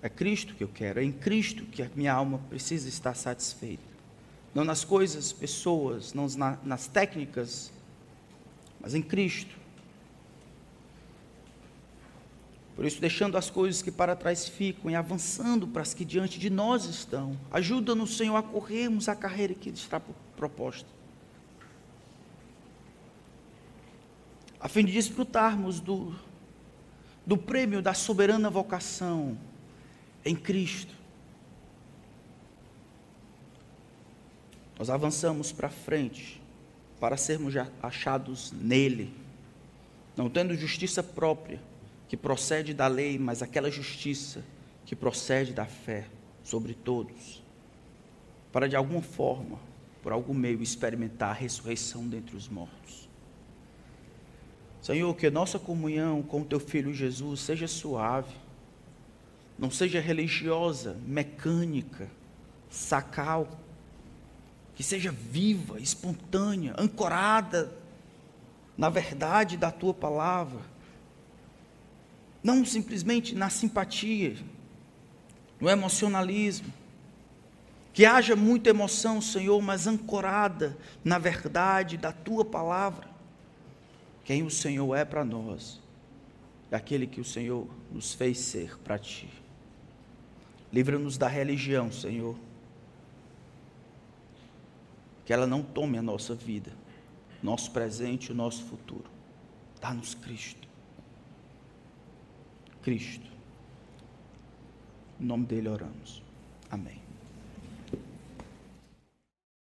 É 0.00 0.08
Cristo 0.08 0.54
que 0.54 0.64
eu 0.64 0.68
quero, 0.68 1.00
é 1.00 1.04
em 1.04 1.12
Cristo 1.12 1.66
que 1.66 1.82
a 1.82 1.90
minha 1.94 2.14
alma 2.14 2.38
precisa 2.48 2.88
estar 2.88 3.14
satisfeita. 3.14 3.84
Não 4.54 4.64
nas 4.64 4.84
coisas, 4.84 5.32
pessoas, 5.32 6.14
não 6.14 6.26
nas 6.64 6.86
técnicas, 6.86 7.70
mas 8.80 8.94
em 8.94 9.02
Cristo. 9.02 9.61
Por 12.74 12.86
isso, 12.86 13.00
deixando 13.00 13.36
as 13.36 13.50
coisas 13.50 13.82
que 13.82 13.90
para 13.90 14.16
trás 14.16 14.48
ficam 14.48 14.90
e 14.90 14.94
avançando 14.94 15.66
para 15.68 15.82
as 15.82 15.92
que 15.92 16.04
diante 16.04 16.38
de 16.38 16.48
nós 16.48 16.86
estão. 16.86 17.38
Ajuda-nos, 17.50 18.16
Senhor, 18.16 18.36
a 18.36 18.42
corrermos 18.42 19.08
a 19.08 19.14
carreira 19.14 19.54
que 19.54 19.68
está 19.68 20.00
proposta. 20.36 20.88
A 24.58 24.68
fim 24.68 24.84
de 24.84 24.92
desfrutarmos 24.92 25.80
do, 25.80 26.14
do 27.26 27.36
prêmio 27.36 27.82
da 27.82 27.92
soberana 27.92 28.48
vocação 28.48 29.36
em 30.24 30.34
Cristo. 30.34 30.94
Nós 34.78 34.88
avançamos 34.88 35.52
para 35.52 35.68
frente 35.68 36.40
para 36.98 37.16
sermos 37.16 37.54
achados 37.82 38.52
nele, 38.52 39.12
não 40.16 40.30
tendo 40.30 40.54
justiça 40.54 41.02
própria 41.02 41.60
que 42.12 42.16
procede 42.18 42.74
da 42.74 42.88
lei, 42.88 43.18
mas 43.18 43.40
aquela 43.40 43.70
justiça 43.70 44.44
que 44.84 44.94
procede 44.94 45.54
da 45.54 45.64
fé 45.64 46.06
sobre 46.44 46.74
todos, 46.74 47.42
para 48.52 48.68
de 48.68 48.76
alguma 48.76 49.00
forma, 49.00 49.58
por 50.02 50.12
algum 50.12 50.34
meio, 50.34 50.62
experimentar 50.62 51.30
a 51.30 51.32
ressurreição 51.32 52.06
dentre 52.06 52.36
os 52.36 52.50
mortos. 52.50 53.08
Senhor, 54.82 55.16
que 55.16 55.30
nossa 55.30 55.58
comunhão 55.58 56.20
com 56.20 56.42
o 56.42 56.44
Teu 56.44 56.60
Filho 56.60 56.92
Jesus 56.92 57.40
seja 57.40 57.66
suave, 57.66 58.36
não 59.58 59.70
seja 59.70 59.98
religiosa, 59.98 60.98
mecânica, 61.06 62.10
sacal, 62.68 63.58
que 64.74 64.82
seja 64.82 65.10
viva, 65.10 65.80
espontânea, 65.80 66.74
ancorada 66.76 67.72
na 68.76 68.90
verdade 68.90 69.56
da 69.56 69.70
Tua 69.70 69.94
palavra 69.94 70.71
não 72.42 72.64
simplesmente 72.64 73.34
na 73.34 73.48
simpatia, 73.48 74.36
no 75.60 75.68
emocionalismo. 75.68 76.72
Que 77.92 78.06
haja 78.06 78.34
muita 78.34 78.70
emoção, 78.70 79.20
Senhor, 79.20 79.60
mas 79.60 79.86
ancorada 79.86 80.76
na 81.04 81.18
verdade 81.18 81.96
da 81.96 82.10
tua 82.10 82.44
palavra. 82.44 83.06
Quem 84.24 84.42
o 84.42 84.50
Senhor 84.50 84.94
é 84.94 85.04
para 85.04 85.24
nós, 85.24 85.80
é 86.70 86.76
aquele 86.76 87.06
que 87.06 87.20
o 87.20 87.24
Senhor 87.24 87.68
nos 87.90 88.14
fez 88.14 88.38
ser 88.38 88.78
para 88.78 88.98
ti. 88.98 89.28
Livra-nos 90.72 91.18
da 91.18 91.28
religião, 91.28 91.92
Senhor. 91.92 92.34
Que 95.26 95.32
ela 95.32 95.46
não 95.46 95.62
tome 95.62 95.98
a 95.98 96.02
nossa 96.02 96.34
vida, 96.34 96.72
nosso 97.42 97.70
presente 97.72 98.26
e 98.26 98.32
o 98.32 98.34
nosso 98.34 98.64
futuro. 98.64 99.04
Dá-nos 99.80 100.14
Cristo. 100.14 100.71
Cristo. 102.82 103.30
Em 105.20 105.24
nome 105.24 105.46
dele 105.46 105.68
oramos. 105.68 106.22
Amém. 106.70 107.01